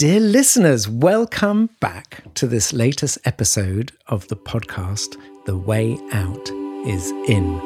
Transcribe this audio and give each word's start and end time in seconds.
Dear 0.00 0.20
listeners, 0.20 0.88
welcome 0.88 1.68
back 1.78 2.22
to 2.36 2.46
this 2.46 2.72
latest 2.72 3.18
episode 3.26 3.92
of 4.06 4.26
the 4.28 4.36
podcast, 4.36 5.18
The 5.44 5.58
Way 5.58 5.98
Out 6.12 6.48
is 6.86 7.10
In. 7.28 7.60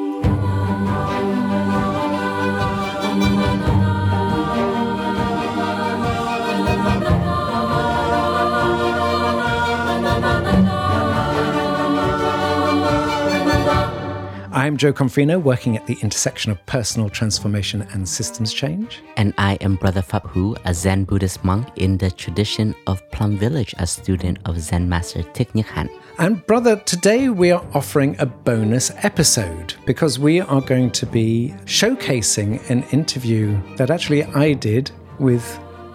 I'm 14.65 14.77
Jo 14.77 14.91
Confino, 14.91 15.39
working 15.39 15.77
at 15.77 15.85
the 15.85 15.95
intersection 16.01 16.51
of 16.51 16.65
personal 16.65 17.07
transformation 17.07 17.83
and 17.93 18.09
systems 18.09 18.51
change. 18.51 19.03
And 19.15 19.31
I 19.37 19.59
am 19.61 19.75
Brother 19.75 20.01
Phap 20.01 20.23
Huu, 20.31 20.57
a 20.65 20.73
Zen 20.73 21.03
Buddhist 21.03 21.43
monk 21.43 21.67
in 21.75 21.99
the 21.99 22.09
tradition 22.09 22.73
of 22.87 23.07
Plum 23.11 23.37
Village, 23.37 23.75
a 23.77 23.85
student 23.85 24.39
of 24.45 24.59
Zen 24.59 24.89
Master 24.89 25.21
Thich 25.21 25.51
Nhat 25.51 25.65
Hanh. 25.65 25.89
And 26.17 26.43
brother, 26.47 26.77
today 26.77 27.29
we 27.29 27.51
are 27.51 27.63
offering 27.75 28.15
a 28.17 28.25
bonus 28.25 28.91
episode 29.03 29.75
because 29.85 30.17
we 30.17 30.41
are 30.41 30.61
going 30.61 30.89
to 30.93 31.05
be 31.05 31.53
showcasing 31.65 32.67
an 32.71 32.81
interview 32.85 33.61
that 33.75 33.91
actually 33.91 34.23
I 34.23 34.53
did 34.53 34.89
with 35.19 35.43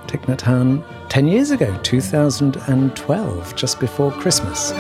Thich 0.07 0.27
Nhat 0.27 0.43
Hanh 0.43 1.09
10 1.09 1.27
years 1.27 1.51
ago, 1.51 1.77
2012, 1.83 3.57
just 3.57 3.81
before 3.81 4.13
Christmas. 4.13 4.71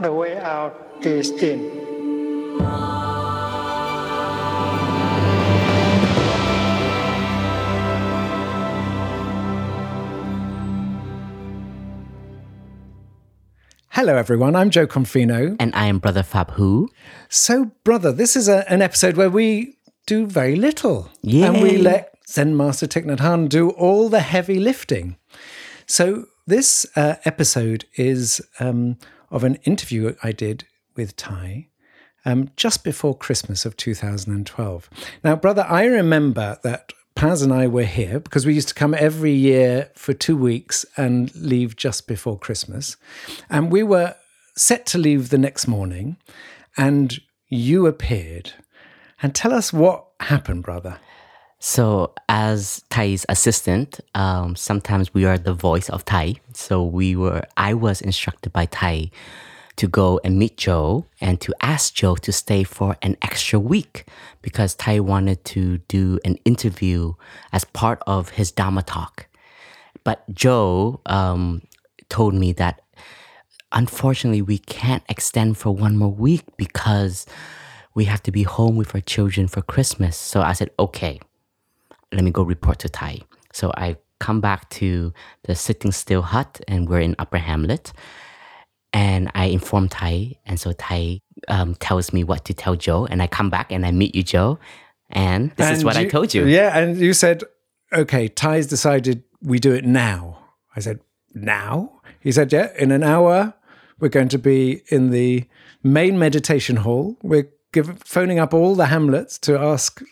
The 0.00 0.10
way 0.10 0.38
out 0.38 0.88
is 1.02 1.30
in. 1.32 1.77
Hello, 13.98 14.14
everyone. 14.14 14.54
I'm 14.54 14.70
Jo 14.70 14.86
Confino. 14.86 15.56
And 15.58 15.74
I 15.74 15.86
am 15.86 15.98
Brother 15.98 16.22
Huu. 16.22 16.88
So, 17.28 17.72
brother, 17.82 18.12
this 18.12 18.36
is 18.36 18.48
a, 18.48 18.64
an 18.72 18.80
episode 18.80 19.16
where 19.16 19.28
we 19.28 19.76
do 20.06 20.24
very 20.24 20.54
little. 20.54 21.10
Yay. 21.22 21.42
And 21.42 21.60
we 21.60 21.78
let 21.78 22.14
Zen 22.28 22.56
Master 22.56 22.86
Thich 22.86 23.04
Nhat 23.06 23.18
Hanh 23.18 23.48
do 23.48 23.70
all 23.70 24.08
the 24.08 24.20
heavy 24.20 24.60
lifting. 24.60 25.16
So, 25.86 26.26
this 26.46 26.86
uh, 26.96 27.16
episode 27.24 27.86
is 27.96 28.40
um, 28.60 28.98
of 29.30 29.42
an 29.42 29.56
interview 29.64 30.14
I 30.22 30.30
did 30.30 30.64
with 30.94 31.16
Thay 31.16 31.68
um, 32.24 32.50
just 32.56 32.84
before 32.84 33.16
Christmas 33.16 33.64
of 33.64 33.76
2012. 33.76 34.90
Now, 35.24 35.36
brother, 35.36 35.64
I 35.68 35.84
remember 35.84 36.58
that 36.62 36.92
Paz 37.14 37.42
and 37.42 37.52
I 37.52 37.66
were 37.66 37.84
here 37.84 38.20
because 38.20 38.46
we 38.46 38.54
used 38.54 38.68
to 38.68 38.74
come 38.74 38.94
every 38.94 39.32
year 39.32 39.90
for 39.94 40.14
two 40.14 40.36
weeks 40.36 40.86
and 40.96 41.34
leave 41.34 41.74
just 41.74 42.06
before 42.06 42.38
Christmas. 42.38 42.96
And 43.50 43.72
we 43.72 43.82
were 43.82 44.14
set 44.56 44.86
to 44.86 44.98
leave 44.98 45.30
the 45.30 45.38
next 45.38 45.66
morning, 45.66 46.16
and 46.76 47.18
you 47.48 47.86
appeared. 47.86 48.52
And 49.22 49.34
tell 49.34 49.52
us 49.52 49.72
what 49.72 50.06
happened, 50.20 50.62
brother. 50.62 50.98
So, 51.60 52.14
as 52.28 52.84
Thay's 52.88 53.26
assistant, 53.28 53.98
um, 54.14 54.54
sometimes 54.54 55.12
we 55.12 55.24
are 55.24 55.38
the 55.38 55.54
voice 55.54 55.90
of 55.90 56.04
Thay. 56.04 56.36
So 56.54 56.84
we 56.84 57.16
were. 57.16 57.42
I 57.56 57.74
was 57.74 58.00
instructed 58.00 58.52
by 58.52 58.66
Thay 58.66 59.10
to 59.78 59.86
go 59.88 60.20
and 60.24 60.38
meet 60.38 60.56
Jo 60.56 61.06
and 61.20 61.40
to 61.40 61.54
ask 61.60 61.94
Jo 61.94 62.16
to 62.16 62.32
stay 62.32 62.64
for 62.64 62.96
an 63.00 63.16
extra 63.22 63.58
week 63.58 64.06
because 64.42 64.74
Thay 64.74 65.00
wanted 65.00 65.44
to 65.46 65.78
do 65.88 66.18
an 66.24 66.34
interview 66.44 67.14
as 67.52 67.64
part 67.64 68.02
of 68.06 68.30
his 68.30 68.50
Dharma 68.50 68.82
talk. 68.82 69.28
But 70.04 70.22
Jo 70.34 71.00
um, 71.06 71.62
told 72.08 72.34
me 72.34 72.52
that 72.54 72.82
unfortunately 73.72 74.42
we 74.42 74.58
can't 74.58 75.04
extend 75.08 75.56
for 75.58 75.70
one 75.70 75.96
more 75.96 76.12
week 76.12 76.44
because 76.56 77.24
we 77.94 78.04
have 78.06 78.22
to 78.24 78.32
be 78.32 78.42
home 78.42 78.76
with 78.76 78.94
our 78.94 79.00
children 79.00 79.46
for 79.46 79.62
Christmas. 79.62 80.16
So 80.16 80.40
I 80.42 80.54
said, 80.54 80.70
okay, 80.78 81.20
let 82.12 82.24
me 82.24 82.30
go 82.30 82.42
report 82.42 82.80
to 82.80 82.88
Thay. 82.88 83.22
So 83.52 83.72
I 83.76 83.96
come 84.18 84.40
back 84.40 84.68
to 84.70 85.12
the 85.44 85.54
sitting 85.54 85.92
still 85.92 86.22
hut 86.22 86.60
and 86.66 86.88
we're 86.88 87.00
in 87.00 87.14
Upper 87.18 87.38
Hamlet 87.38 87.92
and 88.92 89.30
I 89.34 89.46
inform 89.46 89.88
Thay, 89.88 90.38
and 90.46 90.58
so 90.58 90.72
Thay 90.72 91.22
um, 91.48 91.74
tells 91.76 92.12
me 92.12 92.24
what 92.24 92.44
to 92.46 92.54
tell 92.54 92.76
Jo, 92.76 93.06
and 93.06 93.22
I 93.22 93.26
come 93.26 93.50
back 93.50 93.72
and 93.72 93.84
I 93.86 93.90
meet 93.90 94.14
you, 94.14 94.22
Jo, 94.22 94.58
and 95.10 95.50
this 95.56 95.66
And 95.66 95.76
is 95.76 95.84
what 95.84 95.96
I 95.96 96.06
told 96.06 96.34
you. 96.34 96.46
Yeah, 96.46 96.76
and 96.76 96.96
you 96.98 97.12
said, 97.12 97.44
okay, 97.92 98.28
Thay's 98.28 98.66
decided 98.66 99.24
we 99.42 99.58
do 99.58 99.72
it 99.72 99.84
now. 99.84 100.38
I 100.74 100.80
said, 100.80 101.00
now? 101.34 102.00
He 102.20 102.32
said, 102.32 102.52
yeah, 102.52 102.72
in 102.78 102.90
an 102.90 103.02
hour, 103.02 103.54
we're 104.00 104.08
going 104.08 104.28
to 104.28 104.38
be 104.38 104.82
in 104.90 105.10
the 105.10 105.44
main 105.82 106.18
meditation 106.18 106.76
hall. 106.76 107.16
We're 107.22 107.48
give, 107.72 107.98
phoning 108.00 108.38
up 108.38 108.52
all 108.54 108.74
the 108.74 108.86
hamlets 108.86 109.38
to 109.40 109.58
ask 109.58 110.02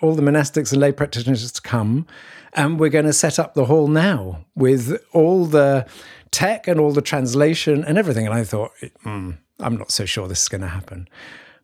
all 0.00 0.14
the 0.14 0.22
monastics 0.22 0.72
and 0.72 0.80
lay 0.80 0.92
practitioners 0.92 1.50
to 1.50 1.62
come. 1.62 2.06
And 2.52 2.78
we're 2.78 2.90
going 2.90 3.06
to 3.06 3.12
set 3.12 3.38
up 3.38 3.54
the 3.54 3.64
hall 3.64 3.88
now 3.88 4.44
with 4.54 5.02
all 5.12 5.46
the 5.46 5.86
tech 6.34 6.66
and 6.66 6.80
all 6.80 6.92
the 6.92 7.00
translation 7.00 7.84
and 7.84 7.96
everything. 7.96 8.26
And 8.26 8.34
I 8.34 8.42
thought, 8.42 8.72
mm, 9.04 9.38
I'm 9.60 9.76
not 9.76 9.92
so 9.92 10.04
sure 10.04 10.26
this 10.26 10.42
is 10.42 10.48
going 10.48 10.62
to 10.62 10.68
happen. 10.68 11.08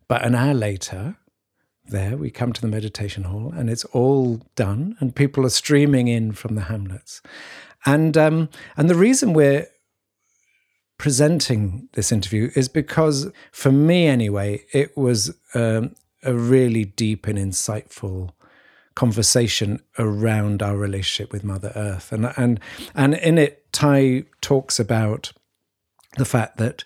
But 0.07 0.23
an 0.23 0.33
hour 0.33 0.53
later, 0.53 1.17
there 1.87 2.15
we 2.15 2.31
come 2.31 2.53
to 2.53 2.61
the 2.61 2.67
meditation 2.67 3.23
hall 3.23 3.51
and 3.55 3.69
it's 3.69 3.83
all 3.85 4.41
done 4.55 4.95
and 4.99 5.15
people 5.15 5.45
are 5.45 5.49
streaming 5.49 6.07
in 6.07 6.31
from 6.31 6.55
the 6.55 6.61
hamlets 6.61 7.21
and 7.85 8.15
um, 8.17 8.49
and 8.77 8.89
the 8.89 8.95
reason 8.95 9.33
we're 9.33 9.67
presenting 10.97 11.89
this 11.93 12.11
interview 12.11 12.51
is 12.55 12.69
because 12.69 13.31
for 13.51 13.71
me 13.71 14.05
anyway 14.05 14.63
it 14.71 14.95
was 14.95 15.35
um, 15.53 15.95
a 16.23 16.33
really 16.33 16.85
deep 16.85 17.27
and 17.27 17.37
insightful 17.37 18.29
conversation 18.95 19.81
around 19.97 20.61
our 20.61 20.77
relationship 20.77 21.33
with 21.33 21.43
mother 21.43 21.71
earth 21.75 22.11
and 22.11 22.31
and 22.37 22.59
and 22.93 23.15
in 23.15 23.37
it 23.37 23.60
Thay 23.73 24.25
talks 24.41 24.79
about 24.79 25.31
the 26.17 26.25
fact 26.25 26.57
that 26.57 26.83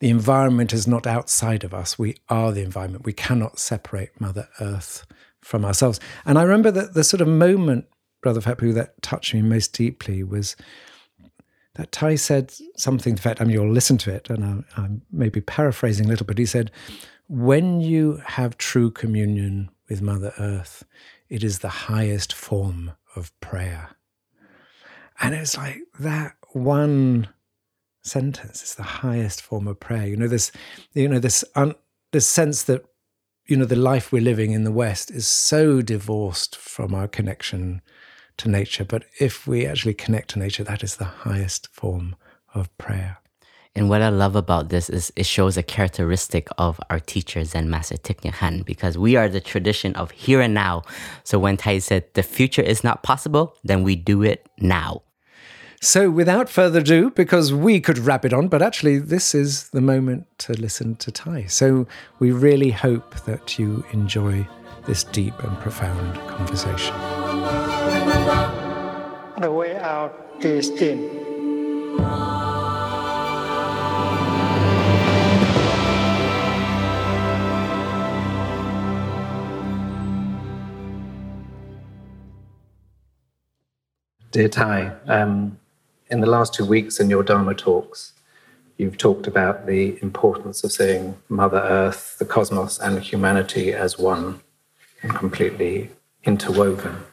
the 0.00 0.10
environment 0.10 0.72
is 0.72 0.86
not 0.86 1.06
outside 1.06 1.62
of 1.64 1.72
us. 1.72 1.98
We 1.98 2.16
are 2.28 2.50
the 2.50 2.62
environment. 2.62 3.04
We 3.04 3.12
cannot 3.12 3.58
separate 3.58 4.20
Mother 4.20 4.48
Earth 4.60 5.06
from 5.40 5.64
ourselves. 5.64 6.00
And 6.24 6.38
I 6.38 6.42
remember 6.42 6.70
that 6.72 6.94
the 6.94 7.04
sort 7.04 7.20
of 7.20 7.28
moment, 7.28 7.86
Brother 8.20 8.40
Huu, 8.40 8.74
that 8.74 9.00
touched 9.02 9.34
me 9.34 9.42
most 9.42 9.72
deeply 9.72 10.22
was 10.22 10.56
that 11.74 11.92
Thay 11.92 12.16
said 12.16 12.52
something. 12.76 13.12
In 13.12 13.16
fact, 13.16 13.40
I 13.40 13.44
mean, 13.44 13.54
you'll 13.54 13.70
listen 13.70 13.98
to 13.98 14.12
it, 14.12 14.28
and 14.28 14.44
I'm, 14.44 14.64
I'm 14.76 15.02
maybe 15.10 15.40
paraphrasing 15.40 16.06
a 16.06 16.08
little, 16.08 16.26
but 16.26 16.38
he 16.38 16.46
said, 16.46 16.70
When 17.28 17.80
you 17.80 18.20
have 18.24 18.58
true 18.58 18.90
communion 18.90 19.70
with 19.88 20.02
Mother 20.02 20.34
Earth, 20.38 20.84
it 21.28 21.42
is 21.42 21.60
the 21.60 21.68
highest 21.68 22.32
form 22.32 22.92
of 23.16 23.38
prayer. 23.40 23.90
And 25.20 25.34
it's 25.34 25.56
like 25.56 25.80
that 26.00 26.36
one 26.52 27.28
sentence 28.02 28.62
is 28.62 28.74
the 28.74 28.82
highest 28.82 29.42
form 29.42 29.68
of 29.68 29.80
prayer. 29.80 30.06
You 30.06 30.16
know, 30.16 30.28
this, 30.28 30.52
you 30.94 31.08
know, 31.08 31.18
this, 31.18 31.44
un, 31.54 31.74
this 32.12 32.26
sense 32.26 32.64
that, 32.64 32.84
you 33.46 33.56
know, 33.56 33.64
the 33.64 33.76
life 33.76 34.12
we're 34.12 34.22
living 34.22 34.52
in 34.52 34.64
the 34.64 34.72
West 34.72 35.10
is 35.10 35.26
so 35.26 35.82
divorced 35.82 36.56
from 36.56 36.94
our 36.94 37.08
connection 37.08 37.82
to 38.38 38.48
nature. 38.48 38.84
But 38.84 39.04
if 39.20 39.46
we 39.46 39.66
actually 39.66 39.94
connect 39.94 40.30
to 40.30 40.38
nature, 40.38 40.64
that 40.64 40.82
is 40.82 40.96
the 40.96 41.04
highest 41.04 41.68
form 41.68 42.16
of 42.54 42.76
prayer. 42.78 43.18
And 43.74 43.88
what 43.88 44.02
I 44.02 44.10
love 44.10 44.36
about 44.36 44.68
this 44.68 44.90
is 44.90 45.12
it 45.16 45.24
shows 45.24 45.56
a 45.56 45.62
characteristic 45.62 46.48
of 46.58 46.78
our 46.90 47.00
teachers 47.00 47.54
and 47.54 47.70
Master 47.70 47.96
Thich 47.96 48.20
Nhat 48.20 48.34
Hanh 48.34 48.64
because 48.64 48.98
we 48.98 49.16
are 49.16 49.28
the 49.28 49.40
tradition 49.40 49.94
of 49.94 50.10
here 50.10 50.42
and 50.42 50.52
now. 50.52 50.82
So 51.24 51.38
when 51.38 51.56
Thay 51.56 51.80
said 51.80 52.04
the 52.12 52.22
future 52.22 52.62
is 52.62 52.84
not 52.84 53.02
possible, 53.02 53.56
then 53.64 53.82
we 53.82 53.96
do 53.96 54.22
it 54.22 54.46
now. 54.58 55.02
So, 55.84 56.10
without 56.10 56.48
further 56.48 56.78
ado, 56.78 57.10
because 57.10 57.52
we 57.52 57.80
could 57.80 57.98
wrap 57.98 58.24
it 58.24 58.32
on, 58.32 58.46
but 58.46 58.62
actually, 58.62 59.00
this 59.00 59.34
is 59.34 59.70
the 59.70 59.80
moment 59.80 60.28
to 60.38 60.52
listen 60.52 60.94
to 60.94 61.10
Thay. 61.10 61.48
So, 61.48 61.88
we 62.20 62.30
really 62.30 62.70
hope 62.70 63.24
that 63.24 63.58
you 63.58 63.84
enjoy 63.90 64.46
this 64.86 65.02
deep 65.02 65.36
and 65.42 65.58
profound 65.58 66.14
conversation. 66.28 66.94
The 69.40 69.50
way 69.50 69.76
out 69.76 70.14
is 70.40 70.70
in. 70.70 72.41
Dear 84.32 84.48
Thay, 84.48 84.90
um, 85.08 85.58
in 86.08 86.22
the 86.22 86.26
last 86.26 86.54
two 86.54 86.64
weeks 86.64 86.98
in 86.98 87.10
your 87.10 87.22
Dharma 87.22 87.54
talks, 87.54 88.14
you've 88.78 88.96
talked 88.96 89.26
about 89.26 89.66
the 89.66 89.98
importance 90.00 90.64
of 90.64 90.72
seeing 90.72 91.18
Mother 91.28 91.58
Earth, 91.58 92.16
the 92.18 92.24
cosmos, 92.24 92.78
and 92.78 92.98
humanity 92.98 93.74
as 93.74 93.98
one 93.98 94.40
and 95.02 95.14
completely 95.14 95.90
interwoven. 96.24 97.04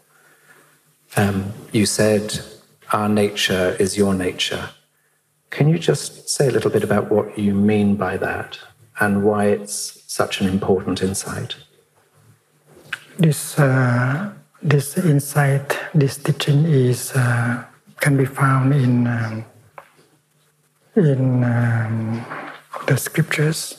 Um, 1.18 1.52
you 1.74 1.86
said, 1.86 2.40
our 2.94 3.10
nature 3.10 3.76
is 3.82 3.98
your 3.98 4.14
nature. 4.14 4.70
Can 5.50 5.68
you 5.68 5.78
just 5.78 6.30
say 6.30 6.48
a 6.48 6.52
little 6.52 6.72
bit 6.72 6.86
about 6.86 7.12
what 7.12 7.38
you 7.38 7.54
mean 7.54 7.98
by 7.98 8.16
that 8.16 8.58
and 9.02 9.26
why 9.26 9.48
it's 9.48 10.04
such 10.08 10.40
an 10.40 10.48
important 10.48 11.02
insight? 11.02 11.58
This 13.18 13.60
uh, 13.60 14.36
this 14.62 14.98
insight, 14.98 15.78
this 15.94 16.18
teaching 16.18 16.66
is 16.66 17.12
uh, 17.16 17.64
can 18.00 18.18
be 18.18 18.26
found 18.26 18.74
in 18.74 19.08
um, 19.08 19.46
in 20.96 21.44
um, 21.44 22.26
the 22.88 22.98
scriptures. 22.98 23.76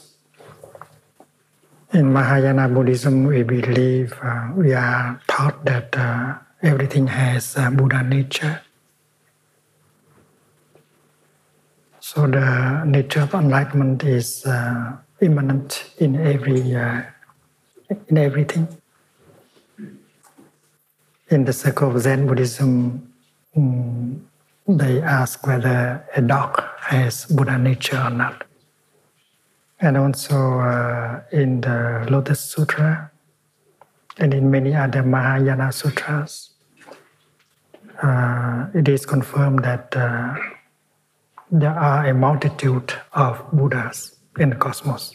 In 1.93 2.13
Mahayana 2.13 2.69
Buddhism, 2.69 3.25
we 3.25 3.43
believe 3.43 4.15
uh, 4.23 4.53
we 4.55 4.73
are 4.73 5.21
taught 5.27 5.65
that 5.65 5.97
uh, 5.97 6.39
everything 6.63 7.09
has 7.09 7.55
Buddha 7.55 8.03
nature. 8.03 8.63
So 12.01 12.27
the 12.27 12.85
nature 12.85 13.21
of 13.21 13.35
enlightenment 13.35 14.05
is 14.05 14.47
uh, 14.47 14.97
immanent 15.21 15.91
in 15.99 16.17
every 16.17 16.75
uh, 16.75 17.03
in 18.09 18.19
everything. 18.19 18.80
In 21.31 21.45
the 21.45 21.53
circle 21.53 21.95
of 21.95 22.03
Zen 22.03 22.27
Buddhism, 22.27 23.13
um, 23.57 24.29
they 24.67 25.01
ask 25.01 25.47
whether 25.47 26.05
a 26.17 26.21
dog 26.21 26.61
has 26.81 27.27
Buddha 27.27 27.57
nature 27.57 28.03
or 28.03 28.11
not. 28.11 28.43
And 29.79 29.97
also 29.97 30.59
uh, 30.59 31.23
in 31.31 31.61
the 31.61 32.05
Lotus 32.11 32.41
Sutra 32.41 33.13
and 34.19 34.35
in 34.35 34.51
many 34.51 34.75
other 34.75 35.05
Mahayana 35.05 35.71
sutras, 35.71 36.51
uh, 38.03 38.67
it 38.75 38.89
is 38.89 39.07
confirmed 39.07 39.63
that 39.65 39.97
uh, 39.97 40.35
there 41.53 41.79
are 41.79 42.07
a 42.07 42.13
multitude 42.13 42.93
of 43.13 43.41
Buddhas 43.53 44.17
in 44.37 44.51
the 44.51 44.57
cosmos. 44.57 45.15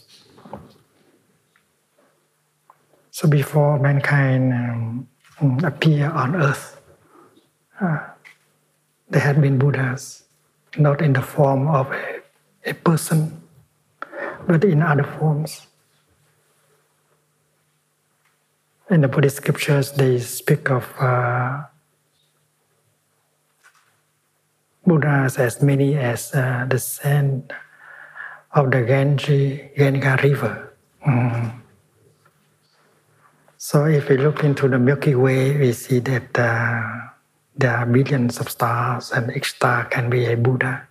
So 3.12 3.28
before 3.28 3.80
mankind 3.80 4.54
um, 4.54 5.08
appear 5.42 6.10
on 6.10 6.36
earth, 6.36 6.80
uh, 7.82 8.00
there 9.10 9.22
had 9.22 9.42
been 9.42 9.58
Buddhas, 9.58 10.24
not 10.78 11.02
in 11.02 11.14
the 11.14 11.22
form 11.22 11.68
of 11.68 11.92
a, 11.92 12.22
a 12.66 12.74
person, 12.74 13.42
but 14.48 14.64
in 14.64 14.82
other 14.82 15.04
forms. 15.04 15.68
In 18.90 19.02
the 19.02 19.08
Buddhist 19.08 19.38
scriptures, 19.38 19.92
they 19.94 20.20
speak 20.20 20.70
of 20.70 20.86
uh, 21.00 21.64
Buddhas 24.86 25.38
as 25.38 25.62
many 25.62 25.98
as 25.98 26.34
uh, 26.34 26.66
the 26.70 26.78
sand 26.78 27.52
of 28.52 28.72
the 28.72 28.84
Ganges, 28.84 29.72
Ganga 29.76 30.18
River. 30.24 30.74
Mm. 31.06 31.65
So 33.68 33.86
if 33.86 34.10
we 34.10 34.18
look 34.18 34.44
into 34.44 34.68
the 34.68 34.78
Milky 34.78 35.16
Way, 35.16 35.58
we 35.58 35.74
see 35.74 35.98
that 35.98 36.38
uh, 36.38 36.84
there 37.58 37.76
are 37.76 37.88
billions 37.88 38.38
of 38.38 38.48
stars, 38.48 39.12
and 39.12 39.36
each 39.36 39.56
star 39.58 39.86
can 39.86 40.08
be 40.08 40.28
a 40.28 40.38
Buddha. 40.38 40.88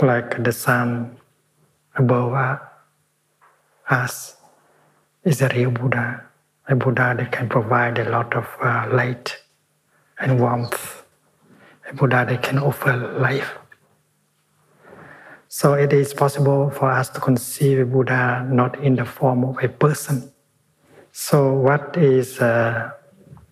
Like 0.00 0.44
the 0.44 0.52
sun 0.52 1.16
above 1.96 2.60
us 3.90 4.36
is 5.24 5.42
a 5.42 5.48
real 5.48 5.72
Buddha, 5.72 6.22
a 6.68 6.76
Buddha 6.76 7.16
that 7.18 7.32
can 7.32 7.48
provide 7.48 7.98
a 7.98 8.08
lot 8.08 8.32
of 8.36 8.46
uh, 8.62 8.86
light 8.92 9.36
and 10.20 10.38
warmth 10.38 11.02
a 11.90 11.94
Buddha 11.94 12.24
that 12.28 12.40
can 12.44 12.60
offer 12.60 12.96
life. 13.18 13.58
So 15.48 15.72
it 15.72 15.92
is 15.92 16.14
possible 16.14 16.70
for 16.70 16.88
us 16.88 17.08
to 17.08 17.18
conceive 17.18 17.80
a 17.80 17.84
Buddha 17.84 18.46
not 18.48 18.78
in 18.78 18.94
the 18.94 19.04
form 19.04 19.42
of 19.42 19.58
a 19.60 19.68
person. 19.68 20.30
So 21.16 21.52
what 21.52 21.96
is 21.96 22.40
uh, 22.40 22.90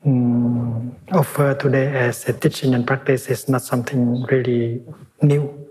um, 0.05 0.97
offered 1.13 1.61
today 1.61 1.95
as 1.95 2.29
a 2.29 2.33
teaching 2.33 2.75
and 2.75 2.85
practice 2.85 3.29
is 3.29 3.49
not 3.49 3.63
something 3.63 4.25
really 4.25 4.83
new, 5.23 5.71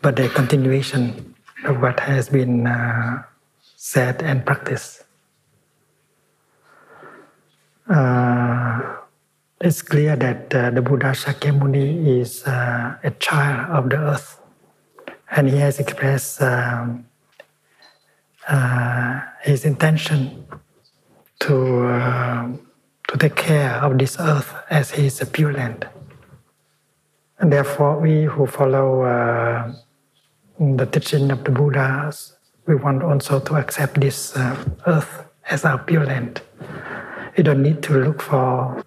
but 0.00 0.18
a 0.18 0.30
continuation 0.30 1.34
of 1.66 1.82
what 1.82 2.00
has 2.00 2.30
been 2.30 2.66
uh, 2.66 3.22
said 3.76 4.22
and 4.22 4.46
practiced. 4.46 5.04
Uh, 7.86 8.96
it's 9.60 9.82
clear 9.82 10.16
that 10.16 10.54
uh, 10.54 10.70
the 10.70 10.80
Buddha 10.80 11.12
Shakyamuni 11.12 12.18
is 12.18 12.44
uh, 12.46 12.96
a 13.04 13.10
child 13.10 13.70
of 13.76 13.90
the 13.90 13.98
earth, 13.98 14.40
and 15.30 15.50
he 15.50 15.58
has 15.58 15.80
expressed 15.80 16.40
um, 16.40 17.04
uh, 18.48 19.20
his 19.42 19.66
intention 19.66 20.46
to 21.40 21.86
uh, 21.86 22.48
to 23.08 23.18
take 23.18 23.36
care 23.36 23.74
of 23.82 23.98
this 23.98 24.16
earth 24.18 24.54
as 24.70 24.90
he 24.90 25.06
is 25.06 25.20
a 25.20 25.26
pure 25.26 25.52
land. 25.52 25.86
And 27.38 27.52
therefore, 27.52 28.00
we 28.00 28.24
who 28.24 28.46
follow 28.46 29.02
uh, 29.02 29.72
the 30.58 30.86
teaching 30.86 31.30
of 31.30 31.44
the 31.44 31.50
Buddhas, 31.50 32.36
we 32.66 32.74
want 32.74 33.02
also 33.02 33.40
to 33.40 33.56
accept 33.56 34.00
this 34.00 34.36
uh, 34.36 34.56
earth 34.86 35.24
as 35.48 35.64
our 35.64 35.78
pure 35.78 36.04
land. 36.04 36.40
We 37.36 37.42
don't 37.42 37.62
need 37.62 37.82
to 37.84 37.92
look 37.92 38.22
for 38.22 38.82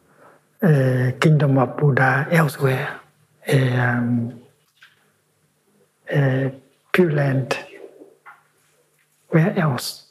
a 0.62 1.14
kingdom 1.20 1.58
of 1.58 1.78
Buddha 1.78 2.28
elsewhere, 2.32 3.00
a, 3.48 3.78
um, 3.78 4.42
a 6.12 6.52
pure 6.92 7.12
land 7.12 7.58
where 9.30 9.58
else. 9.58 10.09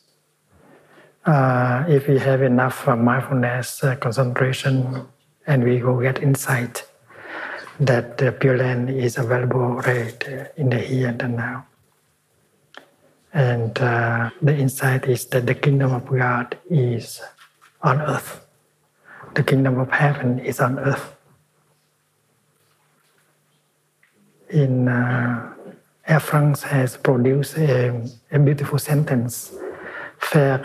Uh, 1.29 1.85
if 1.89 2.09
we 2.09 2.19
have 2.19 2.41
enough 2.41 2.89
uh, 2.89 2.97
mindfulness, 2.97 3.85
uh, 3.85 3.95
concentration, 3.97 5.07
and 5.47 5.63
we 5.63 5.79
go 5.79 6.01
get 6.01 6.23
insight 6.23 6.85
that 7.79 8.17
the 8.17 8.33
pure 8.33 8.57
land 8.57 8.89
is 8.89 9.19
available 9.19 9.77
right 9.85 10.19
uh, 10.29 10.45
in 10.57 10.71
the 10.71 10.79
here 10.79 11.09
and 11.09 11.21
the 11.21 11.29
now. 11.29 11.67
And 13.35 13.79
uh, 13.79 14.31
the 14.41 14.57
insight 14.57 15.05
is 15.05 15.27
that 15.27 15.45
the 15.45 15.55
kingdom 15.55 15.93
of 15.93 16.07
God 16.09 16.57
is 16.71 17.21
on 17.83 18.01
earth 18.01 18.49
the 19.35 19.43
kingdom 19.43 19.79
of 19.79 19.91
heaven 19.91 20.39
is 20.41 20.61
on 20.61 20.79
earth. 20.79 21.15
In 24.51 24.89
uh, 24.89 25.55
Air 26.07 26.21
France 26.21 26.63
has 26.63 26.97
produced 26.97 27.57
a, 27.57 28.03
a 28.33 28.39
beautiful 28.39 28.79
sentence 28.79 29.55
faire 30.19 30.63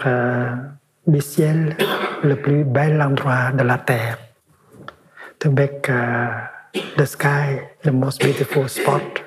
uh, 1.08 1.22
ciel 1.22 1.76
le 2.24 2.36
plus 2.36 2.64
bel 2.64 3.02
endroit 3.02 3.52
de 3.52 3.64
la 3.64 3.78
terre 3.78 4.18
to 5.40 5.52
make 5.52 5.90
uh, 5.90 6.48
the 6.98 7.06
sky 7.06 7.70
the 7.84 7.92
most 7.92 8.20
beautiful 8.20 8.68
spot 8.68 9.22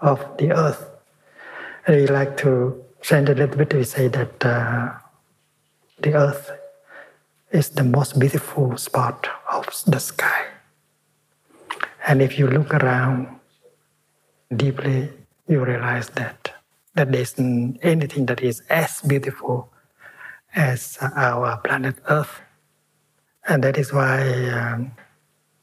of 0.00 0.20
the 0.38 0.52
earth. 0.52 0.86
We 1.88 2.06
like 2.06 2.36
to 2.38 2.84
change 3.02 3.28
a 3.28 3.34
little 3.34 3.56
bit. 3.56 3.74
We 3.74 3.84
say 3.84 4.08
that 4.08 4.44
uh, 4.44 4.90
the 6.00 6.14
earth 6.14 6.50
is 7.50 7.70
the 7.70 7.84
most 7.84 8.18
beautiful 8.18 8.76
spot 8.76 9.28
of 9.50 9.66
the 9.86 9.98
sky. 9.98 10.46
And 12.06 12.22
if 12.22 12.38
you 12.38 12.46
look 12.46 12.72
around 12.72 13.40
deeply, 14.54 15.10
you 15.48 15.64
realize 15.64 16.08
that, 16.10 16.52
that 16.94 17.12
there 17.12 17.20
isn't 17.20 17.78
anything 17.82 18.26
that 18.26 18.42
is 18.42 18.62
as 18.68 19.00
beautiful 19.02 19.72
as 20.54 20.98
our 21.00 21.56
planet 21.58 21.96
Earth. 22.08 22.40
And 23.48 23.62
that 23.64 23.78
is 23.78 23.92
why 23.92 24.20
um, 24.50 24.92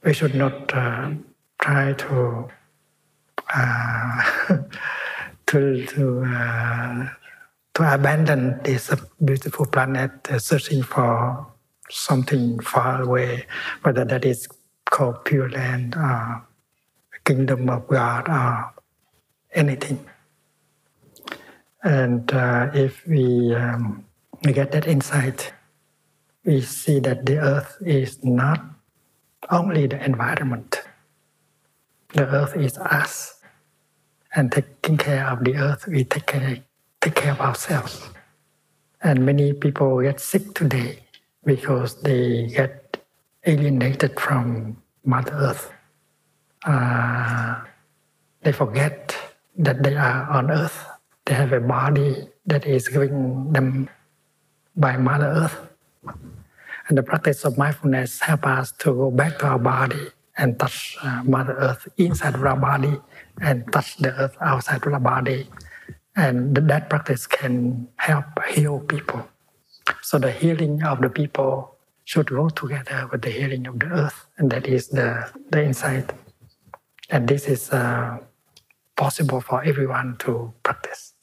we 0.04 0.14
should 0.14 0.36
not 0.36 0.74
uh, 0.74 1.12
try 1.60 1.94
to 1.94 2.48
uh, 3.54 4.24
to 5.48 5.86
to, 5.86 6.24
uh, 6.26 7.10
to 7.74 7.94
abandon 7.94 8.60
this 8.64 8.94
beautiful 9.24 9.66
planet, 9.66 10.12
uh, 10.30 10.40
searching 10.40 10.84
for 10.84 11.48
something 11.90 12.60
far 12.60 13.02
away, 13.02 13.46
whether 13.84 14.04
that 14.04 14.26
is 14.26 14.48
called 14.90 15.24
Pure 15.26 15.50
Land 15.52 15.96
or 15.96 16.48
Kingdom 17.24 17.70
of 17.70 17.88
God 17.88 18.28
or 18.28 18.74
anything. 19.54 20.06
And 21.84 22.32
uh, 22.34 22.70
if 22.74 23.06
we, 23.08 23.54
um, 23.56 24.06
we 24.44 24.54
get 24.54 24.72
that 24.72 24.88
insight, 24.88 25.54
we 26.46 26.62
see 26.62 27.00
that 27.02 27.26
the 27.26 27.38
earth 27.40 27.78
is 27.82 28.24
not 28.24 28.62
only 29.50 29.88
the 29.88 30.04
environment. 30.04 30.82
The 32.14 32.28
earth 32.28 32.56
is 32.58 32.78
us. 32.78 33.42
And 34.36 34.52
taking 34.52 34.98
care 34.98 35.28
of 35.28 35.44
the 35.44 35.56
earth, 35.58 35.88
we 35.88 36.04
take 36.04 36.28
care, 36.28 36.60
take 37.02 37.16
care 37.16 37.32
of 37.34 37.42
ourselves. 37.42 38.10
And 39.04 39.26
many 39.26 39.54
people 39.54 40.02
get 40.02 40.20
sick 40.20 40.54
today 40.54 41.00
because 41.46 42.02
they 42.02 42.48
get 42.48 43.04
alienated 43.46 44.20
from 44.20 44.78
Mother 45.06 45.34
Earth. 45.34 45.72
uh, 46.66 47.56
they 48.44 48.52
forget 48.52 49.16
that 49.58 49.84
they 49.84 49.96
are 49.96 50.30
on 50.30 50.52
earth. 50.52 50.88
They 51.28 51.34
have 51.34 51.52
a 51.52 51.60
body 51.60 52.30
that 52.46 52.66
is 52.66 52.88
given 52.88 53.52
them 53.52 53.90
by 54.78 54.96
Mother 54.96 55.28
Earth. 55.28 55.60
And 56.88 56.98
the 56.98 57.04
practice 57.04 57.44
of 57.44 57.58
mindfulness 57.58 58.22
help 58.22 58.48
us 58.48 58.72
to 58.80 58.94
go 58.96 59.12
back 59.12 59.40
to 59.40 59.48
our 59.48 59.60
body 59.60 60.08
and 60.38 60.58
touch 60.58 60.96
uh, 61.04 61.24
Mother 61.26 61.58
Earth 61.60 61.90
inside 61.98 62.36
of 62.36 62.46
our 62.46 62.56
body 62.56 62.96
and 63.42 63.70
touch 63.74 63.98
the 63.98 64.16
earth 64.16 64.38
outside 64.40 64.88
of 64.88 64.94
our 64.94 65.02
body. 65.02 65.50
And 66.16 66.56
that 66.56 66.90
practice 66.90 67.28
can 67.28 67.90
help 67.98 68.26
heal 68.48 68.80
people. 68.80 69.28
So 70.02 70.20
the 70.20 70.32
healing 70.32 70.82
of 70.84 71.02
the 71.02 71.10
people 71.10 71.76
should 72.06 72.28
go 72.28 72.48
together 72.48 73.10
with 73.12 73.22
the 73.24 73.32
healing 73.32 73.68
of 73.68 73.80
the 73.80 73.88
earth, 73.88 74.28
and 74.38 74.50
that 74.52 74.66
is 74.66 74.88
the, 74.88 75.30
the 75.50 75.66
insight. 75.66 76.14
And 77.10 77.28
this 77.28 77.48
is 77.48 77.70
uh, 77.70 78.20
possible 78.96 79.42
for 79.42 79.62
everyone 79.62 80.16
to 80.20 80.54
practice. 80.64 81.17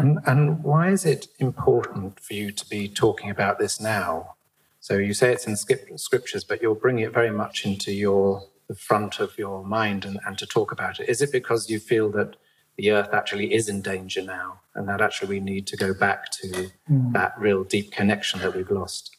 And, 0.00 0.18
and 0.24 0.64
why 0.64 0.88
is 0.88 1.04
it 1.04 1.28
important 1.38 2.20
for 2.20 2.32
you 2.32 2.52
to 2.52 2.68
be 2.70 2.88
talking 2.88 3.28
about 3.28 3.58
this 3.58 3.78
now? 3.78 4.34
So 4.80 4.96
you 4.96 5.12
say 5.12 5.30
it's 5.30 5.46
in 5.46 5.56
scriptures, 5.56 6.42
but 6.42 6.62
you're 6.62 6.74
bringing 6.74 7.04
it 7.04 7.12
very 7.12 7.30
much 7.30 7.66
into 7.66 7.92
your 7.92 8.44
the 8.66 8.74
front 8.76 9.18
of 9.18 9.36
your 9.36 9.64
mind 9.64 10.04
and, 10.04 10.18
and 10.24 10.38
to 10.38 10.46
talk 10.46 10.72
about 10.72 11.00
it. 11.00 11.08
Is 11.08 11.20
it 11.20 11.32
because 11.32 11.68
you 11.68 11.78
feel 11.78 12.08
that 12.12 12.36
the 12.78 12.92
earth 12.92 13.12
actually 13.12 13.52
is 13.52 13.68
in 13.68 13.82
danger 13.82 14.22
now, 14.22 14.60
and 14.74 14.88
that 14.88 15.02
actually 15.02 15.28
we 15.28 15.40
need 15.40 15.66
to 15.66 15.76
go 15.76 15.92
back 15.92 16.30
to 16.38 16.70
mm. 16.88 17.12
that 17.12 17.34
real 17.38 17.64
deep 17.64 17.90
connection 17.90 18.40
that 18.40 18.54
we've 18.54 18.70
lost? 18.70 19.14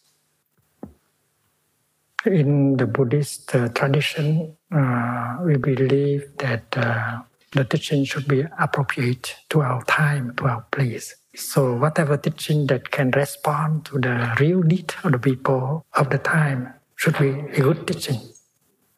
In 2.25 2.77
the 2.77 2.87
Buddhist 2.87 3.53
uh, 3.53 3.67
tradition, 3.69 4.57
uh, 4.71 5.37
we 5.43 5.57
believe 5.57 6.29
that 6.37 6.65
uh, 6.75 7.21
the 7.51 7.65
teaching 7.65 8.05
should 8.05 8.27
be 8.27 8.45
appropriate 8.59 9.35
to 9.49 9.61
our 9.61 9.83
time, 9.85 10.33
to 10.37 10.45
our 10.45 10.61
place. 10.71 11.15
So 11.35 11.73
whatever 11.73 12.17
teaching 12.17 12.67
that 12.67 12.91
can 12.91 13.11
respond 13.11 13.85
to 13.85 13.99
the 13.99 14.35
real 14.39 14.63
need 14.63 14.93
of 15.03 15.11
the 15.13 15.19
people 15.19 15.85
of 15.93 16.09
the 16.09 16.17
time 16.17 16.73
should 16.95 17.17
be 17.17 17.29
a 17.29 17.61
good 17.61 17.87
teaching. 17.87 18.19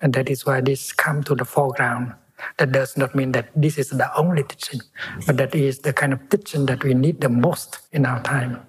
And 0.01 0.13
that 0.13 0.29
is 0.29 0.45
why 0.45 0.61
this 0.61 0.91
come 0.91 1.23
to 1.23 1.35
the 1.35 1.45
foreground. 1.45 2.13
That 2.57 2.71
does 2.71 2.97
not 2.97 3.15
mean 3.15 3.31
that 3.31 3.49
this 3.55 3.77
is 3.77 3.89
the 3.89 4.13
only 4.17 4.43
teaching, 4.43 4.81
but 5.25 5.37
that 5.37 5.55
is 5.55 5.79
the 5.79 5.93
kind 5.93 6.13
of 6.13 6.29
teaching 6.29 6.65
that 6.65 6.83
we 6.83 6.93
need 6.93 7.21
the 7.21 7.29
most 7.29 7.79
in 7.91 8.05
our 8.05 8.21
time. 8.21 8.65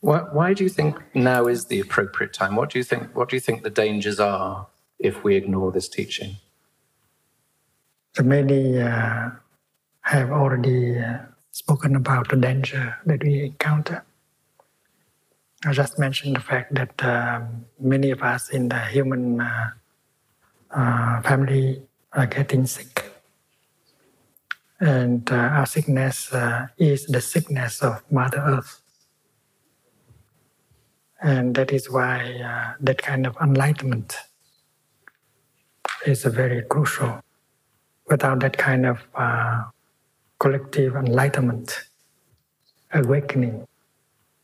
Why, 0.00 0.18
why 0.18 0.54
do 0.54 0.64
you 0.64 0.70
think 0.70 0.96
now 1.14 1.46
is 1.46 1.66
the 1.66 1.80
appropriate 1.80 2.32
time? 2.32 2.56
What 2.56 2.70
do 2.70 2.78
you 2.78 2.84
think? 2.84 3.16
What 3.16 3.30
do 3.30 3.36
you 3.36 3.40
think 3.40 3.62
the 3.62 3.70
dangers 3.70 4.20
are 4.20 4.68
if 4.98 5.24
we 5.24 5.34
ignore 5.34 5.72
this 5.72 5.88
teaching? 5.88 6.36
Many 8.16 8.80
uh, 8.80 9.30
have 10.02 10.30
already 10.30 10.98
uh, 10.98 11.18
spoken 11.50 11.96
about 11.96 12.28
the 12.28 12.36
danger 12.36 12.96
that 13.04 13.22
we 13.22 13.44
encounter. 13.44 14.04
I 15.64 15.72
just 15.72 15.98
mentioned 15.98 16.36
the 16.36 16.40
fact 16.40 16.74
that 16.74 16.94
um, 17.04 17.66
many 17.80 18.10
of 18.10 18.22
us 18.22 18.50
in 18.50 18.68
the 18.68 18.80
human 18.86 19.40
uh, 19.40 19.70
uh, 20.70 21.20
family 21.22 21.82
are 22.12 22.26
getting 22.26 22.66
sick. 22.66 23.04
And 24.80 25.30
uh, 25.30 25.34
our 25.34 25.66
sickness 25.66 26.32
uh, 26.32 26.68
is 26.78 27.06
the 27.06 27.20
sickness 27.20 27.82
of 27.82 28.02
Mother 28.10 28.38
Earth. 28.38 28.80
And 31.20 31.56
that 31.56 31.72
is 31.72 31.90
why 31.90 32.76
that 32.80 33.02
kind 33.02 33.26
of 33.26 33.36
enlightenment 33.42 34.16
is 36.06 36.22
very 36.24 36.62
crucial 36.62 37.20
without 38.08 38.40
that 38.40 38.56
kind 38.56 38.86
of 38.86 39.00
uh, 39.14 39.64
collective 40.38 40.94
enlightenment, 40.96 41.84
awakening, 42.92 43.66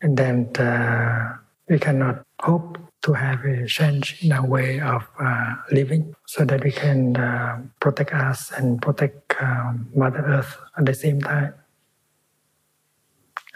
and 0.02 0.16
then 0.16 0.54
uh, 0.56 1.36
we 1.68 1.78
cannot 1.78 2.22
hope 2.40 2.78
to 3.02 3.12
have 3.12 3.44
a 3.44 3.66
change 3.66 4.16
in 4.22 4.32
our 4.32 4.46
way 4.46 4.80
of 4.80 5.06
uh, 5.20 5.54
living 5.70 6.14
so 6.26 6.44
that 6.44 6.64
we 6.64 6.72
can 6.72 7.16
uh, 7.16 7.60
protect 7.80 8.12
us 8.14 8.50
and 8.52 8.80
protect 8.80 9.34
um, 9.40 9.88
Mother 9.94 10.24
Earth 10.26 10.56
at 10.78 10.86
the 10.86 10.94
same 10.94 11.20
time. 11.20 11.52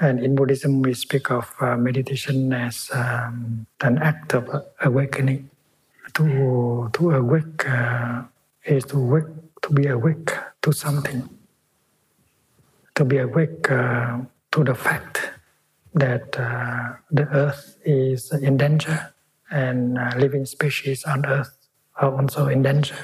And 0.00 0.21
in 0.23 0.35
Buddhism, 0.35 0.83
we 0.83 0.95
speak 0.95 1.31
of 1.31 1.53
uh, 1.61 1.77
meditation 1.77 2.53
as 2.53 2.91
um, 2.93 3.67
an 3.81 3.99
act 3.99 4.35
of 4.35 4.49
awakening. 4.81 5.50
To, 6.15 6.91
to 6.95 7.11
awake 7.11 7.69
uh, 7.69 8.23
is 8.65 8.85
to 8.87 8.99
wake 8.99 9.48
to 9.62 9.73
be 9.73 9.87
awake 9.87 10.31
to 10.62 10.73
something, 10.73 11.29
to 12.95 13.05
be 13.05 13.19
awake 13.19 13.71
uh, 13.71 14.19
to 14.53 14.65
the 14.65 14.75
fact 14.75 15.31
that 15.95 16.38
uh, 16.38 16.95
the 17.11 17.27
earth 17.29 17.79
is 17.85 18.33
in 18.33 18.57
danger 18.57 19.15
and 19.50 19.99
uh, 19.99 20.12
living 20.17 20.47
species 20.47 21.05
on 21.05 21.25
earth 21.27 21.57
are 21.97 22.15
also 22.15 22.47
in 22.49 22.62
danger. 22.62 22.97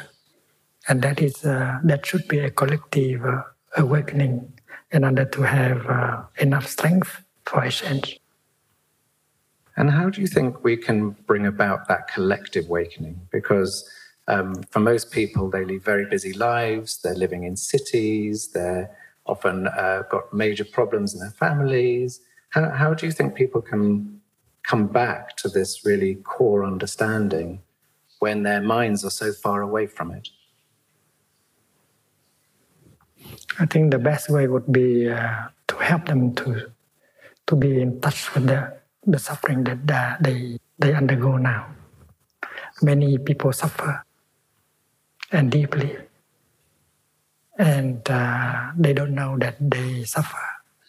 And 0.88 1.02
that 1.02 1.20
is 1.20 1.44
uh, 1.44 1.78
that 1.84 2.04
should 2.04 2.28
be 2.28 2.38
a 2.40 2.50
collective 2.50 3.24
uh, 3.24 3.42
awakening 3.76 4.52
in 4.90 5.04
order 5.04 5.24
to 5.24 5.42
have 5.42 5.86
uh, 5.86 6.22
enough 6.38 6.66
strength 6.68 7.22
for 7.44 7.62
a 7.64 7.70
change. 7.70 8.20
And 9.76 9.90
how 9.90 10.08
do 10.08 10.20
you 10.20 10.28
think 10.28 10.62
we 10.62 10.76
can 10.76 11.10
bring 11.26 11.46
about 11.46 11.88
that 11.88 12.06
collective 12.08 12.66
awakening? 12.66 13.20
Because 13.32 13.88
um, 14.26 14.62
for 14.70 14.80
most 14.80 15.10
people, 15.10 15.50
they 15.50 15.64
lead 15.64 15.82
very 15.82 16.06
busy 16.06 16.32
lives. 16.32 16.98
They're 16.98 17.14
living 17.14 17.44
in 17.44 17.56
cities. 17.56 18.48
They're 18.48 18.90
often 19.26 19.66
uh, 19.68 20.02
got 20.10 20.32
major 20.32 20.64
problems 20.64 21.14
in 21.14 21.20
their 21.20 21.30
families. 21.30 22.20
How, 22.50 22.70
how 22.70 22.94
do 22.94 23.06
you 23.06 23.12
think 23.12 23.34
people 23.34 23.60
can 23.60 24.20
come 24.62 24.86
back 24.86 25.36
to 25.36 25.48
this 25.48 25.84
really 25.84 26.16
core 26.16 26.64
understanding 26.64 27.60
when 28.20 28.42
their 28.42 28.62
minds 28.62 29.04
are 29.04 29.10
so 29.10 29.32
far 29.32 29.60
away 29.60 29.86
from 29.86 30.10
it? 30.12 30.28
I 33.58 33.66
think 33.66 33.90
the 33.90 33.98
best 33.98 34.30
way 34.30 34.48
would 34.48 34.70
be 34.72 35.08
uh, 35.08 35.48
to 35.68 35.76
help 35.76 36.06
them 36.06 36.34
to 36.36 36.70
to 37.46 37.56
be 37.56 37.80
in 37.82 38.00
touch 38.00 38.34
with 38.34 38.46
the, 38.46 38.72
the 39.06 39.18
suffering 39.18 39.64
that 39.64 39.90
uh, 39.90 40.16
they 40.20 40.58
they 40.78 40.94
undergo 40.94 41.36
now. 41.36 41.66
Many 42.82 43.18
people 43.18 43.52
suffer 43.52 44.02
and 45.34 45.50
deeply. 45.50 45.98
And 47.58 48.08
uh, 48.08 48.70
they 48.78 48.92
don't 48.94 49.14
know 49.14 49.36
that 49.38 49.58
they 49.58 50.04
suffer. 50.04 50.42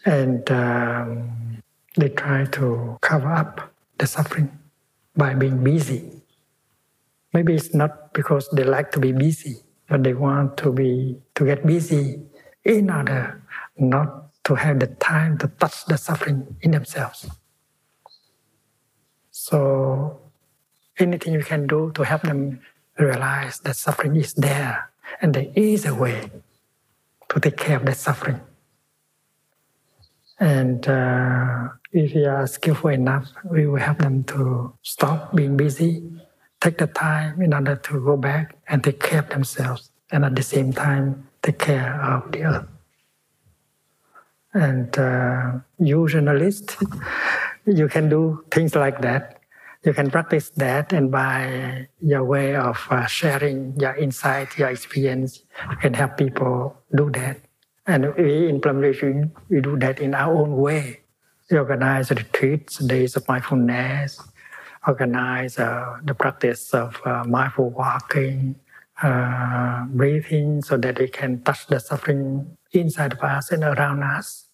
And 0.05 0.49
um, 0.51 1.61
they 1.97 2.09
try 2.09 2.45
to 2.45 2.97
cover 3.01 3.31
up 3.33 3.73
the 3.97 4.07
suffering 4.07 4.57
by 5.15 5.33
being 5.33 5.63
busy. 5.63 6.21
Maybe 7.33 7.55
it's 7.55 7.73
not 7.73 8.13
because 8.13 8.47
they 8.53 8.63
like 8.63 8.91
to 8.91 8.99
be 8.99 9.11
busy, 9.11 9.57
but 9.89 10.03
they 10.03 10.13
want 10.13 10.57
to 10.57 10.71
be 10.71 11.17
to 11.35 11.45
get 11.45 11.65
busy 11.65 12.21
in 12.63 12.89
order 12.89 13.41
not 13.77 14.31
to 14.45 14.55
have 14.55 14.79
the 14.79 14.87
time 14.87 15.37
to 15.39 15.47
touch 15.47 15.85
the 15.85 15.97
suffering 15.97 16.55
in 16.61 16.71
themselves. 16.71 17.27
So 19.31 20.21
anything 20.97 21.33
you 21.33 21.43
can 21.43 21.67
do 21.67 21.91
to 21.95 22.03
help 22.03 22.21
them 22.21 22.61
realize 22.97 23.59
that 23.59 23.75
suffering 23.75 24.15
is 24.15 24.33
there 24.33 24.89
and 25.21 25.33
there 25.33 25.47
is 25.55 25.85
a 25.85 25.93
way 25.93 26.29
to 27.29 27.39
take 27.39 27.57
care 27.57 27.77
of 27.77 27.85
that 27.85 27.97
suffering. 27.97 28.39
And 30.39 30.87
uh, 30.87 31.69
if 31.91 32.13
we 32.13 32.25
are 32.25 32.45
skillful 32.47 32.89
enough, 32.89 33.31
we 33.49 33.67
will 33.67 33.79
help 33.79 33.99
them 33.99 34.23
to 34.25 34.73
stop 34.81 35.33
being 35.33 35.55
busy, 35.55 36.03
take 36.59 36.77
the 36.77 36.87
time 36.87 37.41
in 37.41 37.53
order 37.53 37.75
to 37.75 38.03
go 38.03 38.17
back 38.17 38.55
and 38.67 38.83
take 38.83 38.99
care 38.99 39.19
of 39.19 39.29
themselves, 39.29 39.91
and 40.11 40.25
at 40.25 40.35
the 40.35 40.43
same 40.43 40.73
time, 40.73 41.27
take 41.41 41.59
care 41.59 42.01
of 42.01 42.31
the 42.31 42.43
earth. 42.43 42.67
And 44.53 44.97
uh, 44.97 45.51
you 45.79 46.07
journalists, 46.07 46.75
you 47.65 47.87
can 47.87 48.09
do 48.09 48.43
things 48.51 48.75
like 48.75 49.01
that 49.01 49.34
you 49.85 49.93
can 49.93 50.09
practice 50.09 50.49
that 50.57 50.91
and 50.93 51.11
by 51.11 51.87
your 52.01 52.23
way 52.23 52.55
of 52.55 52.85
uh, 52.89 53.05
sharing 53.05 53.79
your 53.79 53.95
insight 53.95 54.57
your 54.57 54.69
experience 54.69 55.43
you 55.69 55.77
can 55.77 55.93
help 55.93 56.17
people 56.17 56.75
do 56.95 57.09
that. 57.11 57.37
And 57.87 58.15
we 58.15 58.49
in 58.49 58.61
Plum 58.61 58.81
we 58.81 59.61
do 59.61 59.77
that 59.77 59.99
in 59.99 60.15
our 60.15 60.33
own 60.33 60.57
way. 60.57 61.01
We 61.51 61.57
organize 61.57 62.09
retreats 62.09 62.79
days 62.79 63.15
of 63.15 63.27
mindfulness 63.27 64.19
organize 64.87 65.57
uh, 65.57 65.97
the 66.03 66.13
practice 66.13 66.73
of 66.73 66.99
uh, 67.05 67.23
mindful 67.25 67.69
walking 67.71 68.55
uh, 69.01 69.85
breathing 69.87 70.61
so 70.61 70.77
that 70.77 70.99
we 70.99 71.07
can 71.07 71.41
touch 71.43 71.67
the 71.67 71.79
suffering 71.79 72.57
inside 72.71 73.13
of 73.13 73.19
us 73.19 73.51
and 73.51 73.63
around 73.63 74.03
us 74.03 74.44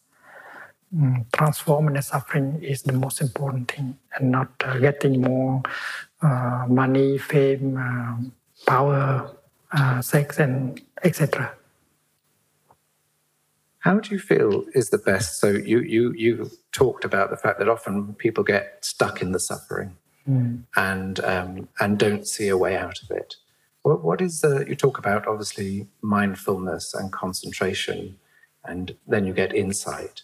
Mm, 0.96 1.26
transforming 1.32 1.94
the 1.94 2.02
suffering 2.02 2.62
is 2.62 2.82
the 2.82 2.92
most 2.92 3.22
important 3.22 3.72
thing 3.72 3.98
and 4.14 4.30
not 4.30 4.50
uh, 4.66 4.78
getting 4.78 5.22
more 5.22 5.62
uh, 6.22 6.66
money, 6.68 7.18
fame, 7.18 7.78
uh, 7.78 8.18
power, 8.66 9.32
uh, 9.72 10.02
sex, 10.02 10.38
and 10.38 10.82
etc. 11.04 11.54
How 13.80 14.00
do 14.00 14.14
you 14.14 14.20
feel 14.20 14.66
is 14.74 14.90
the 14.90 14.98
best? 14.98 15.40
So 15.40 15.52
you 15.52 15.80
you 15.80 16.12
you 16.12 16.52
talked 16.74 17.06
about 17.06 17.30
the 17.30 17.38
fact 17.38 17.60
that 17.60 17.70
often 17.70 18.14
people 18.16 18.44
get 18.44 18.84
stuck 18.84 19.22
in 19.22 19.32
the 19.32 19.40
suffering 19.40 19.96
mm. 20.28 20.62
and 20.76 21.20
um, 21.22 21.70
and 21.80 21.98
don't 21.98 22.28
see 22.28 22.50
a 22.50 22.58
way 22.58 22.76
out 22.76 23.02
of 23.02 23.12
it. 23.12 23.36
What, 23.84 24.04
what 24.04 24.22
is 24.22 24.42
the 24.42 24.66
you 24.68 24.76
talk 24.76 24.98
about 24.98 25.26
obviously 25.26 25.88
mindfulness 26.02 26.94
and 26.94 27.12
concentration, 27.12 28.20
and 28.66 28.96
then 29.08 29.26
you 29.26 29.34
get 29.34 29.56
insight. 29.56 30.24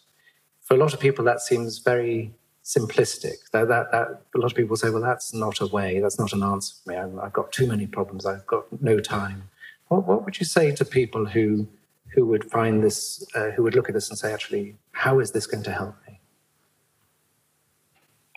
For 0.67 0.73
a 0.73 0.77
lot 0.77 0.93
of 0.93 0.99
people, 0.99 1.23
that 1.23 1.39
seems 1.39 1.77
very 1.77 2.33
simplistic. 2.61 3.35
That, 3.53 3.69
that, 3.69 3.89
that 3.93 4.07
a 4.35 4.37
lot 4.37 4.51
of 4.51 4.57
people 4.57 4.75
say, 4.75 4.89
well, 4.89 5.01
that's 5.01 5.33
not 5.33 5.61
a 5.61 5.67
way. 5.67 6.01
That's 6.01 6.19
not 6.19 6.33
an 6.33 6.43
answer 6.43 6.75
for 6.83 6.91
me. 6.91 6.97
I've, 6.97 7.17
I've 7.17 7.33
got 7.33 7.53
too 7.53 7.67
many 7.67 7.87
problems. 7.87 8.25
I've 8.25 8.45
got 8.45 8.65
no 8.81 8.99
time. 8.99 9.49
What, 9.87 10.05
what 10.05 10.25
would 10.25 10.39
you 10.39 10.45
say 10.45 10.75
to 10.75 10.83
people 10.83 11.25
who 11.25 11.67
who 12.13 12.25
would 12.25 12.49
find 12.49 12.83
this, 12.83 13.25
uh, 13.35 13.51
who 13.51 13.61
would 13.63 13.75
look 13.75 13.89
at 13.89 13.93
this 13.93 14.09
and 14.09 14.17
say, 14.17 14.33
actually, 14.33 14.75
how 14.91 15.19
is 15.19 15.31
this 15.31 15.45
going 15.45 15.63
to 15.63 15.71
help 15.71 15.95
me? 16.07 16.19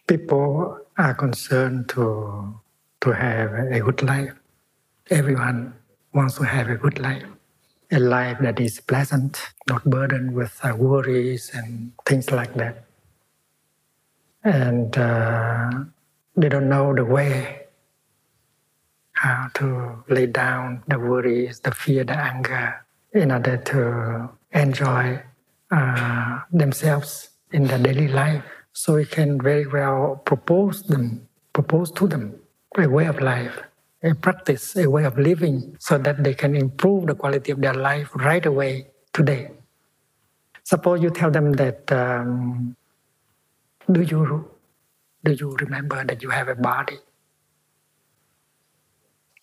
People 0.07 0.79
are 0.99 1.15
concerned 1.15 1.89
to 1.91 2.55
to 3.01 3.11
have 3.13 3.53
a 3.53 3.81
good 3.81 4.03
life. 4.03 4.35
Everyone 5.09 5.75
wants 6.13 6.35
to 6.37 6.45
have 6.45 6.69
a 6.69 6.77
good 6.77 6.99
life, 7.01 7.25
a 7.93 7.99
life 7.99 8.39
that 8.41 8.61
is 8.61 8.81
pleasant, 8.81 9.41
not 9.69 9.85
burdened 9.85 10.35
with 10.35 10.59
uh, 10.63 10.75
worries 10.77 11.51
and 11.55 11.93
things 12.07 12.31
like 12.31 12.55
that 12.55 12.85
and 14.45 14.97
uh, 14.97 15.71
they 16.37 16.49
don't 16.49 16.69
know 16.69 16.95
the 16.95 17.05
way 17.05 17.67
how 19.13 19.49
to 19.55 20.03
lay 20.09 20.27
down 20.27 20.83
the 20.89 20.99
worries, 20.99 21.61
the 21.61 21.73
fear, 21.73 22.05
the 22.05 22.17
anger 22.17 22.87
in 23.13 23.31
order 23.31 23.59
to 23.59 24.31
enjoy 24.53 25.23
uh, 25.71 26.41
themselves 26.53 27.31
in 27.53 27.65
their 27.67 27.79
daily 27.79 28.09
life. 28.09 28.43
So 28.73 28.95
we 28.95 29.05
can 29.05 29.41
very 29.41 29.67
well 29.67 30.23
propose 30.25 30.85
them, 30.85 31.29
propose 31.53 31.91
to 31.93 32.09
them 32.09 32.37
a 32.79 32.87
way 32.87 33.07
of 33.07 33.21
life, 33.21 33.61
a 34.03 34.15
practice, 34.15 34.77
a 34.77 34.89
way 34.89 35.05
of 35.05 35.19
living, 35.19 35.77
so 35.79 35.99
that 35.99 36.25
they 36.25 36.35
can 36.35 36.57
improve 36.57 37.07
the 37.07 37.15
quality 37.15 37.53
of 37.53 37.61
their 37.61 37.75
life 37.75 38.09
right 38.15 38.45
away 38.47 38.89
today. 39.13 39.51
Suppose 40.65 41.03
you 41.03 41.11
tell 41.11 41.31
them 41.31 41.53
that 41.55 41.91
um, 41.93 42.77
do 43.91 44.03
you 44.03 44.51
do 45.25 45.33
you 45.33 45.51
remember 45.57 46.05
that 46.05 46.23
you 46.23 46.31
have 46.31 46.49
a 46.49 46.55
body? 46.55 46.99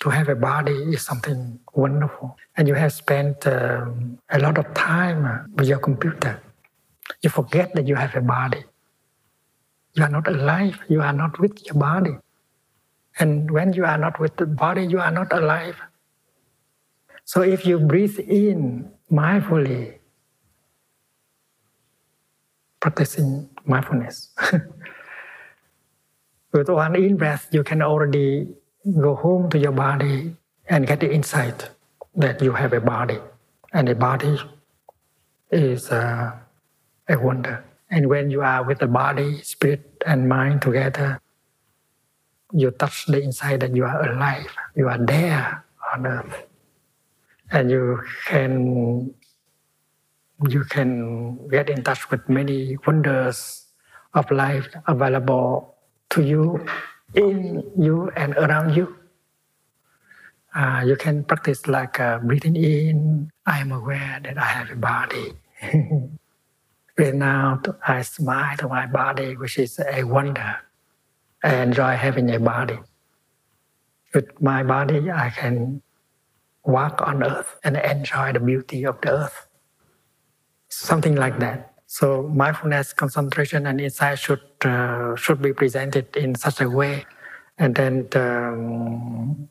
To 0.02 0.10
have 0.10 0.30
a 0.30 0.36
body 0.36 0.74
is 0.94 1.02
something 1.02 1.60
wonderful, 1.74 2.38
and 2.56 2.68
you 2.68 2.76
have 2.76 2.94
spent 2.94 3.46
um, 3.48 4.20
a 4.30 4.40
lot 4.40 4.58
of 4.58 4.74
time 4.74 5.52
with 5.56 5.68
your 5.68 5.80
computer. 5.80 6.42
You 7.22 7.30
forget 7.30 7.74
that 7.76 7.88
you 7.88 7.96
have 7.96 8.16
a 8.16 8.22
body. 8.22 8.64
You 9.94 10.04
are 10.04 10.10
not 10.10 10.28
alive. 10.28 10.80
You 10.88 11.02
are 11.02 11.14
not 11.14 11.40
with 11.40 11.66
your 11.66 11.76
body. 11.76 12.18
And 13.20 13.50
when 13.50 13.74
you 13.74 13.86
are 13.86 13.98
not 13.98 14.20
with 14.20 14.38
the 14.38 14.46
body, 14.46 14.86
you 14.86 15.00
are 15.00 15.12
not 15.12 15.34
alive. 15.34 15.76
So 17.26 17.42
if 17.42 17.66
you 17.66 17.80
breathe 17.80 18.20
in 18.20 18.92
mindfully, 19.12 19.98
practicing 22.80 23.50
mindfulness. 23.66 24.30
With 26.54 26.70
one 26.70 26.96
in 26.96 27.18
breath, 27.18 27.50
you 27.52 27.64
can 27.64 27.82
already 27.82 28.48
go 29.02 29.16
home 29.16 29.50
to 29.50 29.58
your 29.60 29.74
body 29.74 30.36
and 30.70 30.88
get 30.88 31.02
the 31.02 31.12
insight 31.12 31.70
that 32.16 32.42
you 32.42 32.54
have 32.54 32.74
a 32.74 32.80
body, 32.80 33.20
and 33.74 33.90
a 33.90 33.96
body 33.96 34.40
is 35.52 35.92
uh, 35.92 36.32
a 37.10 37.20
wonder. 37.20 37.64
And 37.90 38.08
when 38.08 38.32
you 38.32 38.42
are 38.42 38.64
with 38.64 38.80
the 38.80 38.88
body, 38.88 39.42
spirit, 39.42 40.04
and 40.06 40.28
mind 40.28 40.62
together, 40.62 41.22
you 42.54 42.72
touch 42.72 43.06
the 43.08 43.22
inside 43.22 43.60
that 43.62 43.76
you 43.76 43.86
are 43.86 44.12
alive, 44.12 44.48
you 44.76 44.88
are 44.88 44.98
there 44.98 45.66
on 45.94 46.08
earth, 46.08 46.48
and 47.52 47.70
you 47.70 48.02
can 48.26 49.14
you 50.48 50.64
can 50.64 51.48
get 51.50 51.70
in 51.70 51.84
touch 51.84 52.10
with 52.12 52.28
many 52.30 52.78
wonders 52.86 53.66
of 54.14 54.30
life 54.32 54.68
available 54.88 55.76
to 56.10 56.22
you, 56.22 56.66
in 57.16 57.64
you, 57.78 58.12
and 58.16 58.36
around 58.38 58.76
you. 58.76 58.96
Uh, 60.56 60.84
you 60.86 60.96
can 60.96 61.24
practice 61.24 61.68
like 61.68 62.00
uh, 62.00 62.20
breathing 62.20 62.56
in. 62.56 63.30
I 63.46 63.60
am 63.60 63.72
aware 63.72 64.20
that 64.24 64.38
I 64.38 64.46
have 64.46 64.72
a 64.72 64.76
body. 64.76 65.34
Breathing 66.96 67.22
out. 67.22 67.68
I 67.88 68.02
smile 68.02 68.58
to 68.58 68.68
my 68.68 68.88
body, 68.88 69.38
which 69.38 69.60
is 69.60 69.80
a 69.80 70.04
wonder. 70.04 70.58
I 71.44 71.56
enjoy 71.62 71.96
having 71.96 72.30
a 72.34 72.40
body. 72.40 72.80
With 74.14 74.42
my 74.42 74.64
body, 74.64 75.12
I 75.12 75.30
can 75.30 75.82
walk 76.64 77.02
on 77.02 77.24
earth 77.24 77.60
and 77.64 77.78
enjoy 77.78 78.34
the 78.34 78.40
beauty 78.40 78.86
of 78.86 79.00
the 79.02 79.12
earth. 79.12 79.48
Something 80.70 81.16
like 81.16 81.40
that. 81.40 81.74
So 81.86 82.24
mindfulness, 82.24 82.92
concentration, 82.92 83.66
and 83.66 83.80
insight 83.80 84.20
should 84.20 84.44
uh, 84.62 85.16
should 85.16 85.42
be 85.42 85.54
presented 85.54 86.16
in 86.18 86.36
such 86.36 86.60
a 86.60 86.70
way, 86.70 87.06
and 87.58 87.76
then 87.76 88.08
the, 88.12 88.52
um, 88.52 89.48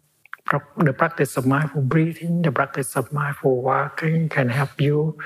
the 0.77 0.93
practice 0.93 1.39
of 1.39 1.47
mindful 1.47 1.81
breathing, 1.81 2.43
the 2.43 2.53
practice 2.53 2.95
of 2.95 3.11
mindful 3.11 3.63
walking 3.63 4.29
can 4.29 4.51
help 4.51 4.79
you 4.79 5.17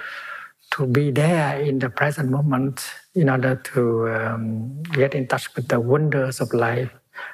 to 0.71 0.87
be 0.87 1.11
there 1.11 1.59
in 1.61 1.81
the 1.81 1.91
present 1.91 2.31
moment 2.31 2.87
in 3.15 3.29
order 3.29 3.57
to 3.57 4.09
um, 4.09 4.83
get 4.93 5.15
in 5.15 5.27
touch 5.27 5.55
with 5.55 5.69
the 5.69 5.81
wonders 5.81 6.41
of 6.41 6.53
life, 6.53 6.91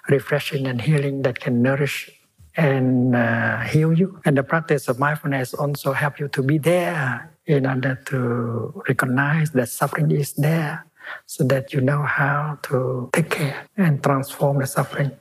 refreshing 0.09 0.67
and 0.67 0.81
healing 0.81 1.23
that 1.23 1.41
can 1.41 1.62
nourish 1.62 2.11
and 2.57 3.15
uh, 3.15 3.61
heal 3.61 3.93
you. 3.93 4.21
And 4.25 4.37
the 4.37 4.43
practice 4.43 4.89
of 4.89 4.99
mindfulness 4.99 5.53
also 5.55 5.93
help 5.93 6.19
you 6.19 6.29
to 6.29 6.43
be 6.43 6.59
there 6.59 7.33
in 7.47 7.67
order 7.67 8.01
to 8.07 8.83
recognize 8.89 9.51
that 9.53 9.69
suffering 9.69 10.11
is 10.11 10.33
there 10.35 10.87
so 11.27 11.45
that 11.45 11.73
you 11.73 11.81
know 11.81 12.03
how 12.03 12.59
to 12.65 13.11
take 13.12 13.31
care 13.31 13.67
and 13.77 14.03
transform 14.03 14.59
the 14.59 14.67
suffering. 14.67 15.12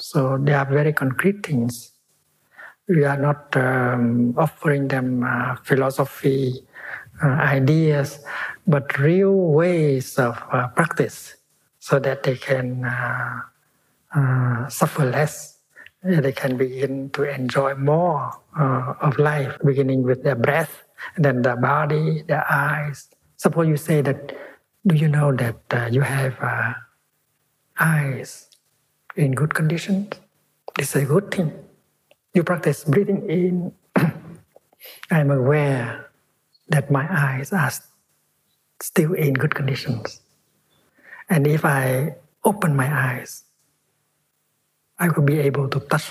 So 0.00 0.38
they 0.38 0.54
are 0.54 0.64
very 0.64 0.92
concrete 0.92 1.46
things. 1.46 1.92
We 2.88 3.04
are 3.04 3.18
not 3.18 3.54
um, 3.56 4.34
offering 4.38 4.88
them 4.88 5.22
uh, 5.22 5.56
philosophy, 5.62 6.66
ideas, 7.26 8.18
but 8.66 8.98
real 8.98 9.34
ways 9.34 10.18
of 10.18 10.42
uh, 10.52 10.68
practice 10.68 11.34
so 11.78 11.98
that 11.98 12.22
they 12.22 12.36
can 12.36 12.84
uh, 12.84 13.40
uh, 14.14 14.68
suffer 14.68 15.04
less. 15.04 15.58
They 16.02 16.32
can 16.32 16.56
begin 16.56 17.10
to 17.10 17.24
enjoy 17.24 17.74
more 17.74 18.30
uh, 18.58 18.94
of 19.00 19.18
life, 19.18 19.58
beginning 19.64 20.04
with 20.04 20.22
their 20.22 20.36
breath 20.36 20.84
then 21.16 21.42
the 21.42 21.56
body, 21.56 22.22
the 22.26 22.42
eyes. 22.52 23.08
Suppose 23.36 23.68
you 23.68 23.76
say 23.76 24.00
that, 24.02 24.34
do 24.86 24.94
you 24.94 25.08
know 25.08 25.32
that 25.32 25.56
uh, 25.70 25.88
you 25.90 26.00
have 26.00 26.36
uh, 26.40 26.74
eyes 27.78 28.48
in 29.16 29.32
good 29.32 29.54
condition? 29.54 30.08
It's 30.78 30.94
a 30.96 31.04
good 31.04 31.30
thing. 31.30 31.52
You 32.34 32.42
practice 32.42 32.84
breathing 32.84 33.28
in. 33.28 33.72
I'm 35.10 35.30
aware 35.30 36.07
that 36.68 36.90
my 36.90 37.06
eyes 37.08 37.52
are 37.52 37.72
still 38.80 39.14
in 39.14 39.34
good 39.34 39.54
conditions. 39.54 40.20
And 41.28 41.46
if 41.46 41.64
I 41.64 42.16
open 42.44 42.76
my 42.76 42.88
eyes, 42.88 43.44
I 44.98 45.08
will 45.08 45.22
be 45.22 45.38
able 45.40 45.68
to 45.68 45.80
touch 45.80 46.10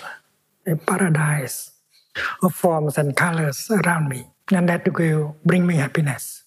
a 0.66 0.76
paradise 0.76 1.72
of 2.42 2.54
forms 2.54 2.98
and 2.98 3.16
colors 3.16 3.70
around 3.70 4.10
me 4.10 4.28
and 4.52 4.70
that 4.70 4.88
will 4.94 5.36
bring 5.46 5.68
me 5.68 5.76
happiness. 5.76 6.44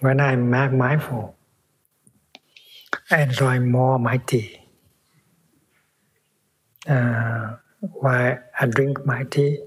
When 0.00 0.20
I'm 0.20 0.48
mindful, 0.48 1.36
I 3.10 3.22
enjoy 3.22 3.60
more 3.60 3.98
my 3.98 4.18
tea. 4.18 4.56
Uh, 6.88 7.56
while 7.80 8.38
I 8.58 8.66
drink 8.66 9.04
my 9.04 9.24
tea, 9.24 9.58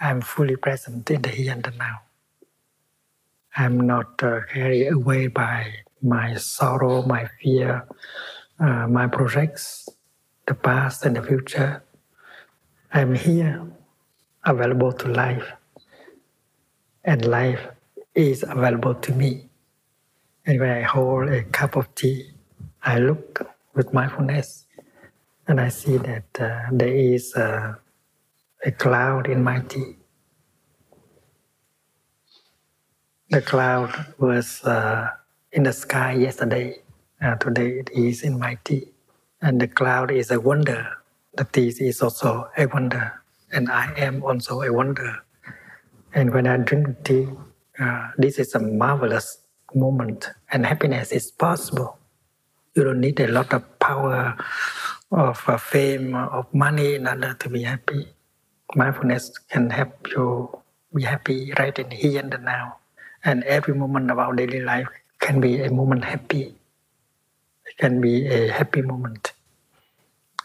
I'm 0.00 0.20
fully 0.20 0.56
present 0.56 1.10
in 1.10 1.22
the 1.22 1.28
here 1.28 1.52
and 1.52 1.62
the 1.62 1.72
now. 1.72 2.02
I'm 3.56 3.80
not 3.80 4.22
uh, 4.22 4.40
carried 4.52 4.88
away 4.92 5.26
by 5.26 5.74
my 6.00 6.36
sorrow, 6.36 7.02
my 7.02 7.28
fear, 7.42 7.86
uh, 8.60 8.86
my 8.86 9.08
projects, 9.08 9.88
the 10.46 10.54
past 10.54 11.04
and 11.04 11.16
the 11.16 11.22
future. 11.22 11.82
I'm 12.92 13.14
here 13.14 13.66
available 14.44 14.92
to 14.92 15.08
life, 15.08 15.52
and 17.04 17.24
life 17.24 17.66
is 18.14 18.44
available 18.44 18.94
to 18.94 19.12
me. 19.12 19.48
And 20.46 20.60
when 20.60 20.70
I 20.70 20.82
hold 20.82 21.28
a 21.28 21.42
cup 21.42 21.76
of 21.76 21.92
tea, 21.94 22.30
I 22.82 22.98
look 23.00 23.46
with 23.74 23.92
mindfulness, 23.92 24.66
and 25.48 25.60
I 25.60 25.68
see 25.68 25.96
that 25.98 26.40
uh, 26.40 26.60
there 26.70 26.94
is 26.94 27.34
a, 27.34 27.78
a 28.64 28.70
cloud 28.72 29.28
in 29.28 29.42
my 29.42 29.60
tea. 29.60 29.96
The 33.30 33.42
cloud 33.42 34.14
was 34.18 34.64
uh, 34.64 35.10
in 35.52 35.62
the 35.62 35.72
sky 35.72 36.14
yesterday. 36.14 36.82
Uh, 37.22 37.36
today 37.36 37.78
it 37.78 37.90
is 37.90 38.22
in 38.22 38.38
my 38.38 38.58
tea. 38.64 38.88
And 39.40 39.60
the 39.60 39.68
cloud 39.68 40.10
is 40.10 40.30
a 40.30 40.40
wonder. 40.40 40.88
The 41.34 41.44
tea 41.44 41.68
is 41.68 42.02
also 42.02 42.50
a 42.56 42.66
wonder. 42.66 43.22
And 43.52 43.70
I 43.70 43.92
am 43.96 44.24
also 44.24 44.62
a 44.62 44.72
wonder. 44.72 45.18
And 46.14 46.32
when 46.32 46.46
I 46.46 46.56
drink 46.56 47.04
tea, 47.04 47.28
uh, 47.78 48.10
this 48.16 48.38
is 48.38 48.54
a 48.54 48.60
marvelous 48.60 49.38
moment. 49.74 50.30
And 50.50 50.66
happiness 50.66 51.12
is 51.12 51.30
possible. 51.30 51.98
You 52.74 52.84
don't 52.84 53.00
need 53.00 53.20
a 53.20 53.28
lot 53.28 53.52
of 53.52 53.78
power, 53.78 54.36
of 55.12 55.42
uh, 55.46 55.56
fame, 55.58 56.14
of 56.14 56.52
money 56.52 56.94
in 56.94 57.06
order 57.06 57.34
to 57.34 57.48
be 57.48 57.62
happy. 57.62 58.08
Mindfulness 58.74 59.38
can 59.50 59.70
help 59.70 60.08
you 60.10 60.50
be 60.94 61.02
happy 61.02 61.52
right 61.58 61.78
in 61.78 61.90
here 61.90 62.20
and 62.20 62.44
now. 62.44 62.76
And 63.24 63.44
every 63.44 63.74
moment 63.74 64.10
of 64.10 64.18
our 64.18 64.34
daily 64.34 64.60
life 64.60 64.88
can 65.20 65.40
be 65.40 65.62
a 65.62 65.70
moment 65.70 66.04
happy. 66.04 66.54
It 67.66 67.76
can 67.78 68.00
be 68.00 68.26
a 68.28 68.48
happy 68.48 68.82
moment. 68.82 69.32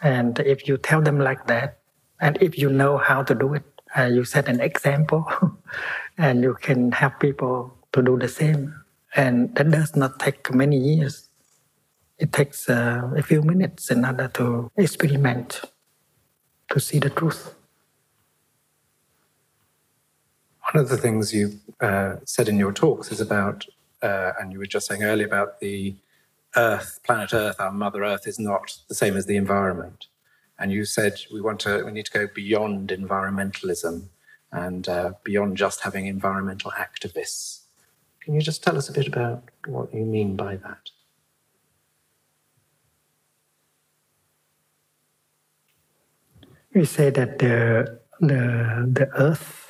And 0.02 0.38
if 0.40 0.68
you 0.68 0.76
tell 0.76 1.00
them 1.00 1.18
like 1.18 1.46
that, 1.46 1.78
and 2.20 2.38
if 2.40 2.58
you 2.58 2.70
know 2.70 2.98
how 2.98 3.22
to 3.22 3.34
do 3.34 3.54
it, 3.54 3.64
uh, 3.96 4.04
you 4.04 4.24
set 4.24 4.48
an 4.48 4.60
example, 4.60 5.26
and 6.18 6.42
you 6.42 6.54
can 6.60 6.92
help 6.92 7.20
people 7.20 7.76
to 7.92 8.02
do 8.02 8.18
the 8.18 8.28
same. 8.28 8.74
And 9.14 9.54
that 9.54 9.70
does 9.70 9.94
not 9.94 10.18
take 10.18 10.52
many 10.52 10.76
years. 10.76 11.28
It 12.18 12.32
takes 12.32 12.68
uh, 12.68 13.10
a 13.16 13.22
few 13.22 13.42
minutes 13.42 13.90
in 13.90 14.04
order 14.04 14.28
to 14.34 14.70
experiment, 14.76 15.62
to 16.70 16.80
see 16.80 16.98
the 16.98 17.10
truth. 17.10 17.54
One 20.74 20.82
of 20.82 20.88
the 20.88 20.96
things 20.96 21.32
you 21.32 21.60
uh, 21.80 22.16
said 22.24 22.48
in 22.48 22.58
your 22.58 22.72
talks 22.72 23.12
is 23.12 23.20
about, 23.20 23.64
uh, 24.02 24.32
and 24.40 24.52
you 24.52 24.58
were 24.58 24.66
just 24.66 24.88
saying 24.88 25.04
earlier 25.04 25.24
about 25.24 25.60
the 25.60 25.94
Earth, 26.56 26.98
planet 27.04 27.32
Earth, 27.32 27.60
our 27.60 27.70
Mother 27.70 28.02
Earth, 28.02 28.26
is 28.26 28.40
not 28.40 28.76
the 28.88 28.94
same 28.96 29.16
as 29.16 29.26
the 29.26 29.36
environment. 29.36 30.08
And 30.58 30.72
you 30.72 30.84
said 30.84 31.20
we 31.32 31.40
want 31.40 31.60
to, 31.60 31.84
we 31.84 31.92
need 31.92 32.06
to 32.06 32.10
go 32.10 32.26
beyond 32.34 32.88
environmentalism 32.88 34.08
and 34.50 34.88
uh, 34.88 35.12
beyond 35.22 35.56
just 35.56 35.82
having 35.82 36.06
environmental 36.06 36.72
activists. 36.72 37.60
Can 38.20 38.34
you 38.34 38.40
just 38.40 38.64
tell 38.64 38.76
us 38.76 38.88
a 38.88 38.92
bit 38.92 39.06
about 39.06 39.44
what 39.68 39.94
you 39.94 40.04
mean 40.04 40.34
by 40.34 40.56
that? 40.56 40.90
We 46.74 46.84
say 46.84 47.10
that 47.10 47.38
the 47.38 48.00
the 48.18 48.90
the 48.92 49.08
Earth 49.14 49.64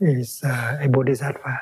is 0.00 0.42
uh, 0.44 0.78
a 0.80 0.88
bodhisattva. 0.88 1.60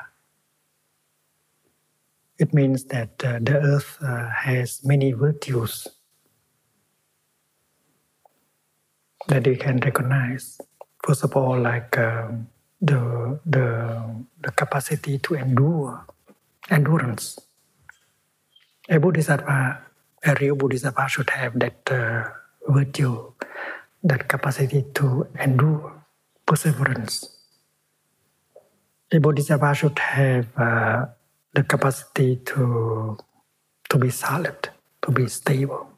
It 2.37 2.53
means 2.53 2.83
that 2.85 3.23
uh, 3.23 3.39
the 3.41 3.57
earth 3.57 3.97
uh, 4.01 4.29
has 4.29 4.83
many 4.85 5.11
virtues 5.11 5.87
that 9.27 9.45
we 9.47 9.55
can 9.55 9.77
recognize. 9.79 10.61
First 11.03 11.23
of 11.23 11.35
all, 11.35 11.59
like 11.59 11.97
um, 11.97 12.47
the, 12.79 13.39
the, 13.45 14.03
the 14.41 14.51
capacity 14.51 15.17
to 15.17 15.33
endure, 15.33 16.05
endurance. 16.69 17.39
A 18.89 18.99
bodhisattva, 18.99 19.81
a 20.23 20.35
real 20.39 20.55
bodhisattva 20.55 21.09
should 21.09 21.29
have 21.31 21.57
that 21.59 21.91
uh, 21.91 22.29
virtue, 22.67 23.31
that 24.03 24.27
capacity 24.27 24.85
to 24.93 25.27
endure, 25.39 26.03
perseverance 26.45 27.36
a 29.11 29.19
bodhisattva 29.19 29.73
should 29.73 29.99
have 29.99 30.47
uh, 30.57 31.05
the 31.53 31.63
capacity 31.63 32.37
to 32.45 33.17
to 33.89 33.97
be 33.97 34.09
solid, 34.09 34.69
to 35.01 35.11
be 35.11 35.27
stable, 35.27 35.89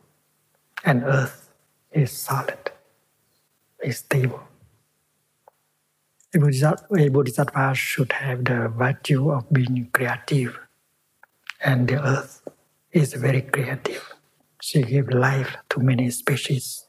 and 0.86 1.04
earth 1.04 1.50
is 1.92 2.12
solid, 2.12 2.72
is 3.84 3.98
stable. 3.98 4.42
A 6.36 6.40
bodhisattva, 6.40 6.86
a 6.96 7.10
bodhisattva 7.10 7.74
should 7.74 8.12
have 8.12 8.46
the 8.46 8.68
virtue 8.70 9.32
of 9.32 9.52
being 9.52 9.90
creative, 9.92 10.60
and 11.62 11.88
the 11.88 12.00
earth 12.06 12.48
is 12.92 13.14
very 13.14 13.42
creative. 13.42 14.14
She 14.62 14.84
gives 14.84 15.12
life 15.12 15.58
to 15.70 15.80
many 15.80 16.12
species 16.12 16.86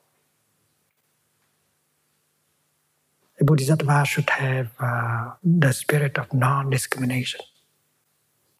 a 3.41 3.45
bodhisattva 3.45 4.05
should 4.05 4.29
have 4.31 4.71
uh, 4.79 5.31
the 5.43 5.73
spirit 5.73 6.19
of 6.19 6.33
non-discrimination. 6.33 7.41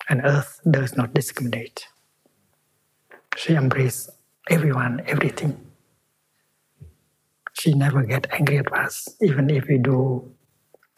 And 0.09 0.23
earth 0.25 0.61
does 0.69 0.97
not 0.97 1.13
discriminate. 1.15 1.87
She 3.37 3.55
embraces 3.55 4.11
everyone, 4.49 5.03
everything. 5.07 5.61
She 7.53 7.75
never 7.75 8.03
get 8.03 8.27
angry 8.33 8.59
at 8.59 8.73
us, 8.73 9.07
even 9.21 9.51
if 9.51 9.69
we 9.69 9.79
do 9.79 10.35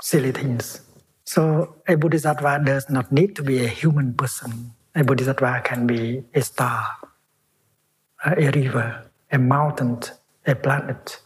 silly 0.00 0.32
things. 0.32 0.80
So 1.24 1.76
a 1.88 1.96
bodhisattva 1.96 2.62
does 2.64 2.88
not 2.88 3.10
need 3.10 3.34
to 3.36 3.42
be 3.42 3.64
a 3.64 3.68
human 3.68 4.14
person. 4.14 4.72
A 4.94 5.02
bodhisattva 5.02 5.62
can 5.64 5.86
be 5.86 6.24
a 6.34 6.42
star, 6.42 6.86
a 8.24 8.50
river, 8.50 9.10
a 9.30 9.38
mountain, 9.38 10.00
a 10.46 10.54
planet, 10.54 11.20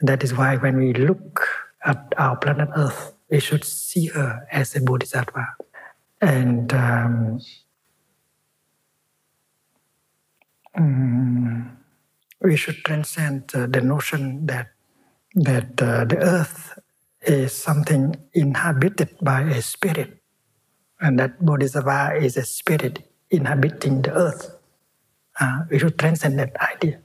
that 0.00 0.22
is 0.22 0.34
why 0.34 0.56
when 0.56 0.76
we 0.76 0.92
look 0.92 1.46
at 1.84 2.12
our 2.16 2.36
planet 2.36 2.68
Earth, 2.76 3.14
we 3.30 3.40
should 3.40 3.64
see 3.64 4.06
her 4.06 4.46
as 4.50 4.74
a 4.74 4.80
bodhisattva. 4.80 5.46
And 6.20 6.72
um, 6.74 7.40
um, 10.76 11.78
we 12.40 12.56
should 12.56 12.84
transcend 12.84 13.54
uh, 13.54 13.66
the 13.66 13.80
notion 13.80 14.46
that 14.46 14.68
that 15.34 15.80
uh, 15.80 16.04
the 16.04 16.18
earth 16.18 16.78
is 17.22 17.54
something 17.54 18.16
inhabited 18.32 19.16
by 19.22 19.42
a 19.42 19.62
spirit, 19.62 20.18
and 21.00 21.18
that 21.18 21.44
bodhisattva 21.44 22.16
is 22.16 22.36
a 22.36 22.44
spirit 22.44 23.08
inhabiting 23.30 24.02
the 24.02 24.12
earth. 24.12 24.58
Uh, 25.38 25.60
we 25.70 25.78
should 25.78 25.98
transcend 25.98 26.38
that 26.38 26.56
idea. 26.60 27.00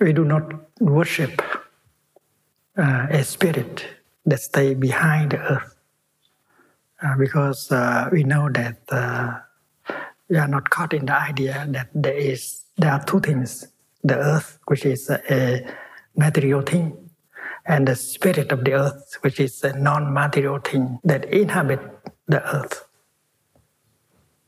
We 0.00 0.12
do 0.12 0.24
not 0.24 0.42
worship 0.80 1.42
uh, 2.76 3.06
a 3.10 3.24
spirit 3.24 3.86
that 4.26 4.40
stay 4.40 4.74
behind 4.74 5.32
the 5.32 5.38
earth 5.38 5.76
uh, 7.02 7.16
because 7.16 7.72
uh, 7.72 8.08
we 8.12 8.22
know 8.22 8.48
that 8.50 8.78
uh, 8.90 9.38
we 10.28 10.36
are 10.36 10.48
not 10.48 10.68
caught 10.68 10.92
in 10.92 11.06
the 11.06 11.18
idea 11.18 11.66
that 11.70 11.88
there 11.94 12.16
is 12.16 12.64
there 12.76 12.92
are 12.92 13.04
two 13.04 13.20
things 13.20 13.66
the 14.04 14.16
earth 14.16 14.58
which 14.66 14.84
is 14.84 15.10
a 15.10 15.66
material 16.16 16.62
thing 16.62 17.10
and 17.66 17.88
the 17.88 17.96
spirit 17.96 18.52
of 18.52 18.64
the 18.64 18.72
earth 18.72 19.16
which 19.22 19.40
is 19.40 19.64
a 19.64 19.72
non-material 19.78 20.58
thing 20.58 20.98
that 21.04 21.24
inhabit 21.26 21.80
the 22.26 22.42
earth. 22.54 22.84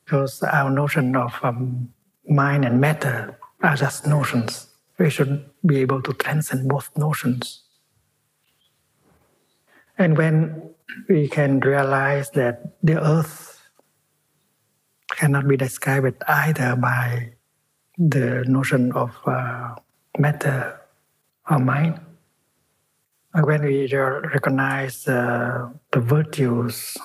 Because 0.04 0.42
our 0.42 0.70
notion 0.70 1.16
of 1.16 1.32
um, 1.42 1.92
mind 2.28 2.64
and 2.64 2.80
matter 2.80 3.38
are 3.62 3.76
just 3.76 4.06
notions 4.06 4.69
we 5.00 5.08
should 5.08 5.48
be 5.64 5.78
able 5.78 6.02
to 6.02 6.12
transcend 6.12 6.68
both 6.68 6.90
notions. 6.94 7.64
And 9.96 10.16
when 10.16 10.74
we 11.08 11.26
can 11.26 11.60
realize 11.60 12.30
that 12.32 12.76
the 12.82 13.00
earth 13.00 13.58
cannot 15.16 15.48
be 15.48 15.56
described 15.56 16.22
either 16.28 16.76
by 16.76 17.32
the 17.96 18.44
notion 18.46 18.92
of 18.92 19.16
uh, 19.24 19.74
matter 20.18 20.78
or 21.48 21.58
mind, 21.58 21.98
when 23.32 23.62
we 23.62 23.86
recognize 23.94 25.08
uh, 25.08 25.70
the 25.92 26.00
virtues, 26.00 26.98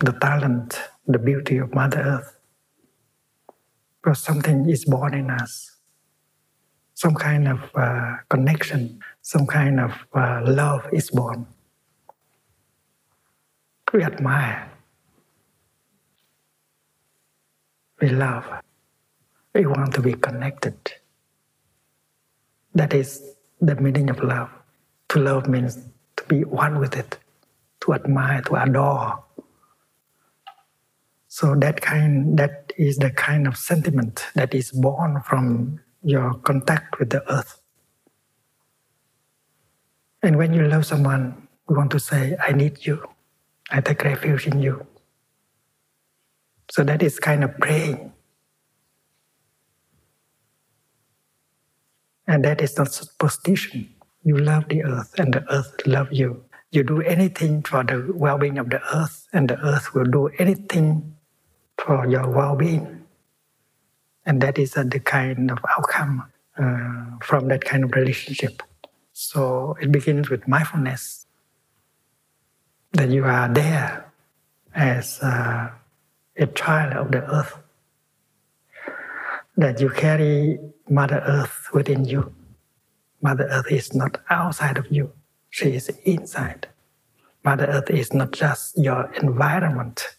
the 0.00 0.12
talent, 0.12 0.80
the 1.06 1.18
beauty 1.18 1.58
of 1.58 1.74
Mother 1.74 2.00
Earth, 2.00 2.38
because 4.02 4.20
something 4.20 4.68
is 4.70 4.86
born 4.86 5.12
in 5.12 5.30
us 5.30 5.73
some 7.04 7.14
kind 7.14 7.46
of 7.48 7.60
uh, 7.74 8.16
connection, 8.30 8.98
some 9.20 9.46
kind 9.46 9.78
of 9.78 9.92
uh, 10.14 10.40
love 10.46 10.88
is 10.90 11.10
born. 11.10 11.46
We 13.92 14.02
admire, 14.02 14.70
we 18.00 18.08
love, 18.08 18.46
we 19.54 19.66
want 19.66 19.92
to 19.96 20.00
be 20.00 20.14
connected. 20.14 20.78
That 22.74 22.94
is 22.94 23.36
the 23.60 23.74
meaning 23.76 24.08
of 24.08 24.20
love. 24.22 24.48
To 25.10 25.18
love 25.18 25.46
means 25.46 25.78
to 26.16 26.24
be 26.24 26.44
one 26.44 26.78
with 26.78 26.96
it, 26.96 27.18
to 27.82 27.92
admire, 27.92 28.40
to 28.46 28.54
adore. 28.56 29.22
So 31.28 31.54
that 31.56 31.82
kind, 31.82 32.38
that 32.38 32.72
is 32.78 32.96
the 32.96 33.10
kind 33.10 33.46
of 33.46 33.58
sentiment 33.58 34.24
that 34.34 34.54
is 34.54 34.72
born 34.72 35.20
from 35.20 35.80
your 36.04 36.34
contact 36.34 36.98
with 36.98 37.10
the 37.10 37.24
earth. 37.32 37.60
And 40.22 40.36
when 40.36 40.52
you 40.52 40.68
love 40.68 40.86
someone, 40.86 41.48
you 41.68 41.76
want 41.76 41.90
to 41.92 42.00
say, 42.00 42.36
I 42.40 42.52
need 42.52 42.86
you. 42.86 43.02
I 43.70 43.80
take 43.80 44.04
refuge 44.04 44.46
in 44.46 44.60
you. 44.60 44.86
So 46.70 46.84
that 46.84 47.02
is 47.02 47.18
kind 47.18 47.44
of 47.44 47.56
praying. 47.58 48.12
And 52.26 52.44
that 52.44 52.60
is 52.60 52.76
not 52.78 52.92
superstition. 52.92 53.94
You 54.24 54.38
love 54.38 54.68
the 54.68 54.84
earth 54.84 55.14
and 55.18 55.32
the 55.32 55.44
earth 55.52 55.74
love 55.86 56.08
you. 56.10 56.44
You 56.70 56.82
do 56.82 57.02
anything 57.02 57.62
for 57.62 57.84
the 57.84 58.10
well-being 58.14 58.58
of 58.58 58.70
the 58.70 58.80
earth 58.94 59.26
and 59.32 59.48
the 59.48 59.58
earth 59.60 59.94
will 59.94 60.06
do 60.06 60.28
anything 60.38 61.16
for 61.78 62.06
your 62.06 62.28
well-being. 62.28 63.03
And 64.26 64.40
that 64.40 64.58
is 64.58 64.72
the 64.72 65.00
kind 65.04 65.50
of 65.50 65.58
outcome 65.76 66.30
uh, 66.58 67.18
from 67.22 67.48
that 67.48 67.64
kind 67.64 67.84
of 67.84 67.92
relationship. 67.92 68.62
So 69.12 69.76
it 69.80 69.92
begins 69.92 70.30
with 70.30 70.48
mindfulness 70.48 71.26
that 72.92 73.10
you 73.10 73.24
are 73.24 73.48
there 73.48 74.12
as 74.74 75.20
uh, 75.20 75.70
a 76.36 76.46
child 76.48 76.94
of 76.94 77.12
the 77.12 77.22
earth, 77.32 77.58
that 79.56 79.80
you 79.80 79.88
carry 79.90 80.58
Mother 80.88 81.22
Earth 81.26 81.68
within 81.72 82.04
you. 82.04 82.34
Mother 83.22 83.46
Earth 83.50 83.70
is 83.70 83.94
not 83.94 84.20
outside 84.30 84.78
of 84.78 84.90
you, 84.90 85.12
she 85.50 85.74
is 85.74 85.88
inside. 86.04 86.68
Mother 87.44 87.66
Earth 87.66 87.90
is 87.90 88.12
not 88.12 88.32
just 88.32 88.76
your 88.78 89.12
environment, 89.14 90.16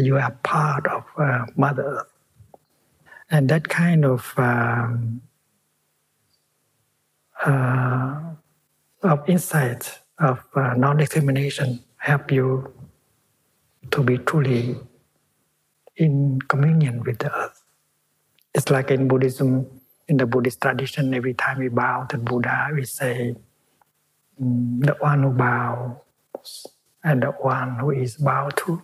you 0.00 0.16
are 0.16 0.32
part 0.42 0.86
of 0.86 1.04
uh, 1.16 1.46
Mother 1.56 1.84
Earth. 1.84 2.10
And 3.30 3.48
that 3.48 3.68
kind 3.68 4.04
of 4.04 4.32
um, 4.36 5.22
uh, 7.44 8.20
of 9.02 9.28
insight 9.28 9.98
of 10.18 10.40
uh, 10.54 10.74
non-discrimination 10.74 11.80
help 11.96 12.30
you 12.30 12.72
to 13.90 14.02
be 14.02 14.18
truly 14.18 14.76
in 15.96 16.40
communion 16.48 17.02
with 17.02 17.18
the 17.18 17.34
earth. 17.34 17.62
It's 18.54 18.70
like 18.70 18.90
in 18.90 19.08
Buddhism, 19.08 19.66
in 20.08 20.16
the 20.16 20.26
Buddhist 20.26 20.60
tradition, 20.60 21.12
every 21.14 21.34
time 21.34 21.58
we 21.58 21.68
bow 21.68 22.04
to 22.10 22.18
Buddha, 22.18 22.70
we 22.72 22.84
say, 22.84 23.36
mm, 24.40 24.84
the 24.86 24.94
one 25.00 25.22
who 25.22 25.30
bows 25.30 26.66
and 27.02 27.22
the 27.22 27.30
one 27.30 27.78
who 27.78 27.90
is 27.90 28.16
bowed 28.16 28.56
to. 28.58 28.82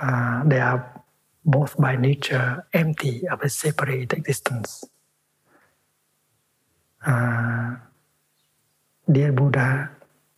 Uh, 0.00 0.44
they 0.44 0.60
are 0.60 1.02
both 1.44 1.76
by 1.76 1.96
nature 1.96 2.66
empty 2.72 3.26
of 3.28 3.40
a 3.42 3.48
separate 3.48 4.12
existence. 4.12 4.84
Uh, 7.04 7.76
dear 9.10 9.32
Buddha, 9.32 9.90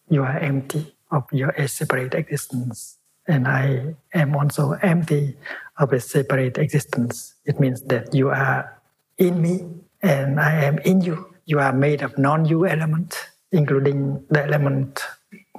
you 0.09 0.23
are 0.23 0.39
empty 0.39 0.95
of 1.11 1.25
your 1.33 1.53
separate 1.67 2.15
existence, 2.15 2.99
and 3.27 3.49
I 3.49 3.97
am 4.15 4.37
also 4.37 4.73
empty 4.81 5.37
of 5.79 5.93
a 5.93 6.01
separate 6.01 6.59
existence. 6.59 7.35
It 7.45 7.59
means 7.59 7.83
that 7.83 8.15
you 8.15 8.31
are 8.31 8.81
in 9.19 9.43
me 9.43 9.67
and 10.03 10.41
I 10.41 10.65
am 10.65 10.79
in 10.79 11.01
you. 11.01 11.35
You 11.45 11.59
are 11.59 11.73
made 11.73 12.03
of 12.03 12.17
non-you 12.17 12.67
element, 12.67 13.17
including 13.53 14.25
the 14.31 14.45
element 14.45 15.03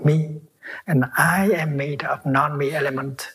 me, 0.04 0.42
and 0.88 1.06
I 1.18 1.52
am 1.52 1.76
made 1.76 2.04
of 2.04 2.26
non-me 2.26 2.72
element, 2.72 3.28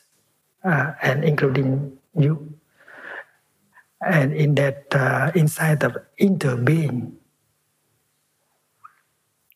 uh, 0.67 0.93
and 1.01 1.25
including 1.25 1.97
you. 2.19 2.53
And 4.05 4.35
in 4.35 4.55
that 4.57 4.91
uh, 4.95 5.31
inside 5.35 5.83
of 5.85 5.97
interbeing, 6.21 7.15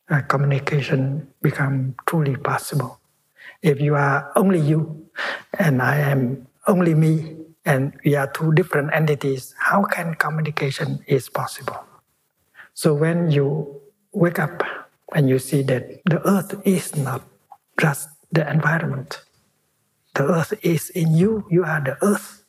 uh, 0.08 0.22
communication 0.22 1.28
become 1.42 1.94
truly 2.06 2.36
possible. 2.36 3.00
If 3.62 3.80
you 3.80 3.94
are 3.94 4.32
only 4.36 4.60
you 4.60 5.10
and 5.58 5.82
I 5.82 5.98
am 5.98 6.46
only 6.66 6.94
me 6.94 7.36
and 7.64 7.92
we 8.04 8.14
are 8.16 8.26
two 8.26 8.52
different 8.52 8.94
entities, 8.94 9.54
how 9.58 9.84
can 9.84 10.14
communication 10.14 11.04
is 11.06 11.28
possible? 11.28 11.84
So 12.72 12.94
when 12.94 13.30
you 13.30 13.80
wake 14.12 14.38
up 14.38 14.62
and 15.14 15.28
you 15.28 15.38
see 15.38 15.62
that 15.62 16.00
the 16.06 16.26
earth 16.26 16.54
is 16.64 16.96
not 16.96 17.22
just 17.78 18.08
the 18.32 18.48
environment, 18.48 19.20
the 20.14 20.24
earth 20.24 20.52
is 20.62 20.90
in 20.90 21.14
you, 21.14 21.46
you 21.50 21.64
are 21.64 21.80
the 21.80 21.96
earth. 22.04 22.44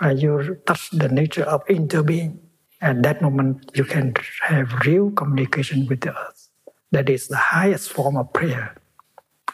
And 0.00 0.20
you 0.20 0.58
touch 0.66 0.90
the 0.90 1.08
nature 1.08 1.44
of 1.44 1.64
interbeing. 1.66 2.38
At 2.80 3.02
that 3.04 3.22
moment, 3.22 3.70
you 3.74 3.84
can 3.84 4.14
have 4.40 4.72
real 4.84 5.10
communication 5.12 5.86
with 5.86 6.00
the 6.00 6.10
earth. 6.10 6.48
That 6.90 7.08
is 7.08 7.28
the 7.28 7.36
highest 7.36 7.92
form 7.92 8.16
of 8.16 8.32
prayer. 8.32 8.74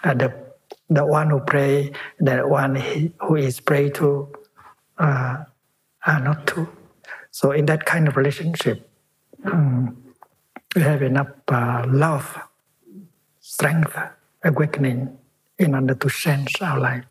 And 0.03 0.21
the, 0.21 0.33
the 0.89 1.05
one 1.05 1.29
who 1.29 1.41
pray, 1.41 1.93
the 2.19 2.49
one 2.49 2.77
who 3.21 3.37
is 3.37 3.61
prayed 3.61 3.95
to, 3.97 4.33
uh, 4.97 5.45
are 6.07 6.21
not 6.21 6.47
two. 6.47 6.69
So 7.31 7.53
in 7.53 7.67
that 7.67 7.85
kind 7.85 8.09
of 8.09 8.17
relationship, 8.17 8.89
um, 9.45 10.03
we 10.75 10.83
have 10.83 11.03
enough 11.03 11.29
uh, 11.49 11.85
love, 11.87 12.39
strength, 13.41 13.97
awakening 14.43 15.19
in 15.59 15.75
order 15.75 15.95
to 15.95 16.09
change 16.09 16.63
our 16.63 16.81
life. 16.81 17.05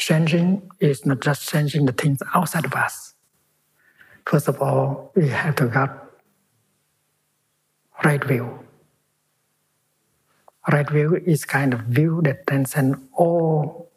Changing 0.00 0.62
is 0.80 1.04
not 1.04 1.20
just 1.20 1.46
changing 1.46 1.84
the 1.84 1.92
things 1.92 2.22
outside 2.34 2.64
of 2.64 2.72
us. 2.72 3.12
First 4.24 4.48
of 4.48 4.62
all, 4.62 5.12
we 5.14 5.28
have 5.28 5.56
to 5.56 5.68
get 5.68 5.90
right 8.02 8.24
view. 8.24 8.60
Right 10.72 10.88
view 10.88 11.16
is 11.16 11.44
kind 11.44 11.74
of 11.74 11.80
view 11.80 12.22
that 12.24 12.46
transcends 12.46 12.96
all 13.12 13.90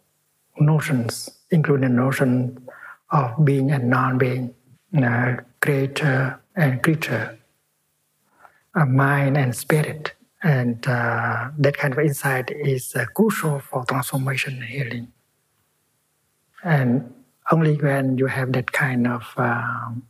notions, 0.60 1.30
including 1.52 1.88
the 1.88 1.96
notion 1.96 2.68
of 3.12 3.46
being 3.46 3.72
and 3.72 3.89
non-being, 3.89 4.54
uh, 5.02 5.38
creator 5.62 6.38
and 6.58 6.84
creature, 6.84 7.39
uh, 8.76 8.86
mind 8.86 9.38
and 9.38 9.56
spirit. 9.56 10.12
And 10.44 10.86
uh, 10.86 11.52
that 11.60 11.78
kind 11.78 11.94
of 11.94 12.00
insight 12.00 12.52
is 12.52 12.94
uh, 12.94 13.06
crucial 13.16 13.60
for 13.60 13.86
transformation 13.86 14.62
healing. 14.62 15.08
And 16.63 17.13
only 17.52 17.76
when 17.76 18.17
you 18.17 18.28
have 18.28 18.54
that 18.54 18.71
kind 18.71 19.06
of 19.06 19.28
um, 19.38 20.08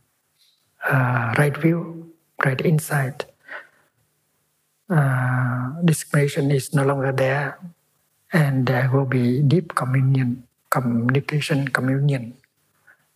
uh, 0.88 1.34
right 1.36 1.56
view, 1.56 2.12
right 2.44 2.60
insight, 2.64 3.26
uh, 4.88 5.72
discrimination 5.84 6.50
is 6.50 6.72
no 6.72 6.84
longer 6.84 7.10
there, 7.10 7.58
and 8.32 8.66
there 8.66 8.88
will 8.92 9.06
be 9.06 9.42
deep 9.42 9.74
communion, 9.74 10.44
communication, 10.70 11.68
communion, 11.68 12.34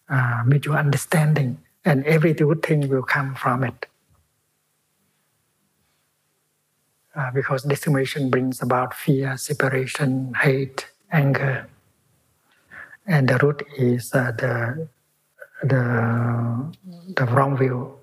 uh, 0.08 0.42
mutual 0.44 0.76
understanding, 0.76 1.58
and 1.84 2.04
every 2.06 2.34
good 2.34 2.62
thing 2.62 2.88
will 2.88 3.02
come 3.02 3.34
from 3.36 3.62
it. 3.62 3.86
Uh, 7.14 7.30
because 7.32 7.62
discrimination 7.64 8.30
brings 8.30 8.62
about 8.62 8.94
fear, 8.94 9.36
separation, 9.36 10.34
hate, 10.40 10.86
anger 11.12 11.68
and 13.08 13.28
the 13.28 13.38
root 13.38 13.64
is 13.76 14.14
uh, 14.14 14.32
the 14.36 14.88
the 15.64 15.82
the 17.16 17.24
wrong 17.26 17.56
view, 17.56 17.98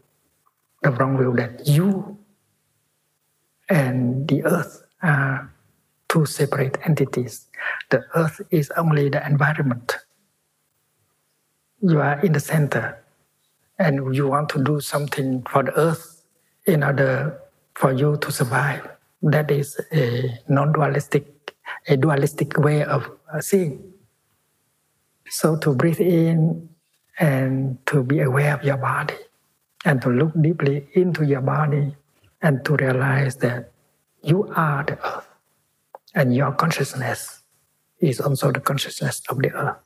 the 0.81 0.91
wrong 0.91 1.17
view 1.17 1.33
that 1.37 1.65
you 1.67 2.17
and 3.69 4.27
the 4.27 4.43
earth 4.43 4.83
are 5.01 5.51
two 6.09 6.25
separate 6.25 6.77
entities. 6.85 7.47
The 7.89 8.03
earth 8.15 8.41
is 8.51 8.71
only 8.75 9.09
the 9.09 9.25
environment. 9.25 9.97
You 11.81 12.01
are 12.01 12.19
in 12.21 12.33
the 12.33 12.39
center, 12.39 12.97
and 13.77 14.15
you 14.15 14.27
want 14.27 14.49
to 14.49 14.63
do 14.63 14.81
something 14.81 15.43
for 15.49 15.63
the 15.63 15.73
earth 15.79 16.23
in 16.65 16.83
order 16.83 17.39
for 17.75 17.93
you 17.93 18.17
to 18.17 18.31
survive. 18.31 18.89
That 19.21 19.49
is 19.51 19.79
a 19.93 20.39
non-dualistic, 20.49 21.53
a 21.87 21.97
dualistic 21.97 22.57
way 22.57 22.83
of 22.83 23.09
seeing. 23.39 23.94
So 25.29 25.55
to 25.57 25.73
breathe 25.73 25.99
in 25.99 26.69
and 27.19 27.77
to 27.87 28.03
be 28.03 28.19
aware 28.19 28.53
of 28.55 28.63
your 28.63 28.77
body 28.77 29.15
and 29.83 30.01
to 30.01 30.09
look 30.09 30.33
deeply 30.39 30.87
into 30.93 31.25
your 31.25 31.41
body 31.41 31.95
and 32.41 32.63
to 32.65 32.75
realize 32.75 33.37
that 33.37 33.71
you 34.21 34.51
are 34.55 34.83
the 34.83 34.97
earth 35.05 35.27
and 36.13 36.35
your 36.35 36.51
consciousness 36.51 37.41
is 37.99 38.19
also 38.19 38.51
the 38.51 38.59
consciousness 38.59 39.21
of 39.29 39.41
the 39.41 39.51
earth. 39.51 39.77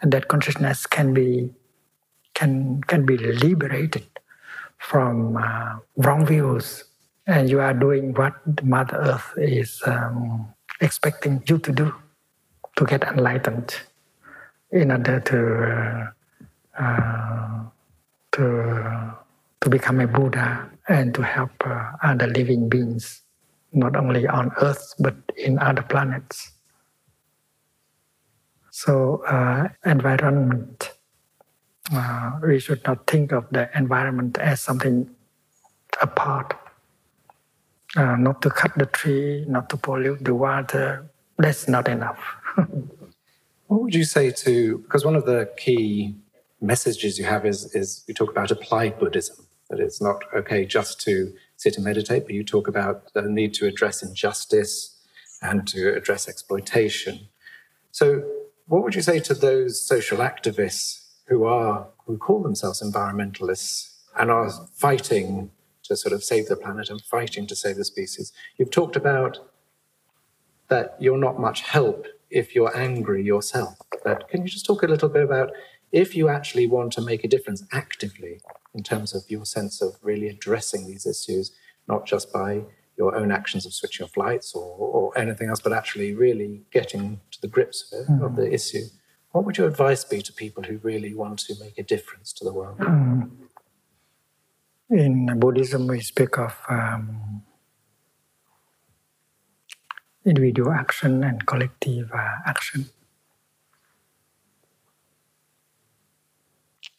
And 0.00 0.12
that 0.12 0.28
consciousness 0.28 0.86
can 0.86 1.14
be 1.14 1.50
can 2.34 2.82
can 2.82 3.06
be 3.06 3.16
liberated 3.16 4.06
from 4.78 5.36
uh, 5.36 5.76
wrong 5.96 6.26
views 6.26 6.84
and 7.26 7.48
you 7.48 7.60
are 7.60 7.72
doing 7.72 8.12
what 8.14 8.34
Mother 8.64 8.96
Earth 8.96 9.32
is 9.38 9.80
um, 9.86 10.52
expecting 10.80 11.42
you 11.46 11.58
to 11.58 11.72
do 11.72 11.94
to 12.76 12.84
get 12.84 13.04
enlightened 13.04 13.76
in 14.72 14.90
order 14.90 15.20
to 15.20 16.12
uh, 16.78 17.64
to 18.32 19.14
to 19.60 19.70
become 19.70 20.00
a 20.00 20.06
Buddha 20.06 20.70
and 20.88 21.14
to 21.14 21.22
help 21.22 21.52
uh, 21.64 21.92
other 22.02 22.26
living 22.26 22.68
beings, 22.68 23.22
not 23.72 23.96
only 23.96 24.26
on 24.26 24.52
Earth 24.60 24.94
but 24.98 25.14
in 25.36 25.58
other 25.58 25.82
planets. 25.82 26.52
So, 28.70 29.22
uh, 29.24 29.68
environment, 29.86 30.90
uh, 31.92 32.32
we 32.42 32.58
should 32.58 32.84
not 32.84 33.06
think 33.06 33.32
of 33.32 33.48
the 33.50 33.70
environment 33.78 34.36
as 34.38 34.60
something 34.60 35.08
apart. 36.02 36.54
Uh, 37.96 38.16
not 38.16 38.42
to 38.42 38.50
cut 38.50 38.72
the 38.76 38.86
tree, 38.86 39.44
not 39.46 39.70
to 39.70 39.76
pollute 39.76 40.24
the 40.24 40.34
water, 40.34 41.06
that's 41.38 41.68
not 41.68 41.86
enough. 41.88 42.18
what 43.66 43.82
would 43.82 43.94
you 43.94 44.04
say 44.04 44.30
to, 44.30 44.78
because 44.78 45.04
one 45.04 45.16
of 45.16 45.26
the 45.26 45.50
key 45.56 46.14
messages 46.60 47.18
you 47.18 47.24
have 47.24 47.46
is, 47.46 47.74
is 47.74 48.04
you 48.06 48.14
talk 48.14 48.30
about 48.30 48.50
applied 48.50 48.98
Buddhism, 48.98 49.46
that 49.70 49.80
it's 49.80 50.00
not 50.00 50.22
okay 50.34 50.64
just 50.64 51.00
to 51.02 51.32
sit 51.56 51.76
and 51.76 51.84
meditate, 51.84 52.24
but 52.24 52.34
you 52.34 52.44
talk 52.44 52.68
about 52.68 53.12
the 53.14 53.22
need 53.22 53.54
to 53.54 53.66
address 53.66 54.02
injustice 54.02 55.00
and 55.42 55.66
to 55.68 55.94
address 55.94 56.28
exploitation. 56.28 57.28
So, 57.90 58.24
what 58.66 58.82
would 58.82 58.94
you 58.94 59.02
say 59.02 59.20
to 59.20 59.34
those 59.34 59.80
social 59.80 60.18
activists 60.18 61.04
who 61.26 61.44
are 61.44 61.88
who 62.06 62.16
call 62.16 62.42
themselves 62.42 62.82
environmentalists 62.82 63.92
and 64.18 64.30
are 64.30 64.50
fighting 64.74 65.50
to 65.84 65.96
sort 65.96 66.14
of 66.14 66.24
save 66.24 66.48
the 66.48 66.56
planet 66.56 66.88
and 66.88 67.00
fighting 67.02 67.46
to 67.46 67.56
save 67.56 67.76
the 67.76 67.84
species? 67.84 68.32
You've 68.56 68.70
talked 68.70 68.96
about 68.96 69.38
that 70.68 70.96
you're 70.98 71.18
not 71.18 71.38
much 71.38 71.60
help 71.60 72.06
if 72.34 72.54
you're 72.54 72.76
angry 72.76 73.22
yourself. 73.22 73.76
But 74.02 74.28
can 74.28 74.42
you 74.42 74.48
just 74.48 74.66
talk 74.66 74.82
a 74.82 74.86
little 74.86 75.08
bit 75.08 75.22
about 75.22 75.52
if 75.92 76.16
you 76.16 76.28
actually 76.28 76.66
want 76.66 76.92
to 76.94 77.00
make 77.00 77.22
a 77.24 77.28
difference 77.28 77.64
actively 77.72 78.40
in 78.74 78.82
terms 78.82 79.14
of 79.14 79.22
your 79.28 79.46
sense 79.46 79.80
of 79.80 79.96
really 80.02 80.28
addressing 80.28 80.86
these 80.86 81.06
issues, 81.06 81.52
not 81.86 82.04
just 82.04 82.32
by 82.32 82.64
your 82.98 83.14
own 83.14 83.30
actions 83.30 83.64
of 83.64 83.72
switching 83.72 84.04
off 84.04 84.16
lights 84.16 84.54
or, 84.54 84.64
or 84.64 85.18
anything 85.18 85.48
else, 85.48 85.60
but 85.60 85.72
actually 85.72 86.14
really 86.14 86.62
getting 86.72 87.20
to 87.30 87.40
the 87.40 87.48
grips 87.48 87.92
of, 87.92 88.00
it, 88.00 88.08
mm. 88.08 88.26
of 88.26 88.36
the 88.36 88.52
issue. 88.52 88.84
What 89.30 89.44
would 89.44 89.56
your 89.56 89.68
advice 89.68 90.04
be 90.04 90.20
to 90.22 90.32
people 90.32 90.64
who 90.64 90.78
really 90.78 91.14
want 91.14 91.38
to 91.40 91.54
make 91.60 91.78
a 91.78 91.82
difference 91.82 92.32
to 92.34 92.44
the 92.44 92.52
world? 92.52 92.78
Mm. 92.78 93.30
In 94.90 95.38
Buddhism, 95.38 95.86
we 95.86 96.00
speak 96.00 96.38
of 96.38 96.56
um, 96.68 97.42
individual 100.24 100.72
action 100.72 101.22
and 101.24 101.46
collective 101.46 102.10
uh, 102.12 102.36
action. 102.46 102.86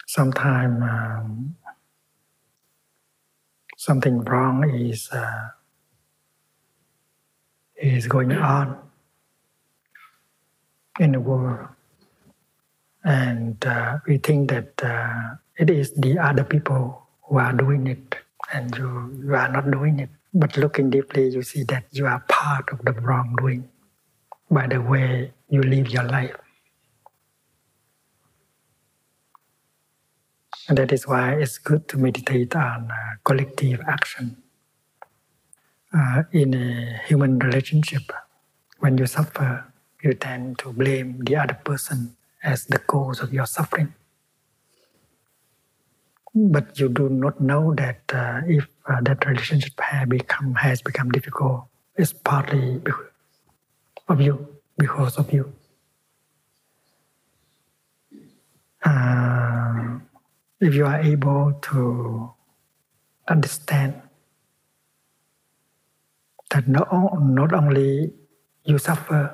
Sometimes 0.08 0.82
um, 0.84 1.56
something 3.78 4.24
wrong 4.24 4.70
is 4.70 5.10
uh, 5.12 5.50
is 7.76 8.08
going 8.08 8.32
on 8.32 8.78
in 11.00 11.12
the 11.12 11.20
world. 11.20 11.68
And 13.04 13.64
uh, 13.66 14.00
we 14.08 14.18
think 14.18 14.50
that 14.50 14.82
uh, 14.84 15.36
it 15.58 15.70
is 15.70 15.92
the 15.94 16.18
other 16.18 16.44
people 16.44 17.04
who 17.24 17.38
are 17.38 17.54
doing 17.54 17.88
it 17.88 18.16
and 18.53 18.75
you, 18.77 19.21
you 19.23 19.36
are 19.36 19.51
not 19.51 19.69
doing 19.71 19.99
it. 19.99 20.10
But 20.34 20.58
looking 20.58 20.89
deeply, 20.89 21.29
you 21.29 21.43
see 21.43 21.63
that 21.63 21.86
you 21.91 22.05
are 22.08 22.23
part 22.27 22.69
of 22.71 22.84
the 22.84 22.93
wrongdoing 22.93 23.69
by 24.51 24.67
the 24.67 24.81
way 24.81 25.34
you 25.49 25.62
live 25.62 25.89
your 25.89 26.03
life. 26.03 26.36
And 30.67 30.77
that 30.77 30.91
is 30.91 31.08
why 31.08 31.34
it's 31.34 31.58
good 31.58 31.88
to 31.89 31.97
meditate 31.97 32.55
on 32.55 32.89
uh, 32.91 32.95
collective 33.23 33.81
action 33.88 34.38
uh, 35.95 36.23
in 36.31 36.53
a 36.53 37.01
human 37.08 37.39
relationship, 37.39 38.12
when 38.79 38.97
you 38.97 39.05
suffer, 39.05 39.65
you 40.03 40.13
tend 40.13 40.60
to 40.60 40.73
blame 40.73 41.23
the 41.23 41.36
other 41.36 41.58
person 41.63 42.15
as 42.43 42.65
the 42.65 42.79
cause 42.79 43.21
of 43.21 43.34
your 43.34 43.45
suffering. 43.45 43.93
But 46.36 46.78
you 46.78 46.89
do 46.89 47.08
not 47.08 47.39
know 47.39 47.74
that 47.76 48.02
uh, 48.12 48.41
if 48.45 48.67
uh, 48.88 49.00
that 49.04 49.26
relationship 49.26 49.80
has 49.80 50.06
become, 50.08 50.54
has 50.56 50.82
become 50.82 51.10
difficult, 51.10 51.63
it's 51.95 52.12
partly 52.12 52.82
of 54.10 54.19
you, 54.19 54.45
because 54.78 55.15
of 55.17 55.32
you. 55.32 55.54
Uh, 58.84 60.00
if 60.60 60.76
you 60.76 60.86
are 60.86 61.00
able 61.00 61.54
to 61.62 62.34
understand 63.30 64.02
that 66.52 66.67
not, 66.67 66.88
not 67.24 67.54
only 67.54 68.12
you 68.65 68.78
suffer, 68.78 69.34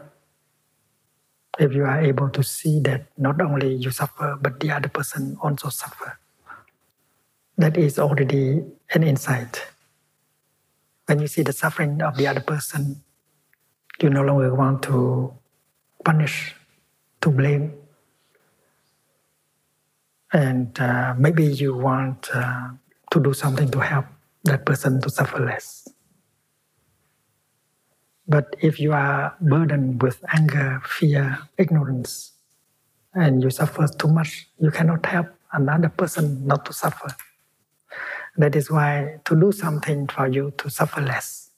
if 1.59 1.73
you 1.73 1.83
are 1.83 1.99
able 1.99 2.29
to 2.29 2.43
see 2.43 2.79
that 2.81 3.07
not 3.17 3.41
only 3.41 3.73
you 3.75 3.89
suffer, 3.89 4.37
but 4.39 4.59
the 4.59 4.71
other 4.71 4.87
person 4.87 5.35
also 5.41 5.69
suffer, 5.69 6.17
that 7.63 7.77
is 7.77 7.99
already 7.99 8.63
an 8.93 9.03
insight. 9.03 9.65
When 11.05 11.19
you 11.19 11.27
see 11.27 11.41
the 11.43 11.53
suffering 11.53 12.01
of 12.01 12.17
the 12.17 12.27
other 12.27 12.41
person, 12.41 13.03
you 14.01 14.09
no 14.09 14.23
longer 14.23 14.53
want 14.53 14.83
to 14.83 15.33
punish, 16.03 16.55
to 17.21 17.29
blame. 17.29 17.73
And 20.33 20.79
uh, 20.79 21.13
maybe 21.17 21.45
you 21.45 21.75
want 21.75 22.29
uh, 22.33 22.69
to 23.11 23.19
do 23.19 23.33
something 23.33 23.69
to 23.71 23.79
help 23.79 24.05
that 24.45 24.65
person 24.65 25.01
to 25.01 25.09
suffer 25.09 25.39
less. 25.45 25.87
But 28.27 28.55
if 28.61 28.79
you 28.79 28.93
are 28.93 29.35
burdened 29.41 30.01
with 30.01 30.23
anger, 30.33 30.81
fear, 30.85 31.39
ignorance, 31.57 32.31
and 33.13 33.43
you 33.43 33.49
suffer 33.49 33.87
too 33.87 34.07
much, 34.07 34.47
you 34.57 34.71
cannot 34.71 35.05
help 35.05 35.27
another 35.51 35.89
person 35.89 36.47
not 36.47 36.65
to 36.65 36.73
suffer. 36.73 37.13
That 38.37 38.55
is 38.55 38.71
why 38.71 39.19
to 39.25 39.39
do 39.39 39.51
something 39.51 40.07
for 40.07 40.27
you 40.27 40.53
to 40.57 40.69
suffer 40.69 41.01
less, 41.01 41.51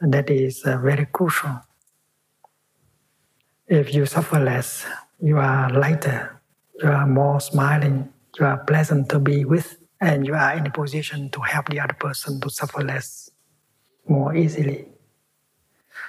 that 0.00 0.28
is 0.30 0.64
uh, 0.64 0.78
very 0.78 1.06
crucial. 1.06 1.60
If 3.66 3.94
you 3.94 4.04
suffer 4.06 4.38
less, 4.38 4.84
you 5.20 5.38
are 5.38 5.70
lighter, 5.70 6.40
you 6.82 6.88
are 6.88 7.06
more 7.06 7.40
smiling, 7.40 8.12
you 8.38 8.46
are 8.46 8.58
pleasant 8.58 9.08
to 9.10 9.18
be 9.18 9.44
with, 9.44 9.78
and 10.00 10.26
you 10.26 10.34
are 10.34 10.52
in 10.54 10.66
a 10.66 10.70
position 10.70 11.30
to 11.30 11.40
help 11.40 11.68
the 11.68 11.80
other 11.80 11.94
person 11.94 12.40
to 12.40 12.50
suffer 12.50 12.82
less 12.82 13.30
more 14.06 14.34
easily. 14.36 14.88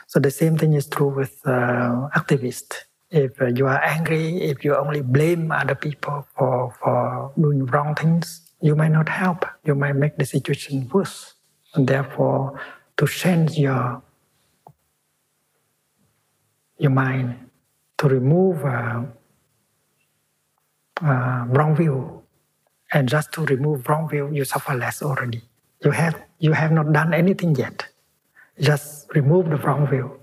So 0.07 0.19
the 0.19 0.31
same 0.31 0.57
thing 0.57 0.73
is 0.73 0.87
true 0.87 1.07
with 1.07 1.39
uh, 1.45 2.09
activists. 2.15 2.75
If 3.11 3.39
uh, 3.41 3.45
you 3.45 3.67
are 3.67 3.81
angry, 3.81 4.41
if 4.41 4.65
you 4.65 4.75
only 4.75 5.01
blame 5.01 5.51
other 5.51 5.75
people 5.75 6.27
for, 6.35 6.73
for 6.81 7.31
doing 7.39 7.65
wrong 7.67 7.95
things, 7.95 8.41
you 8.63 8.75
might 8.75 8.93
not 8.93 9.09
help. 9.09 9.45
You 9.65 9.75
might 9.75 9.97
make 9.97 10.17
the 10.17 10.25
situation 10.25 10.89
worse. 10.93 11.35
And 11.75 11.87
therefore, 11.87 12.61
to 12.97 13.07
change 13.07 13.59
your 13.59 14.03
your 16.79 16.91
mind, 16.91 17.37
to 17.99 18.09
remove 18.09 18.65
uh, 18.65 19.03
uh, 21.03 21.45
wrong 21.49 21.75
view, 21.75 22.23
and 22.93 23.09
just 23.09 23.33
to 23.33 23.45
remove 23.45 23.89
wrong 23.89 24.09
view, 24.09 24.29
you 24.33 24.45
suffer 24.45 24.75
less 24.75 25.03
already. 25.03 25.43
You 25.85 25.91
have 25.91 26.15
you 26.39 26.53
have 26.53 26.71
not 26.71 26.93
done 26.93 27.13
anything 27.13 27.55
yet 27.55 27.87
just 28.61 29.13
remove 29.15 29.49
the 29.49 29.57
wrong 29.57 29.87
view 29.87 30.19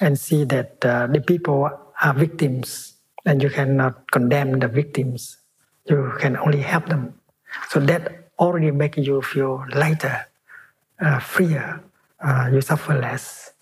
and 0.00 0.18
see 0.18 0.44
that 0.44 0.84
uh, 0.84 1.06
the 1.08 1.20
people 1.20 1.70
are 2.02 2.14
victims 2.14 2.94
and 3.26 3.42
you 3.42 3.50
cannot 3.50 4.10
condemn 4.12 4.58
the 4.60 4.68
victims. 4.68 5.38
You 5.88 6.14
can 6.20 6.36
only 6.36 6.60
help 6.62 6.86
them. 6.88 7.14
So 7.68 7.80
that 7.80 8.30
already 8.38 8.70
makes 8.70 8.98
you 8.98 9.22
feel 9.22 9.64
lighter, 9.74 10.26
uh, 11.00 11.18
freer. 11.20 11.82
Uh, 12.20 12.48
you 12.52 12.60
suffer 12.60 12.94
less. 12.98 13.52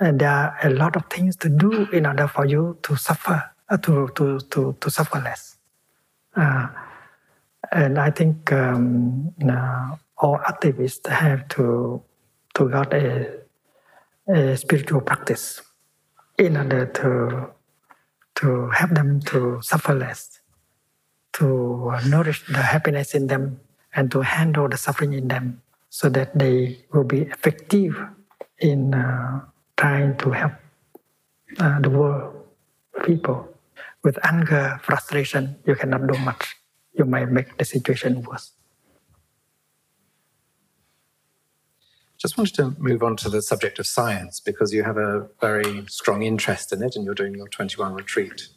And 0.00 0.20
there 0.20 0.30
are 0.30 0.58
a 0.62 0.70
lot 0.70 0.96
of 0.96 1.06
things 1.06 1.36
to 1.36 1.48
do 1.48 1.88
in 1.90 2.06
order 2.06 2.28
for 2.28 2.46
you 2.46 2.78
to 2.82 2.96
suffer, 2.96 3.50
uh, 3.68 3.76
to, 3.78 4.08
to, 4.14 4.40
to, 4.40 4.76
to 4.80 4.90
suffer 4.90 5.18
less. 5.20 5.56
Uh, 6.34 6.68
and 7.72 7.98
I 7.98 8.10
think 8.10 8.52
um, 8.52 9.34
all 10.18 10.38
activists 10.38 11.06
have 11.08 11.48
to 11.48 12.02
to 12.54 12.68
got 12.70 12.92
a, 12.94 13.40
a 14.28 14.56
spiritual 14.56 15.02
practice 15.02 15.60
in 16.38 16.56
order 16.56 16.86
to 16.86 17.50
to 18.36 18.70
help 18.70 18.90
them 18.90 19.20
to 19.20 19.58
suffer 19.62 19.94
less, 19.94 20.40
to 21.36 21.92
nourish 22.06 22.44
the 22.46 22.62
happiness 22.62 23.14
in 23.14 23.26
them, 23.26 23.60
and 23.94 24.10
to 24.10 24.20
handle 24.20 24.68
the 24.68 24.76
suffering 24.76 25.12
in 25.12 25.28
them, 25.28 25.62
so 25.88 26.08
that 26.08 26.38
they 26.38 26.84
will 26.92 27.04
be 27.04 27.22
effective 27.22 27.96
in 28.58 28.94
uh, 28.94 29.40
trying 29.76 30.16
to 30.18 30.30
help 30.30 30.52
uh, 31.58 31.80
the 31.80 31.90
world, 31.90 32.34
people. 33.04 33.48
With 34.02 34.18
anger, 34.24 34.80
frustration, 34.82 35.56
you 35.66 35.74
cannot 35.74 36.06
do 36.06 36.18
much. 36.20 36.56
You 36.94 37.04
might 37.04 37.30
make 37.30 37.58
the 37.58 37.64
situation 37.64 38.22
worse. 38.22 38.52
Just 42.18 42.38
wanted 42.38 42.54
to 42.54 42.74
move 42.78 43.02
on 43.02 43.16
to 43.18 43.28
the 43.28 43.42
subject 43.42 43.78
of 43.78 43.86
science 43.86 44.40
because 44.40 44.72
you 44.72 44.84
have 44.84 44.96
a 44.96 45.28
very 45.40 45.84
strong 45.86 46.22
interest 46.22 46.72
in 46.72 46.82
it 46.82 46.96
and 46.96 47.04
you're 47.04 47.14
doing 47.14 47.34
your 47.34 47.48
21 47.48 47.92
retreat, 47.92 48.48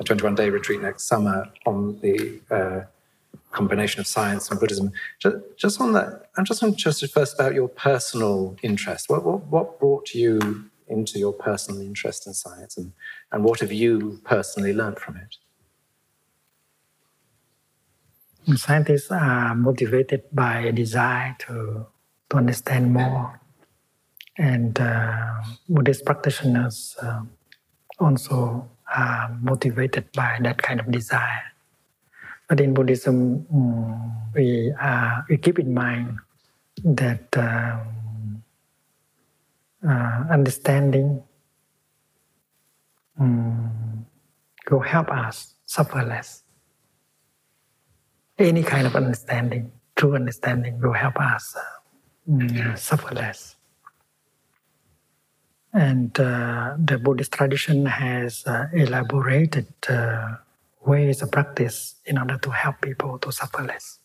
a 0.00 0.04
21 0.04 0.34
day 0.34 0.50
retreat 0.50 0.80
next 0.80 1.04
summer 1.04 1.46
on 1.66 2.00
the 2.00 2.40
uh, 2.50 2.80
combination 3.52 4.00
of 4.00 4.06
science 4.06 4.50
and 4.50 4.58
Buddhism. 4.58 4.90
Just, 5.18 5.36
just, 5.56 5.80
on 5.80 5.92
that, 5.92 6.30
I'm 6.36 6.44
just 6.44 6.62
interested 6.62 7.10
first 7.10 7.34
about 7.34 7.54
your 7.54 7.68
personal 7.68 8.56
interest. 8.62 9.08
What, 9.08 9.24
what, 9.24 9.46
what 9.46 9.78
brought 9.78 10.14
you 10.14 10.70
into 10.88 11.18
your 11.18 11.32
personal 11.32 11.80
interest 11.80 12.26
in 12.26 12.34
science 12.34 12.76
and, 12.76 12.92
and 13.30 13.44
what 13.44 13.60
have 13.60 13.72
you 13.72 14.20
personally 14.24 14.72
learned 14.72 14.98
from 14.98 15.16
it? 15.16 15.36
Scientists 18.56 19.10
are 19.12 19.54
motivated 19.54 20.22
by 20.32 20.60
a 20.60 20.72
desire 20.72 21.36
to 21.40 21.86
to 22.30 22.36
understand 22.36 22.92
more. 22.92 23.40
And 24.38 24.78
uh, 24.80 25.42
Buddhist 25.68 26.04
practitioners 26.04 26.96
uh, 27.02 27.22
also 27.98 28.68
are 28.94 29.36
motivated 29.40 30.10
by 30.12 30.38
that 30.42 30.62
kind 30.62 30.80
of 30.80 30.90
desire. 30.90 31.42
But 32.48 32.60
in 32.60 32.74
Buddhism, 32.74 33.46
um, 33.52 34.12
we, 34.34 34.72
uh, 34.80 35.22
we 35.28 35.36
keep 35.36 35.58
in 35.58 35.72
mind 35.72 36.18
that 36.82 37.36
um, 37.36 38.42
uh, 39.86 40.24
understanding 40.30 41.22
um, 43.18 44.06
will 44.70 44.80
help 44.80 45.10
us 45.10 45.54
suffer 45.64 46.02
less. 46.02 46.42
Any 48.38 48.62
kind 48.62 48.86
of 48.86 48.96
understanding, 48.96 49.70
true 49.96 50.14
understanding, 50.14 50.80
will 50.80 50.94
help 50.94 51.20
us 51.20 51.54
uh, 51.56 52.30
mm, 52.30 52.78
suffer 52.78 53.14
less. 53.14 53.56
And 55.72 56.18
uh, 56.18 56.74
the 56.78 56.98
Buddhist 56.98 57.32
tradition 57.32 57.86
has 57.86 58.44
uh, 58.46 58.66
elaborated 58.72 59.68
uh, 59.88 60.36
ways 60.84 61.22
of 61.22 61.30
practice 61.30 61.94
in 62.04 62.18
order 62.18 62.38
to 62.38 62.50
help 62.50 62.80
people 62.80 63.18
to 63.20 63.30
suffer 63.30 63.62
less. 63.62 63.98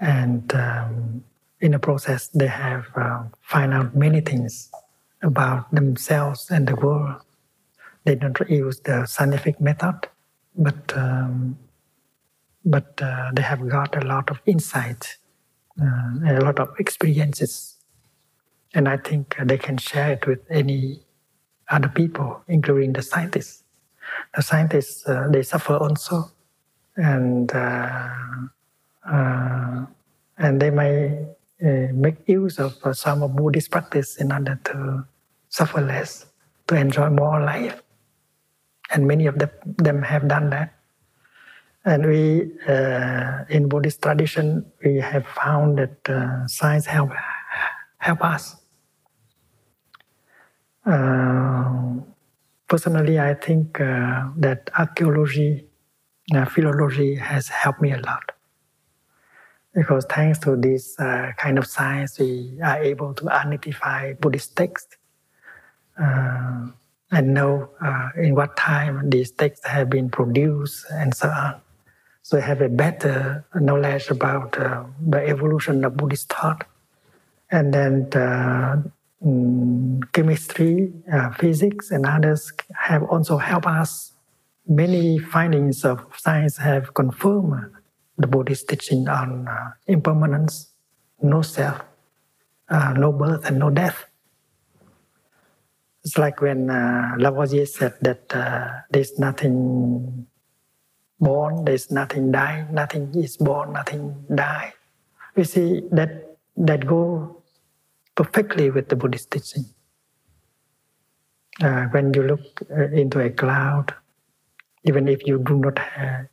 And 0.00 0.52
um, 0.54 1.24
in 1.60 1.72
the 1.72 1.78
process, 1.78 2.28
they 2.28 2.46
have 2.46 2.86
uh, 2.96 3.24
find 3.42 3.74
out 3.74 3.94
many 3.94 4.20
things 4.20 4.70
about 5.22 5.72
themselves 5.74 6.50
and 6.50 6.66
the 6.66 6.76
world. 6.76 7.20
They 8.04 8.14
don't 8.14 8.38
use 8.48 8.80
the 8.80 9.06
scientific 9.06 9.60
method, 9.60 10.08
but 10.56 10.96
um, 10.96 11.58
but 12.64 13.00
uh, 13.02 13.30
they 13.34 13.42
have 13.42 13.66
got 13.68 13.96
a 13.96 14.06
lot 14.06 14.30
of 14.30 14.40
insight 14.46 15.16
uh, 15.80 16.38
a 16.38 16.40
lot 16.40 16.58
of 16.58 16.68
experiences. 16.78 17.73
And 18.74 18.88
I 18.88 18.96
think 18.96 19.36
they 19.40 19.56
can 19.56 19.78
share 19.78 20.12
it 20.12 20.26
with 20.26 20.40
any 20.50 21.00
other 21.70 21.88
people, 21.88 22.42
including 22.48 22.92
the 22.92 23.02
scientists. 23.02 23.62
The 24.34 24.42
scientists, 24.42 25.06
uh, 25.08 25.28
they 25.30 25.42
suffer 25.42 25.76
also. 25.76 26.30
And, 26.96 27.50
uh, 27.54 28.08
uh 29.06 29.86
and 30.38 30.60
they 30.60 30.70
may 30.70 31.26
uh, 31.64 31.88
make 31.92 32.28
use 32.28 32.58
of 32.58 32.76
uh, 32.84 32.92
some 32.92 33.22
of 33.22 33.36
Buddhist 33.36 33.70
practice 33.70 34.16
in 34.16 34.32
order 34.32 34.58
to 34.64 35.06
suffer 35.48 35.80
less, 35.80 36.26
to 36.66 36.74
enjoy 36.74 37.10
more 37.10 37.40
life. 37.40 37.80
And 38.92 39.06
many 39.06 39.26
of 39.26 39.38
them 39.64 40.02
have 40.02 40.28
done 40.28 40.50
that. 40.50 40.74
And 41.84 42.06
we, 42.06 42.50
uh, 42.66 43.44
in 43.48 43.68
Buddhist 43.68 44.02
tradition, 44.02 44.66
we 44.84 44.96
have 44.96 45.26
found 45.26 45.78
that 45.78 46.08
uh, 46.08 46.46
science 46.46 46.86
help 46.86 47.10
help 47.98 48.22
us. 48.22 48.56
Uh, 50.86 51.96
personally, 52.68 53.18
I 53.18 53.34
think 53.34 53.80
uh, 53.80 54.28
that 54.36 54.70
archaeology, 54.78 55.66
uh, 56.34 56.44
philology 56.44 57.14
has 57.14 57.48
helped 57.48 57.80
me 57.80 57.92
a 57.92 57.98
lot. 57.98 58.32
Because 59.74 60.04
thanks 60.08 60.38
to 60.40 60.56
this 60.56 60.98
uh, 61.00 61.32
kind 61.36 61.58
of 61.58 61.66
science, 61.66 62.18
we 62.18 62.58
are 62.62 62.82
able 62.82 63.12
to 63.14 63.30
identify 63.30 64.12
Buddhist 64.14 64.54
texts 64.56 64.96
and 65.96 67.34
know 67.34 67.70
in 68.16 68.34
what 68.34 68.56
time 68.56 69.08
these 69.10 69.30
texts 69.30 69.66
have 69.66 69.88
been 69.90 70.10
produced 70.10 70.86
and 70.92 71.14
so 71.14 71.28
on. 71.28 71.60
So 72.22 72.38
I 72.38 72.40
have 72.40 72.60
a 72.60 72.68
better 72.68 73.44
knowledge 73.54 74.10
about 74.10 74.58
uh, 74.58 74.84
the 75.06 75.28
evolution 75.28 75.84
of 75.84 75.96
Buddhist 75.96 76.32
thought. 76.32 76.66
And 77.50 77.72
then 77.74 78.10
uh, 79.24 80.06
chemistry, 80.12 80.92
uh, 81.12 81.30
physics, 81.32 81.90
and 81.90 82.04
others 82.06 82.52
have 82.76 83.02
also 83.04 83.38
helped 83.38 83.66
us. 83.66 84.12
Many 84.66 85.18
findings 85.18 85.84
of 85.84 86.04
science 86.16 86.58
have 86.58 86.94
confirmed 86.94 87.72
the 88.18 88.26
Buddhist 88.26 88.68
teaching 88.68 89.08
on 89.08 89.48
uh, 89.48 89.70
impermanence, 89.86 90.72
no 91.22 91.42
self, 91.42 91.80
uh, 92.68 92.92
no 92.92 93.12
birth, 93.12 93.46
and 93.46 93.58
no 93.58 93.70
death. 93.70 94.06
It's 96.04 96.18
like 96.18 96.40
when 96.40 96.68
uh, 96.68 97.14
Lavoisier 97.18 97.66
said 97.66 97.94
that 98.02 98.34
uh, 98.34 98.68
there's 98.90 99.18
nothing 99.18 100.26
born, 101.18 101.64
there's 101.64 101.90
nothing 101.90 102.30
die, 102.30 102.66
nothing 102.70 103.14
is 103.14 103.38
born, 103.38 103.72
nothing 103.72 104.26
die. 104.34 104.74
We 105.34 105.44
see 105.44 105.82
that 105.92 106.36
that 106.56 106.86
go 106.86 107.42
perfectly 108.14 108.70
with 108.70 108.88
the 108.88 108.96
Buddhist 108.96 109.30
teaching. 109.30 109.66
Uh, 111.62 111.84
when 111.86 112.12
you 112.14 112.22
look 112.22 112.62
uh, 112.70 112.88
into 112.88 113.20
a 113.20 113.30
cloud, 113.30 113.94
even 114.84 115.08
if 115.08 115.26
you 115.26 115.38
do 115.38 115.56
not 115.56 115.78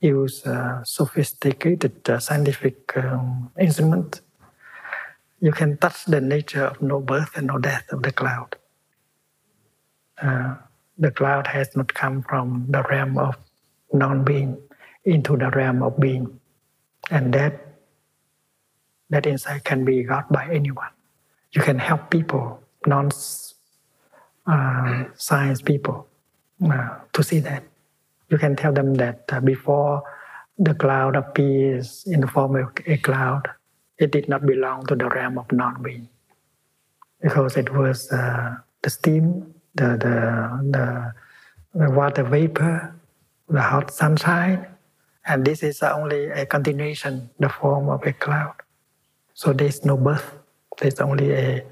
use 0.02 0.46
uh, 0.46 0.84
sophisticated 0.84 2.10
uh, 2.10 2.20
scientific 2.20 2.96
um, 2.98 3.52
instrument, 3.60 4.22
you 5.40 5.52
can 5.52 5.78
touch 5.78 6.06
the 6.06 6.22
nature 6.22 6.66
of 6.66 6.82
no 6.82 7.00
birth 7.00 7.36
and 7.36 7.48
no 7.48 7.58
death 7.58 7.92
of 7.92 8.04
the 8.04 8.12
cloud. 8.12 8.56
Uh, 10.22 10.56
the 10.98 11.12
cloud 11.12 11.48
has 11.48 11.76
not 11.76 11.94
come 11.94 12.22
from 12.22 12.66
the 12.70 12.84
realm 12.84 13.18
of 13.18 13.36
non-being 13.94 14.58
into 15.06 15.38
the 15.38 15.50
realm 15.52 15.82
of 15.82 16.00
being. 16.00 16.40
And 17.10 17.34
that 17.34 17.68
that 19.10 19.26
insight 19.26 19.64
can 19.64 19.84
be 19.84 20.04
got 20.04 20.32
by 20.32 20.48
anyone. 20.52 20.90
You 21.54 21.62
can 21.62 21.80
help 21.80 22.10
people, 22.10 22.62
non 22.86 23.10
uh, 24.48 25.04
science 25.16 25.62
people, 25.62 26.08
uh, 26.64 26.90
to 27.14 27.24
see 27.24 27.40
that. 27.40 27.64
You 28.30 28.38
can 28.38 28.56
tell 28.56 28.72
them 28.72 28.96
that 28.96 29.24
uh, 29.32 29.42
before 29.42 30.04
the 30.58 30.74
cloud 30.74 31.16
appears 31.16 32.04
in 32.08 32.22
the 32.22 32.28
form 32.28 32.56
of 32.56 32.72
a 32.88 32.98
cloud, 32.98 33.50
it 33.98 34.12
did 34.12 34.30
not 34.30 34.46
belong 34.46 34.86
to 34.88 34.96
the 34.96 35.10
realm 35.10 35.38
of 35.38 35.52
non 35.52 35.82
being. 35.84 36.08
Because 37.22 37.58
it 37.58 37.72
was 37.74 38.12
uh, 38.12 38.56
the 38.82 38.90
steam, 38.90 39.54
the, 39.76 39.98
the, 39.98 40.72
the, 40.72 41.14
the 41.74 41.92
water 41.92 42.24
vapor, 42.24 42.96
the 43.50 43.62
hot 43.62 43.92
sunshine, 43.92 44.66
and 45.26 45.46
this 45.46 45.62
is 45.62 45.84
only 45.84 46.26
a 46.26 46.46
continuation, 46.46 47.30
the 47.40 47.50
form 47.50 47.90
of 47.90 48.06
a 48.06 48.14
cloud. 48.14 48.56
So 49.34 49.54
there's 49.54 49.86
no 49.86 49.98
birth, 49.98 50.41
there's 50.82 51.00
only 51.00 51.32
a 51.32 51.64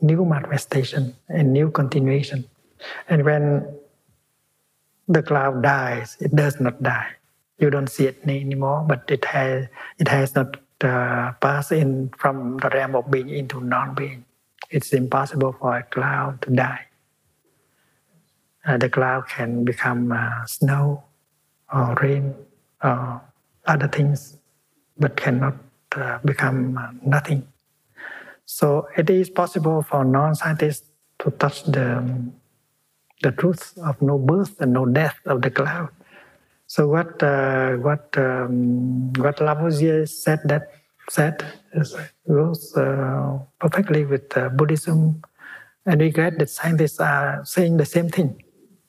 new 0.00 0.24
manifestation, 0.24 1.16
a 1.28 1.42
new 1.42 1.70
continuation. 1.70 2.44
And 3.08 3.24
when 3.24 3.66
the 5.08 5.22
cloud 5.22 5.62
dies, 5.62 6.16
it 6.20 6.34
does 6.34 6.60
not 6.60 6.82
die. 6.82 7.08
You 7.58 7.70
don't 7.70 7.88
see 7.88 8.06
it 8.06 8.20
anymore, 8.24 8.84
but 8.86 9.04
it 9.08 9.24
has 9.24 9.68
it 9.98 10.08
has 10.08 10.34
not 10.34 10.58
uh, 10.82 11.32
passed 11.40 11.72
in 11.72 12.10
from 12.18 12.58
the 12.58 12.68
realm 12.68 12.94
of 12.96 13.10
being 13.10 13.30
into 13.30 13.60
non-being. 13.60 14.24
It's 14.68 14.92
impossible 14.92 15.56
for 15.58 15.78
a 15.78 15.82
cloud 15.84 16.42
to 16.42 16.50
die. 16.50 16.86
Uh, 18.66 18.76
the 18.76 18.90
cloud 18.90 19.28
can 19.28 19.64
become 19.64 20.12
uh, 20.12 20.44
snow 20.44 21.04
or 21.72 21.94
rain 22.02 22.34
or 22.82 23.22
other 23.64 23.88
things, 23.88 24.36
but 24.98 25.16
cannot 25.16 25.54
uh, 25.94 26.18
become 26.24 26.76
uh, 26.76 26.90
nothing. 27.02 27.46
So 28.46 28.88
it 28.96 29.10
is 29.10 29.30
possible 29.30 29.82
for 29.82 30.04
non-scientists 30.04 30.90
to 31.20 31.30
touch 31.32 31.64
the 31.64 32.02
the 33.22 33.32
truth 33.32 33.76
of 33.78 34.00
no 34.02 34.18
birth 34.18 34.60
and 34.60 34.72
no 34.72 34.86
death 34.86 35.16
of 35.26 35.42
the 35.42 35.50
cloud. 35.50 35.90
So 36.66 36.88
what 36.88 37.22
uh, 37.22 37.76
what 37.76 38.16
um, 38.16 39.12
what 39.14 39.40
Lavoisier 39.40 40.06
said 40.06 40.40
that 40.46 40.72
said 41.10 41.44
goes 42.28 42.76
uh, 42.76 43.38
perfectly 43.60 44.04
with 44.04 44.36
uh, 44.36 44.48
Buddhism 44.50 45.22
And 45.86 46.00
we 46.00 46.10
glad 46.10 46.38
that 46.40 46.50
scientists 46.50 46.98
are 46.98 47.44
saying 47.44 47.76
the 47.76 47.86
same 47.86 48.08
thing. 48.08 48.42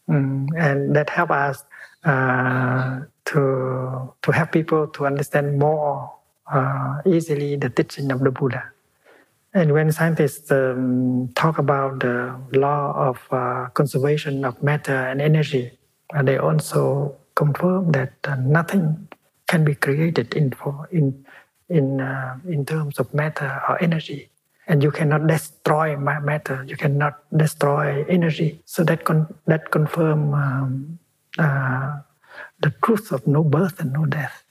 Mm, 0.09 0.47
and 0.57 0.95
that 0.95 1.09
help 1.11 1.29
us 1.29 1.63
uh, 2.03 3.01
to, 3.25 4.13
to 4.23 4.31
help 4.31 4.51
people 4.51 4.87
to 4.87 5.05
understand 5.05 5.59
more 5.59 6.11
uh, 6.51 7.01
easily 7.05 7.55
the 7.55 7.69
teaching 7.69 8.11
of 8.11 8.21
the 8.21 8.31
Buddha. 8.31 8.63
And 9.57 9.73
when 9.73 9.91
scientists 9.91 10.51
um, 10.51 11.29
talk 11.33 11.57
about 11.57 12.01
the 12.01 12.39
law 12.53 12.93
of 12.93 13.17
uh, 13.31 13.69
conservation 13.73 14.45
of 14.45 14.61
matter 14.61 14.93
and 14.93 15.19
energy, 15.19 15.71
uh, 16.13 16.21
they 16.21 16.37
also 16.37 17.17
confirm 17.33 17.91
that 17.93 18.13
uh, 18.25 18.35
nothing 18.35 19.07
can 19.47 19.65
be 19.65 19.73
created 19.73 20.35
in 20.35 20.53
in 20.91 21.25
in 21.69 21.99
uh, 22.01 22.37
in 22.45 22.67
terms 22.67 22.99
of 22.99 23.11
matter 23.15 23.49
or 23.67 23.81
energy, 23.81 24.29
and 24.67 24.83
you 24.83 24.91
cannot 24.91 25.25
destroy 25.25 25.97
matter. 25.97 26.63
You 26.67 26.77
cannot 26.77 27.17
destroy 27.35 28.05
energy. 28.07 28.61
So 28.65 28.83
that 28.83 29.05
con- 29.05 29.33
that 29.47 29.71
confirm 29.71 30.35
um, 30.35 30.99
uh, 31.39 31.97
the 32.61 32.69
truth 32.85 33.11
of 33.11 33.25
no 33.25 33.43
birth 33.43 33.79
and 33.79 33.91
no 33.91 34.05
death. 34.05 34.43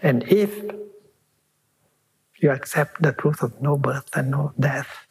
And 0.00 0.22
if 0.30 0.54
you 2.38 2.50
accept 2.50 3.02
the 3.02 3.12
truth 3.12 3.42
of 3.42 3.60
no 3.60 3.76
birth 3.76 4.08
and 4.14 4.30
no 4.30 4.52
death, 4.58 5.06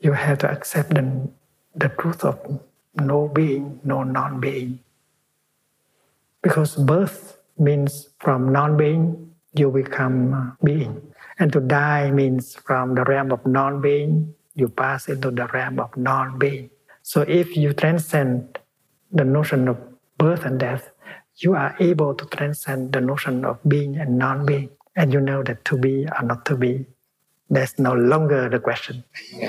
you 0.00 0.12
have 0.12 0.38
to 0.38 0.50
accept 0.50 0.94
the, 0.94 1.28
the 1.74 1.88
truth 1.88 2.24
of 2.24 2.38
no 2.94 3.28
being, 3.28 3.80
no 3.84 4.02
non 4.02 4.40
being. 4.40 4.80
Because 6.42 6.76
birth 6.76 7.38
means 7.58 8.08
from 8.18 8.52
non 8.52 8.76
being, 8.76 9.34
you 9.54 9.70
become 9.70 10.56
being. 10.62 11.02
And 11.38 11.52
to 11.52 11.60
die 11.60 12.10
means 12.10 12.54
from 12.54 12.94
the 12.94 13.04
realm 13.04 13.32
of 13.32 13.44
non 13.46 13.80
being, 13.80 14.34
you 14.54 14.68
pass 14.68 15.08
into 15.08 15.30
the 15.30 15.46
realm 15.48 15.80
of 15.80 15.96
non 15.96 16.38
being. 16.38 16.70
So 17.02 17.22
if 17.22 17.56
you 17.56 17.72
transcend 17.72 18.58
the 19.12 19.24
notion 19.24 19.68
of 19.68 19.78
birth 20.18 20.44
and 20.44 20.58
death, 20.60 20.90
you 21.36 21.54
are 21.54 21.74
able 21.80 22.14
to 22.14 22.24
transcend 22.26 22.92
the 22.92 23.00
notion 23.00 23.44
of 23.44 23.58
being 23.66 23.96
and 23.96 24.18
non 24.18 24.46
being 24.46 24.70
and 25.00 25.14
you 25.14 25.20
know 25.20 25.42
that 25.42 25.64
to 25.64 25.78
be 25.78 26.06
or 26.06 26.22
not 26.22 26.44
to 26.44 26.54
be, 26.54 26.84
that's 27.48 27.78
no 27.78 27.94
longer 27.94 28.50
the 28.50 28.60
question. 28.60 29.02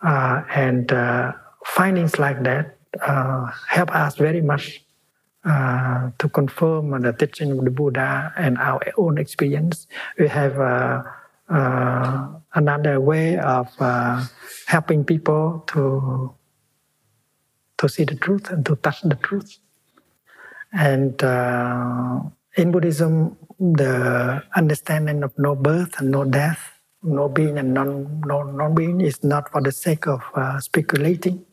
uh, 0.00 0.42
and 0.54 0.92
uh, 0.92 1.32
findings 1.64 2.16
like 2.16 2.44
that 2.44 2.76
uh, 3.02 3.50
help 3.66 3.90
us 3.92 4.14
very 4.14 4.40
much 4.40 4.84
uh, 5.44 6.10
to 6.18 6.28
confirm 6.28 7.02
the 7.02 7.12
teaching 7.12 7.50
of 7.50 7.64
the 7.64 7.72
Buddha 7.72 8.32
and 8.36 8.56
our 8.58 8.80
own 8.96 9.18
experience. 9.18 9.88
We 10.16 10.28
have 10.28 10.60
uh, 10.60 11.02
uh, 11.48 12.28
another 12.54 13.00
way 13.00 13.36
of 13.38 13.68
helping 14.66 15.04
people 15.04 15.64
to 15.68 16.32
to 17.78 17.88
see 17.88 18.04
the 18.04 18.14
truth 18.14 18.50
and 18.50 18.64
to 18.66 18.76
touch 18.76 19.02
the 19.02 19.16
truth. 19.16 19.58
And 20.72 21.20
in 22.58 22.72
Buddhism, 22.72 23.36
the 23.60 24.42
understanding 24.56 25.22
of 25.22 25.32
no 25.38 25.54
birth 25.54 26.00
and 26.00 26.10
no 26.10 26.24
death, 26.24 26.58
no 27.02 27.28
being 27.28 27.56
and 27.56 27.72
non, 27.72 28.20
no, 28.26 28.42
non-being 28.42 29.00
is 29.00 29.22
not 29.22 29.50
for 29.52 29.62
the 29.62 29.70
sake 29.70 30.08
of 30.08 30.20
uh, 30.34 30.58
speculating. 30.58 31.46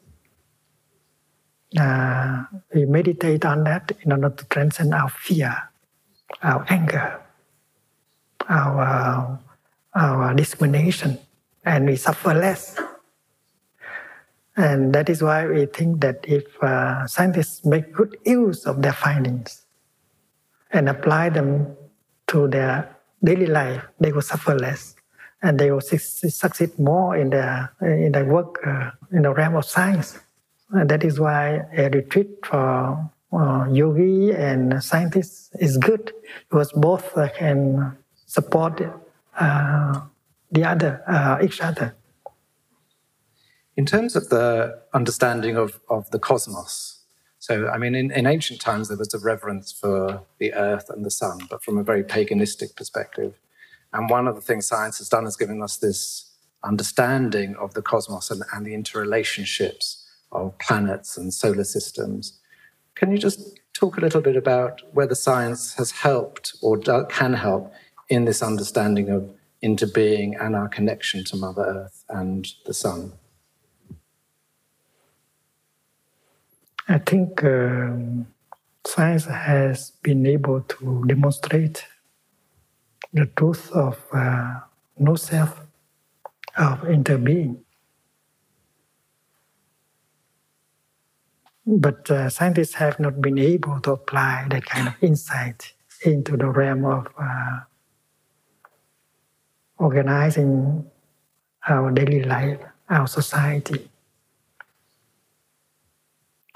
Uh, 1.80 2.46
we 2.74 2.86
meditate 2.86 3.46
on 3.46 3.64
that 3.66 3.92
in 4.02 4.12
order 4.12 4.32
to 4.32 4.46
transcend 4.46 4.94
our 4.96 5.10
fear, 5.10 5.56
our 6.42 6.66
anger, 6.70 7.22
our, 8.50 9.40
uh, 9.94 10.00
our 10.00 10.34
discrimination, 10.34 11.20
and 11.64 11.86
we 11.86 11.96
suffer 11.96 12.34
less. 12.34 12.80
And 14.58 14.96
that 14.96 15.10
is 15.10 15.22
why 15.22 15.46
we 15.46 15.66
think 15.68 16.02
that 16.02 16.26
if 16.28 16.46
uh, 16.64 17.06
scientists 17.06 17.64
make 17.64 17.94
good 17.94 18.18
use 18.26 18.66
of 18.66 18.82
their 18.82 18.94
findings 18.94 19.65
and 20.76 20.90
apply 20.90 21.30
them 21.30 21.76
to 22.28 22.48
their 22.48 22.96
daily 23.24 23.46
life, 23.48 23.82
they 24.00 24.12
will 24.12 24.22
suffer 24.22 24.56
less, 24.56 24.96
and 25.42 25.60
they 25.60 25.72
will 25.72 25.82
succeed 25.82 26.78
more 26.78 27.16
in 27.16 27.30
their 27.30 27.72
in 27.82 28.12
their 28.12 28.26
work 28.26 28.60
uh, 28.66 28.92
in 29.12 29.24
the 29.24 29.34
realm 29.34 29.56
of 29.56 29.66
science. 29.66 30.20
And 30.72 30.90
that 30.90 31.04
is 31.04 31.20
why 31.20 31.62
a 31.78 31.90
retreat 31.90 32.30
for 32.44 33.10
uh, 33.32 33.68
yogi 33.72 34.32
and 34.32 34.84
scientists 34.84 35.50
is 35.60 35.78
good 35.78 36.12
because 36.50 36.72
both 36.74 37.18
uh, 37.18 37.30
can 37.38 37.98
support 38.26 38.82
uh, 39.40 40.02
the 40.52 40.64
other, 40.64 41.04
uh, 41.08 41.38
each 41.44 41.62
other. 41.62 41.96
In 43.76 43.86
terms 43.86 44.16
of 44.16 44.30
the 44.30 44.82
understanding 44.94 45.58
of, 45.58 45.80
of 45.90 46.10
the 46.12 46.20
cosmos, 46.20 46.95
so, 47.46 47.70
I 47.70 47.78
mean, 47.78 47.94
in, 47.94 48.10
in 48.10 48.26
ancient 48.26 48.60
times, 48.60 48.88
there 48.88 48.98
was 48.98 49.14
a 49.14 49.20
reverence 49.20 49.72
for 49.72 50.24
the 50.40 50.52
earth 50.56 50.90
and 50.90 51.06
the 51.06 51.12
sun, 51.12 51.42
but 51.48 51.64
from 51.64 51.78
a 51.78 51.84
very 51.84 52.04
paganistic 52.04 52.76
perspective. 52.76 53.40
And 53.94 54.10
one 54.10 54.28
of 54.28 54.34
the 54.34 54.42
things 54.42 54.66
science 54.66 54.98
has 54.98 55.10
done 55.10 55.28
is 55.28 55.38
given 55.38 55.62
us 55.62 55.78
this 55.78 56.32
understanding 56.64 57.56
of 57.58 57.76
the 57.76 57.84
cosmos 57.84 58.32
and, 58.32 58.42
and 58.52 58.66
the 58.66 58.74
interrelationships 58.74 60.06
of 60.32 60.58
planets 60.58 61.18
and 61.18 61.32
solar 61.32 61.66
systems. 61.66 62.40
Can 62.96 63.12
you 63.12 63.20
just 63.20 63.60
talk 63.74 63.98
a 63.98 64.02
little 64.02 64.22
bit 64.22 64.36
about 64.36 64.82
whether 64.96 65.14
science 65.14 65.76
has 65.76 65.92
helped 65.92 66.56
or 66.64 66.78
do, 66.78 67.06
can 67.10 67.34
help 67.34 67.72
in 68.10 68.26
this 68.26 68.42
understanding 68.42 69.10
of 69.12 69.30
interbeing 69.64 70.32
and 70.44 70.56
our 70.56 70.68
connection 70.68 71.24
to 71.26 71.36
Mother 71.36 71.62
Earth 71.62 72.04
and 72.10 72.48
the 72.66 72.74
Sun? 72.74 73.14
I 76.88 77.00
think 77.00 77.44
um, 77.44 78.28
science 78.86 79.26
has 79.26 79.92
been 80.04 80.26
able 80.26 80.62
to 80.62 81.04
demonstrate 81.08 81.86
the 83.14 83.26
truth 83.38 83.72
of 83.72 84.00
uh, 84.14 84.60
no 85.00 85.16
self, 85.16 85.62
of 86.58 86.82
interbeing. 86.82 87.58
But 91.66 92.12
uh, 92.12 92.30
scientists 92.30 92.76
have 92.76 93.00
not 93.00 93.22
been 93.22 93.40
able 93.40 93.80
to 93.82 93.92
apply 93.94 94.48
that 94.52 94.66
kind 94.66 94.88
of 94.88 94.94
insight 95.02 95.74
into 96.06 96.38
the 96.38 96.48
realm 96.48 96.86
of 96.86 97.08
uh, 97.20 97.62
organizing 99.80 100.86
our 101.68 101.92
daily 101.92 102.24
life, 102.24 102.60
our 102.90 103.08
society. 103.08 103.90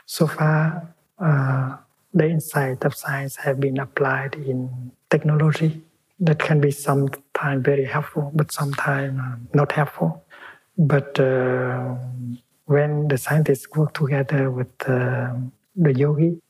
So 0.09 0.25
far, 0.25 0.95
uh, 1.19 1.77
the 2.15 2.27
insight 2.27 2.83
of 2.83 2.95
science 2.95 3.35
have 3.35 3.59
been 3.59 3.77
applied 3.77 4.33
in 4.33 4.91
technology 5.11 5.83
that 6.19 6.39
can 6.39 6.59
be 6.59 6.71
sometimes 6.71 7.63
very 7.63 7.85
helpful, 7.85 8.31
but 8.33 8.51
sometimes 8.51 9.19
uh, 9.19 9.35
not 9.53 9.71
helpful. 9.71 10.25
But 10.79 11.19
uh, 11.19 11.93
when 12.65 13.07
the 13.07 13.19
scientists 13.19 13.69
work 13.75 13.93
together 13.93 14.49
with 14.49 14.73
uh, 14.89 15.35
the 15.75 15.93
yogi, 15.93 16.41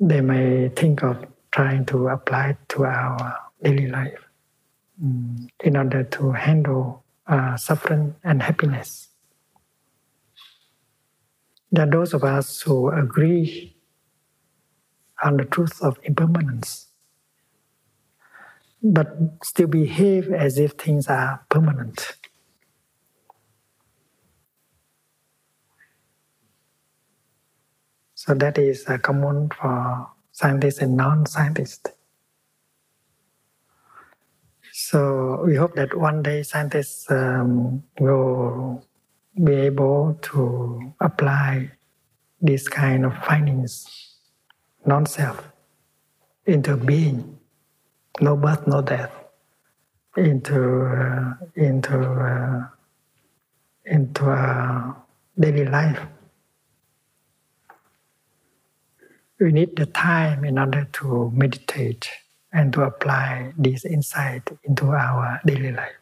they 0.00 0.20
may 0.20 0.68
think 0.70 1.04
of 1.04 1.24
trying 1.52 1.84
to 1.86 2.08
apply 2.08 2.48
it 2.48 2.56
to 2.70 2.84
our 2.84 3.38
daily 3.62 3.86
life 3.86 4.26
um, 5.00 5.46
in 5.62 5.76
order 5.76 6.02
to 6.02 6.32
handle 6.32 7.04
uh, 7.28 7.56
suffering 7.56 8.16
and 8.24 8.42
happiness. 8.42 9.11
Are 11.78 11.86
those 11.86 12.14
of 12.14 12.22
us 12.24 12.62
who 12.62 12.90
agree 12.90 13.76
on 15.22 15.36
the 15.38 15.44
truth 15.44 15.80
of 15.82 15.98
impermanence, 16.02 16.88
but 18.82 19.16
still 19.42 19.68
behave 19.68 20.30
as 20.32 20.58
if 20.58 20.72
things 20.72 21.08
are 21.08 21.44
permanent. 21.48 22.16
So 28.14 28.34
that 28.34 28.58
is 28.58 28.84
uh, 28.88 28.98
common 28.98 29.48
for 29.50 30.08
scientists 30.32 30.78
and 30.78 30.96
non-scientists. 30.96 31.90
So 34.72 35.42
we 35.44 35.56
hope 35.56 35.74
that 35.74 35.96
one 35.96 36.22
day 36.22 36.42
scientists 36.42 37.10
um, 37.10 37.82
will 38.00 38.86
be 39.34 39.52
able 39.52 40.18
to 40.22 40.92
apply 41.00 41.70
this 42.40 42.68
kind 42.68 43.04
of 43.06 43.16
findings, 43.24 44.16
non-self, 44.84 45.48
interbeing, 46.46 47.36
no 48.20 48.36
birth, 48.36 48.66
no 48.66 48.82
death, 48.82 49.12
into 50.16 50.84
uh, 50.84 51.34
into 51.56 51.96
uh, 51.96 52.66
into 53.86 54.30
uh, 54.30 54.92
daily 55.38 55.64
life. 55.64 56.00
We 59.40 59.50
need 59.52 59.76
the 59.76 59.86
time 59.86 60.44
in 60.44 60.58
order 60.58 60.88
to 60.92 61.32
meditate 61.34 62.08
and 62.52 62.72
to 62.74 62.82
apply 62.82 63.54
this 63.56 63.84
insight 63.84 64.50
into 64.62 64.90
our 64.90 65.40
daily 65.44 65.72
life. 65.72 66.01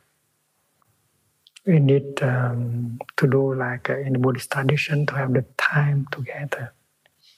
We 1.66 1.78
need 1.78 2.22
um, 2.22 2.98
to 3.16 3.26
do 3.26 3.54
like 3.54 3.90
uh, 3.90 3.98
in 3.98 4.14
the 4.14 4.18
Buddhist 4.18 4.50
tradition 4.50 5.06
to 5.06 5.14
have 5.14 5.32
the 5.32 5.44
time 5.58 6.06
together, 6.10 6.72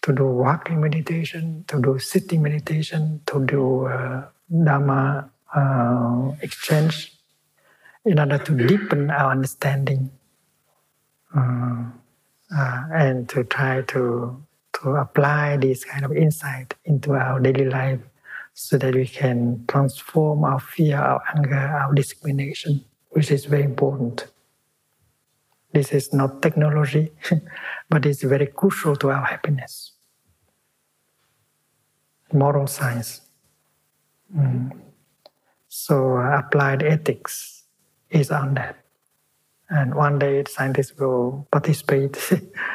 to 0.03 0.13
do 0.13 0.27
walking 0.27 0.81
meditation, 0.81 1.65
to 1.69 1.81
do 1.81 1.99
sitting 1.99 2.43
meditation, 2.43 3.21
to 3.27 3.45
do 3.45 3.87
uh, 3.87 4.25
Dharma 4.65 5.31
uh, 5.55 6.33
exchange 6.41 7.13
in 8.05 8.19
order 8.19 8.39
to 8.39 8.67
deepen 8.67 9.11
our 9.11 9.31
understanding 9.31 10.11
uh, 11.37 11.85
uh, 12.57 12.83
and 12.93 13.29
to 13.29 13.45
try 13.45 13.83
to 13.83 14.43
to 14.73 14.97
apply 14.97 15.57
this 15.59 15.85
kind 15.85 16.05
of 16.05 16.13
insight 16.13 16.75
into 16.85 17.13
our 17.13 17.39
daily 17.41 17.67
life 17.67 18.01
so 18.55 18.79
that 18.79 18.95
we 18.95 19.07
can 19.07 19.65
transform 19.69 20.45
our 20.45 20.61
fear, 20.61 20.97
our 20.97 21.23
anger, 21.37 21.55
our 21.55 21.95
discrimination, 21.95 22.85
which 23.13 23.31
is 23.31 23.45
very 23.45 23.63
important. 23.63 24.27
This 25.73 25.93
is 25.93 26.13
not 26.13 26.43
technology, 26.43 27.13
but 27.89 28.05
it's 28.05 28.23
very 28.23 28.47
crucial 28.47 28.97
to 28.97 29.11
our 29.11 29.25
happiness. 29.25 29.93
Moral 32.33 32.67
science. 32.67 33.21
Mm. 34.35 34.73
So, 35.69 36.17
uh, 36.17 36.39
applied 36.39 36.83
ethics 36.83 37.65
is 38.11 38.31
on 38.31 38.55
that. 38.55 38.77
And 39.69 39.95
one 39.95 40.19
day, 40.19 40.45
scientists 40.47 40.99
will 40.99 41.47
participate 41.51 42.17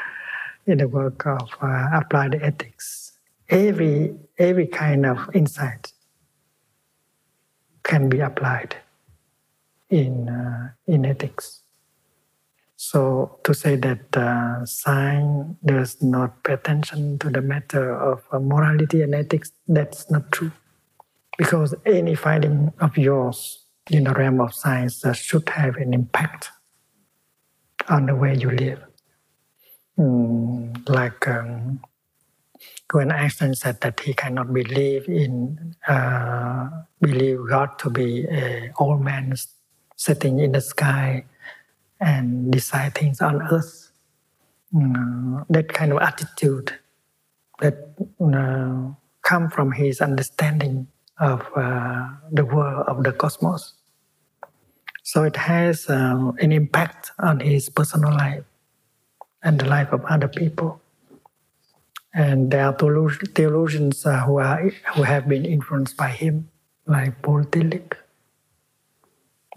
in 0.68 0.80
the 0.80 0.88
work 0.88 1.26
of 1.26 1.50
uh, 1.62 1.90
applied 1.94 2.36
ethics. 2.36 3.14
Every, 3.50 4.16
every 4.38 4.68
kind 4.68 5.06
of 5.06 5.30
insight 5.34 5.92
can 7.84 8.10
be 8.10 8.20
applied 8.20 8.76
in, 9.90 10.30
uh, 10.30 10.70
in 10.88 11.06
ethics. 11.06 11.62
So 12.76 13.40
to 13.44 13.54
say 13.54 13.76
that 13.78 14.16
uh, 14.16 14.66
science 14.66 15.58
does 15.66 16.02
not 16.02 16.44
pay 16.44 16.54
attention 16.54 17.18
to 17.20 17.30
the 17.30 17.42
matter 17.42 17.96
of 17.96 18.24
uh, 18.32 18.40
morality 18.40 19.02
and 19.02 19.16
ethics, 19.16 19.52
that's 19.68 20.10
not 20.12 20.32
true. 20.32 20.52
Because 21.38 21.74
any 21.86 22.16
finding 22.16 22.72
of 22.80 22.98
yours 22.98 23.66
in 23.90 24.04
the 24.04 24.14
realm 24.14 24.42
of 24.42 24.54
science 24.54 25.04
uh, 25.06 25.14
should 25.14 25.50
have 25.50 25.76
an 25.78 25.94
impact 25.94 26.50
on 27.90 28.06
the 28.06 28.16
way 28.16 28.36
you 28.36 28.52
live. 28.52 28.84
Mm, 29.98 30.88
like 30.88 31.28
um, 31.28 31.82
when 32.92 33.12
Einstein 33.12 33.56
said 33.56 33.82
that 33.82 34.00
he 34.00 34.14
cannot 34.14 34.54
believe 34.54 35.10
in 35.10 35.76
uh, 35.88 36.70
believe 37.02 37.40
God 37.50 37.80
to 37.80 37.90
be 37.90 38.26
a 38.26 38.72
old 38.78 39.02
man 39.02 39.34
sitting 39.98 40.40
in 40.40 40.54
the 40.54 40.62
sky 40.62 41.26
and 42.00 42.52
decide 42.52 42.96
things 42.96 43.20
on 43.20 43.42
earth. 43.52 43.92
Mm, 44.74 45.46
that 45.50 45.68
kind 45.74 45.92
of 45.92 46.00
attitude 46.00 46.74
that 47.60 47.76
uh, 48.22 48.94
come 49.24 49.50
from 49.50 49.72
his 49.72 50.00
understanding 50.02 50.88
of 51.20 51.42
uh, 51.56 52.10
the 52.32 52.46
world 52.46 52.86
of 52.88 53.04
the 53.04 53.12
cosmos. 53.12 53.74
So 55.04 55.24
it 55.24 55.38
has 55.38 55.90
uh, 55.90 56.32
an 56.40 56.52
impact 56.52 57.12
on 57.20 57.40
his 57.40 57.70
personal 57.70 58.12
life 58.12 58.44
and 59.42 59.60
the 59.60 59.66
life 59.66 59.92
of 59.94 60.04
other 60.06 60.28
people. 60.28 60.82
And 62.14 62.52
there 62.52 62.66
are 62.66 62.76
theologians 62.76 64.06
uh, 64.06 64.20
who, 64.26 64.38
are, 64.38 64.70
who 64.96 65.04
have 65.04 65.28
been 65.30 65.46
influenced 65.46 65.96
by 65.96 66.10
him, 66.10 66.50
like 66.86 67.22
Paul 67.22 67.44
Tillich. 67.46 67.94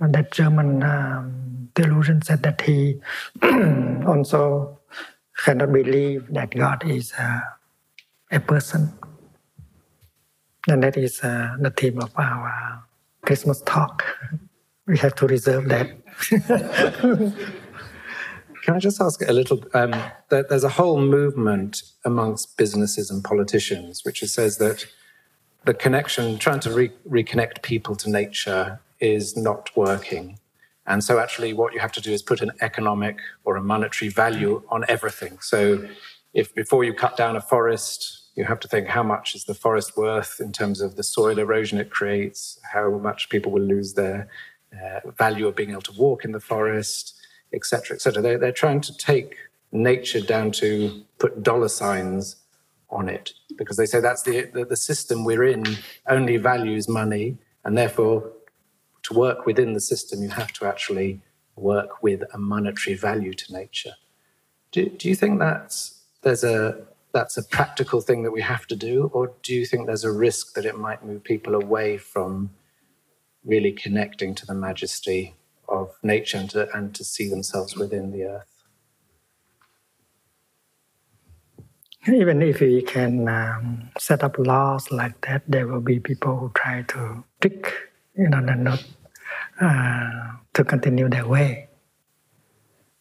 That 0.01 0.32
German 0.32 0.82
um, 0.82 1.68
theologian 1.74 2.22
said 2.22 2.42
that 2.42 2.62
he 2.62 3.01
also 4.07 4.78
cannot 5.44 5.72
believe 5.72 6.26
that 6.32 6.51
God 6.51 6.88
is 6.88 7.12
uh, 7.18 7.40
a 8.30 8.40
person. 8.40 8.92
And 10.68 10.82
that 10.82 10.96
is 10.96 11.20
uh, 11.22 11.57
the 11.59 11.70
theme 11.70 12.01
of 12.01 12.12
our 12.16 12.82
Christmas 13.22 13.62
talk. 13.62 14.05
we 14.86 14.98
have 14.98 15.14
to 15.16 15.26
reserve 15.26 15.68
that. 15.68 15.90
Can 18.62 18.74
I 18.74 18.78
just 18.78 19.01
ask 19.01 19.22
a 19.26 19.32
little? 19.32 19.64
Um, 19.72 19.94
there's 20.28 20.64
a 20.64 20.68
whole 20.68 21.01
movement 21.01 21.82
amongst 22.05 22.57
businesses 22.59 23.11
and 23.11 23.24
politicians 23.24 24.05
which 24.05 24.20
says 24.20 24.59
that 24.59 24.86
the 25.64 25.74
connection, 25.74 26.38
trying 26.38 26.61
to 26.61 26.70
re- 26.70 26.92
reconnect 27.09 27.62
people 27.62 27.96
to 27.96 28.11
nature, 28.11 28.80
is 29.01 29.36
not 29.36 29.70
working. 29.76 30.38
And 30.86 31.05
so, 31.05 31.18
actually, 31.18 31.53
what 31.53 31.72
you 31.72 31.80
have 31.80 31.92
to 31.92 32.01
do 32.01 32.12
is 32.12 32.22
put 32.22 32.40
an 32.40 32.53
economic 32.61 33.18
or 33.44 33.57
a 33.57 33.62
monetary 33.62 34.09
value 34.09 34.62
on 34.68 34.84
everything. 34.88 35.38
So, 35.40 35.86
if 36.34 36.55
before 36.55 36.84
you 36.84 36.94
cut 36.94 37.16
down 37.16 37.36
a 37.36 37.40
forest, 37.40 38.20
you 38.34 38.44
have 38.44 38.61
to 38.61 38.68
think 38.68 38.88
how 38.88 39.03
much 39.03 39.34
is 39.34 39.44
the 39.44 39.55
forest 39.55 39.96
worth 39.96 40.40
in 40.40 40.53
terms 40.53 40.80
of 40.80 40.96
the 40.96 41.03
soil 41.03 41.38
erosion 41.38 41.78
it 41.78 41.90
creates, 41.90 42.59
how 42.72 42.90
much 42.90 43.28
people 43.28 43.53
will 43.53 43.62
lose 43.62 43.94
their 43.94 44.28
uh, 44.72 45.11
value 45.11 45.46
of 45.46 45.57
being 45.57 45.70
able 45.70 45.82
to 45.82 45.92
walk 45.92 46.24
in 46.24 46.32
the 46.32 46.40
forest, 46.40 47.14
etc., 47.53 47.96
etc. 47.96 48.22
They're, 48.22 48.38
they're 48.38 48.53
trying 48.53 48.80
to 48.82 48.96
take 48.96 49.36
nature 49.72 50.20
down 50.20 50.51
to 50.53 51.05
put 51.18 51.42
dollar 51.42 51.68
signs 51.68 52.36
on 52.88 53.09
it 53.09 53.32
because 53.57 53.76
they 53.76 53.86
say 53.86 54.01
that's 54.01 54.22
the, 54.22 54.51
the, 54.53 54.64
the 54.64 54.76
system 54.76 55.24
we're 55.24 55.44
in 55.44 55.64
only 56.09 56.36
values 56.36 56.88
money 56.88 57.36
and 57.64 57.76
therefore 57.78 58.32
to 59.11 59.18
work 59.18 59.46
within 59.46 59.72
the 59.72 59.80
system 59.80 60.22
you 60.22 60.28
have 60.28 60.52
to 60.52 60.64
actually 60.66 61.20
work 61.56 62.02
with 62.02 62.22
a 62.32 62.38
monetary 62.38 62.96
value 62.96 63.34
to 63.34 63.52
nature 63.52 63.94
do, 64.72 64.88
do 64.88 65.08
you 65.08 65.14
think 65.14 65.38
that's 65.38 66.02
there's 66.22 66.44
a 66.44 66.86
that's 67.12 67.36
a 67.36 67.42
practical 67.42 68.00
thing 68.00 68.22
that 68.22 68.30
we 68.30 68.40
have 68.40 68.66
to 68.66 68.76
do 68.76 69.11
or 69.12 69.32
do 69.42 69.54
you 69.54 69.66
think 69.66 69.86
there's 69.86 70.04
a 70.04 70.12
risk 70.12 70.54
that 70.54 70.64
it 70.64 70.78
might 70.78 71.04
move 71.04 71.24
people 71.24 71.54
away 71.54 71.98
from 71.98 72.50
really 73.44 73.72
connecting 73.72 74.34
to 74.34 74.46
the 74.46 74.54
majesty 74.54 75.34
of 75.68 75.94
nature 76.02 76.38
and 76.38 76.50
to, 76.50 76.76
and 76.76 76.94
to 76.94 77.04
see 77.04 77.28
themselves 77.28 77.76
within 77.76 78.11
the 78.11 78.24
earth. 78.24 78.46
Even 82.06 82.42
if 82.42 82.61
we 82.61 82.82
can 82.82 83.28
um, 83.28 83.90
set 83.98 84.24
up 84.24 84.38
laws 84.38 84.90
like 84.90 85.20
that, 85.26 85.42
there 85.46 85.66
will 85.66 85.82
be 85.82 86.00
people 86.00 86.36
who 86.36 86.50
try 86.54 86.82
to 86.88 87.22
trick, 87.40 87.72
you 88.16 88.28
know, 88.28 88.40
not 88.40 88.84
uh, 89.60 90.10
to 90.54 90.64
continue 90.64 91.08
that 91.08 91.28
way. 91.28 91.68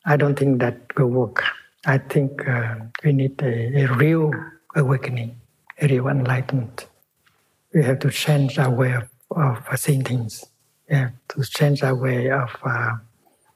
I 0.05 0.17
don't 0.17 0.37
think 0.37 0.59
that 0.59 0.77
will 0.97 1.07
work. 1.07 1.43
I 1.85 1.97
think 1.97 2.47
uh, 2.47 2.75
we 3.03 3.13
need 3.13 3.41
a, 3.41 3.83
a 3.83 3.93
real 3.95 4.31
awakening, 4.75 5.39
a 5.81 5.87
real 5.87 6.07
enlightenment. 6.07 6.87
We 7.73 7.83
have 7.83 7.99
to 7.99 8.09
change 8.09 8.57
our 8.57 8.71
way 8.71 8.93
of, 8.93 9.09
of 9.31 9.79
seeing 9.79 10.03
things 10.03 10.45
yeah, 10.89 11.09
to 11.29 11.43
change 11.43 11.83
our 11.83 11.95
way 11.95 12.31
of 12.31 12.49
uh, 12.63 12.97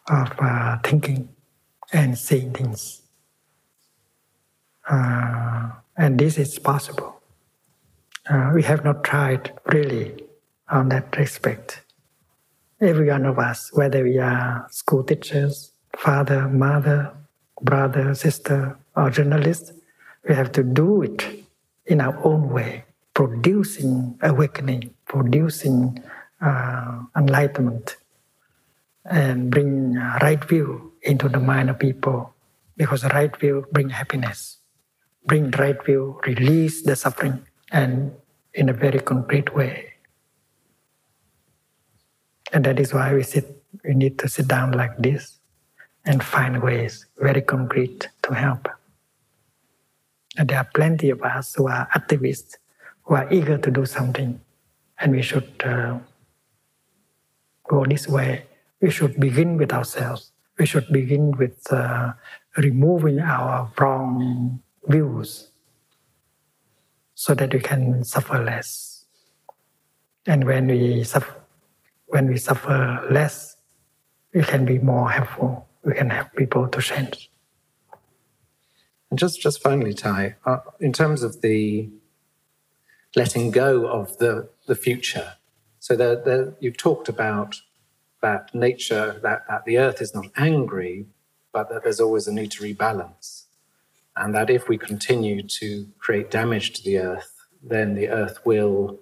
of 0.09 0.31
uh, 0.39 0.77
thinking 0.83 1.29
and 1.91 2.17
seeing 2.17 2.53
things. 2.53 3.01
Uh, 4.89 5.71
and 5.97 6.19
this 6.19 6.37
is 6.37 6.59
possible. 6.59 7.21
Uh, 8.29 8.51
we 8.53 8.63
have 8.63 8.83
not 8.83 9.03
tried 9.03 9.51
really 9.65 10.23
on 10.69 10.89
that 10.89 11.17
respect. 11.17 11.81
Every 12.81 13.09
one 13.09 13.25
of 13.25 13.39
us, 13.39 13.69
whether 13.73 14.03
we 14.03 14.17
are 14.17 14.67
school 14.69 15.03
teachers, 15.03 15.71
father, 15.95 16.49
mother, 16.49 17.13
brother, 17.61 18.13
sister, 18.13 18.77
or 18.95 19.09
journalist, 19.09 19.73
we 20.27 20.35
have 20.35 20.51
to 20.53 20.63
do 20.63 21.01
it 21.01 21.45
in 21.85 22.01
our 22.01 22.17
own 22.25 22.49
way, 22.49 22.85
producing 23.13 24.17
awakening, 24.21 24.93
producing 25.05 26.03
uh, 26.41 27.03
enlightenment 27.15 27.95
and 29.05 29.51
bring 29.51 29.95
right 30.21 30.43
view 30.43 30.93
into 31.01 31.29
the 31.29 31.39
mind 31.39 31.69
of 31.69 31.79
people 31.79 32.33
because 32.77 33.03
right 33.05 33.35
view 33.37 33.65
bring 33.71 33.89
happiness. 33.89 34.57
Bring 35.25 35.51
right 35.51 35.81
view 35.85 36.19
release 36.25 36.81
the 36.83 36.95
suffering 36.95 37.45
and 37.71 38.13
in 38.53 38.67
a 38.67 38.73
very 38.73 38.99
concrete 38.99 39.55
way 39.55 39.92
and 42.53 42.63
that 42.63 42.79
is 42.79 42.93
why 42.93 43.13
we 43.13 43.23
sit 43.23 43.45
we 43.83 43.93
need 43.93 44.17
to 44.19 44.29
sit 44.29 44.47
down 44.47 44.71
like 44.71 44.95
this 44.97 45.39
and 46.05 46.23
find 46.23 46.61
ways 46.61 47.05
very 47.17 47.41
concrete 47.41 48.07
to 48.21 48.33
help 48.33 48.69
and 50.37 50.49
there 50.49 50.59
are 50.59 50.69
plenty 50.73 51.09
of 51.09 51.21
us 51.21 51.55
who 51.55 51.67
are 51.67 51.87
activists 51.95 52.55
who 53.03 53.15
are 53.15 53.27
eager 53.33 53.57
to 53.57 53.69
do 53.71 53.85
something 53.85 54.39
and 54.99 55.11
we 55.11 55.21
should 55.21 55.51
uh, 55.65 55.99
go 57.67 57.85
this 57.85 58.07
way, 58.07 58.45
we 58.81 58.89
should 58.89 59.19
begin 59.19 59.57
with 59.57 59.73
ourselves. 59.73 60.31
We 60.59 60.65
should 60.65 60.87
begin 60.91 61.31
with 61.37 61.71
uh, 61.71 62.13
removing 62.57 63.19
our 63.19 63.71
wrong 63.79 64.61
views 64.87 65.49
so 67.15 67.33
that 67.33 67.53
we 67.53 67.59
can 67.59 68.03
suffer 68.03 68.43
less. 68.43 69.05
And 70.25 70.45
when 70.45 70.67
we 70.67 71.03
suffer, 71.03 71.42
when 72.07 72.27
we 72.27 72.37
suffer 72.37 73.05
less, 73.09 73.57
we 74.33 74.43
can 74.43 74.65
be 74.65 74.79
more 74.79 75.09
helpful. 75.09 75.67
We 75.83 75.93
can 75.93 76.09
help 76.09 76.33
people 76.35 76.67
to 76.67 76.81
change. 76.81 77.29
And 79.09 79.19
just, 79.19 79.41
just 79.41 79.61
finally, 79.61 79.93
Thay, 79.93 80.35
uh, 80.45 80.59
in 80.79 80.91
terms 80.91 81.21
of 81.21 81.41
the 81.41 81.89
letting 83.15 83.51
go 83.51 83.85
of 83.85 84.17
the, 84.17 84.49
the 84.67 84.75
future, 84.75 85.33
so 85.79 86.55
you've 86.59 86.77
talked 86.77 87.09
about 87.09 87.61
that 88.21 88.55
nature, 88.55 89.19
that, 89.21 89.43
that 89.49 89.65
the 89.65 89.77
earth 89.77 90.01
is 90.01 90.15
not 90.15 90.27
angry, 90.37 91.05
but 91.51 91.69
that 91.69 91.83
there's 91.83 91.99
always 91.99 92.27
a 92.27 92.33
need 92.33 92.51
to 92.51 92.63
rebalance. 92.63 93.43
And 94.15 94.33
that 94.33 94.49
if 94.49 94.69
we 94.69 94.77
continue 94.77 95.43
to 95.43 95.87
create 95.99 96.31
damage 96.31 96.71
to 96.73 96.83
the 96.83 96.99
earth, 96.99 97.45
then 97.61 97.95
the 97.95 98.09
earth 98.09 98.39
will 98.45 98.99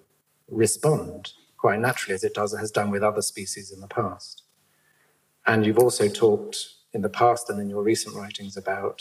respond 0.48 1.32
quite 1.62 1.78
naturally, 1.78 2.12
as 2.12 2.24
it 2.24 2.34
does, 2.34 2.52
has 2.58 2.72
done 2.72 2.90
with 2.90 3.04
other 3.04 3.22
species 3.22 3.70
in 3.70 3.80
the 3.80 3.86
past. 3.86 4.42
And 5.46 5.64
you've 5.64 5.78
also 5.78 6.08
talked 6.08 6.56
in 6.92 7.02
the 7.02 7.08
past 7.08 7.48
and 7.48 7.60
in 7.60 7.70
your 7.70 7.84
recent 7.84 8.16
writings 8.16 8.56
about 8.56 9.00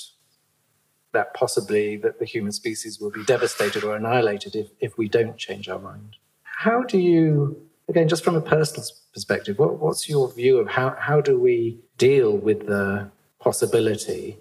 that 1.11 1.33
possibly 1.33 1.97
that 1.97 2.19
the 2.19 2.25
human 2.25 2.51
species 2.51 2.99
will 2.99 3.09
be 3.09 3.25
devastated 3.25 3.83
or 3.83 3.95
annihilated 3.95 4.55
if, 4.55 4.67
if 4.79 4.95
we 4.95 5.09
don't 5.09 5.37
change 5.37 5.67
our 5.69 5.79
mind. 5.79 6.17
How 6.43 6.83
do 6.83 6.99
you, 6.99 7.59
again, 7.89 8.07
just 8.07 8.23
from 8.23 8.35
a 8.35 8.41
personal 8.41 8.85
perspective, 9.11 9.57
what, 9.57 9.79
what's 9.79 10.07
your 10.07 10.31
view 10.31 10.59
of 10.59 10.67
how, 10.69 10.95
how 10.99 11.19
do 11.19 11.39
we 11.39 11.79
deal 11.97 12.37
with 12.37 12.67
the 12.67 13.09
possibility 13.39 14.37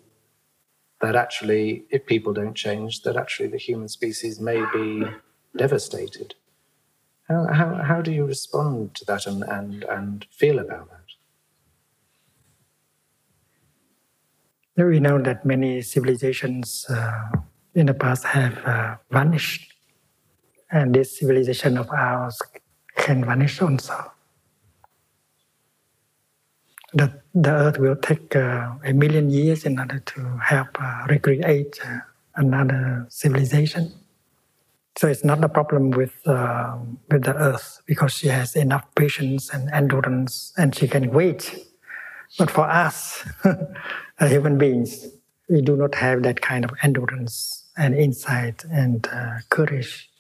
that 1.00 1.16
actually, 1.16 1.84
if 1.88 2.04
people 2.04 2.34
don't 2.34 2.54
change, 2.54 3.00
that 3.04 3.16
actually 3.16 3.48
the 3.48 3.56
human 3.56 3.88
species 3.88 4.38
may 4.38 4.62
be 4.74 5.04
devastated? 5.56 6.34
How, 7.30 7.46
how, 7.46 7.74
how 7.76 8.02
do 8.02 8.10
you 8.10 8.24
respond 8.26 8.96
to 8.96 9.04
that 9.04 9.24
and, 9.24 9.44
and, 9.44 9.84
and 9.84 10.26
feel 10.32 10.58
about 10.58 10.88
that? 10.90 10.96
We 14.84 14.98
know 14.98 15.22
that 15.22 15.46
many 15.46 15.82
civilizations 15.82 16.86
uh, 16.88 17.28
in 17.74 17.86
the 17.86 17.94
past 17.94 18.24
have 18.24 18.58
uh, 18.64 18.96
vanished, 19.12 19.72
and 20.72 20.92
this 20.92 21.20
civilization 21.20 21.78
of 21.78 21.88
ours 21.90 22.40
can 22.96 23.24
vanish 23.24 23.62
also. 23.62 24.10
That 26.94 27.22
the 27.32 27.50
earth 27.50 27.78
will 27.78 27.96
take 27.96 28.34
uh, 28.34 28.72
a 28.84 28.92
million 28.92 29.30
years 29.30 29.64
in 29.64 29.78
order 29.78 30.00
to 30.00 30.38
help 30.42 30.82
uh, 30.82 31.06
recreate 31.08 31.78
uh, 31.84 31.98
another 32.34 33.06
civilization. 33.08 33.99
So 35.01 35.09
it's 35.09 35.24
not 35.24 35.42
a 35.42 35.48
problem 35.48 35.92
with 35.92 36.12
uh, 36.28 36.76
with 37.11 37.24
the 37.24 37.34
earth 37.34 37.80
because 37.86 38.12
she 38.12 38.28
has 38.28 38.55
enough 38.55 38.84
patience 38.96 39.48
and 39.48 39.70
endurance, 39.72 40.53
and 40.59 40.74
she 40.74 40.86
can 40.88 41.11
wait. 41.11 41.57
But 42.38 42.51
for 42.51 42.68
us, 42.68 43.24
human 44.20 44.59
beings, 44.59 45.09
we 45.48 45.62
do 45.62 45.74
not 45.74 45.94
have 45.94 46.22
that 46.24 46.42
kind 46.42 46.66
of 46.66 46.72
endurance 46.82 47.64
and 47.78 47.94
insight 47.94 48.62
and 48.70 49.09
uh, 49.09 49.38
courage, 49.48 50.11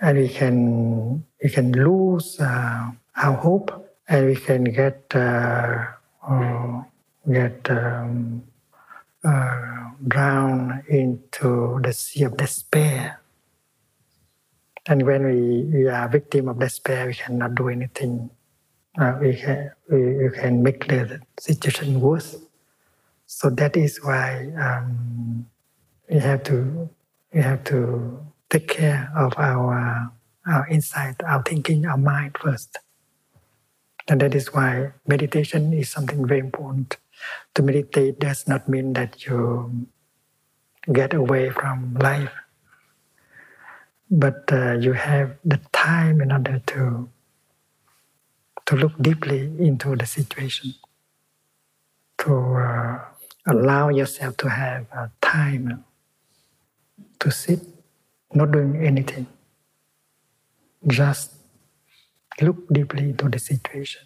and 0.00 0.18
we 0.18 0.30
can 0.30 1.22
we 1.40 1.48
can 1.48 1.70
lose 1.70 2.40
uh, 2.40 2.90
our 3.14 3.36
hope, 3.36 3.70
and 4.08 4.26
we 4.26 4.34
can 4.34 4.64
get 4.64 5.14
uh, 5.14 5.86
uh 6.26 6.82
get 7.30 7.70
um, 7.70 8.42
uh, 9.22 9.90
into 10.88 11.78
the 11.84 11.92
sea 11.92 12.24
of 12.24 12.36
despair. 12.36 13.20
And 14.88 15.04
when 15.04 15.24
we, 15.24 15.62
we 15.64 15.88
are 15.88 16.08
victim 16.08 16.48
of 16.48 16.60
despair, 16.60 17.06
we 17.06 17.14
cannot 17.14 17.54
do 17.54 17.68
anything. 17.68 18.30
Uh, 18.98 19.18
we 19.20 19.36
can 19.36 19.72
we, 19.90 20.28
we 20.28 20.30
can 20.30 20.62
make 20.62 20.86
the 20.88 21.20
situation 21.38 22.00
worse. 22.00 22.36
So 23.26 23.50
that 23.50 23.76
is 23.76 24.02
why 24.02 24.52
um, 24.58 25.46
we 26.08 26.18
have 26.18 26.44
to 26.44 26.88
we 27.32 27.40
have 27.42 27.64
to 27.64 28.24
take 28.48 28.68
care 28.68 29.10
of 29.16 29.34
our 29.36 30.12
our 30.46 30.66
insight, 30.68 31.16
our 31.24 31.42
thinking, 31.42 31.86
our 31.86 31.98
mind 31.98 32.36
first. 32.40 32.78
And 34.08 34.20
that 34.20 34.34
is 34.34 34.54
why 34.54 34.92
meditation 35.06 35.72
is 35.72 35.90
something 35.90 36.26
very 36.26 36.40
important. 36.40 36.96
To 37.54 37.62
meditate 37.62 38.20
does 38.20 38.46
not 38.46 38.68
mean 38.68 38.92
that 38.92 39.26
you 39.26 39.88
get 40.92 41.12
away 41.12 41.50
from 41.50 41.94
life, 41.94 42.30
but 44.10 44.52
uh, 44.52 44.72
you 44.74 44.92
have 44.94 45.36
the 45.44 45.60
time 45.72 46.20
in 46.20 46.32
order 46.32 46.60
to 46.66 47.08
to 48.66 48.76
look 48.76 48.92
deeply 49.00 49.40
into 49.60 49.96
the 49.96 50.06
situation, 50.06 50.74
to 52.18 52.34
uh, 52.56 53.00
allow 53.46 53.88
yourself 53.90 54.36
to 54.38 54.48
have 54.50 54.86
uh, 54.96 55.08
time 55.22 55.84
to 57.20 57.30
sit, 57.30 57.60
not 58.34 58.52
doing 58.52 58.76
anything, 58.84 59.26
just 60.88 61.34
look 62.40 62.68
deeply 62.72 63.10
into 63.10 63.28
the 63.28 63.38
situation. 63.38 64.02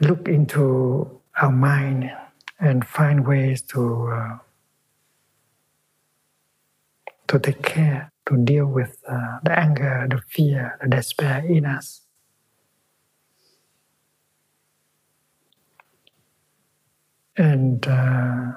Look 0.00 0.28
into 0.28 1.20
our 1.40 1.52
mind 1.52 2.12
and 2.60 2.86
find 2.86 3.26
ways 3.26 3.62
to 3.62 4.08
uh, 4.08 4.38
to 7.32 7.38
take 7.38 7.62
care, 7.62 8.12
to 8.28 8.36
deal 8.36 8.66
with 8.66 8.98
uh, 9.08 9.38
the 9.42 9.58
anger, 9.58 10.06
the 10.08 10.20
fear, 10.28 10.78
the 10.82 10.88
despair 10.88 11.42
in 11.46 11.64
us. 11.64 12.02
And 17.34 17.88
uh, 17.88 18.52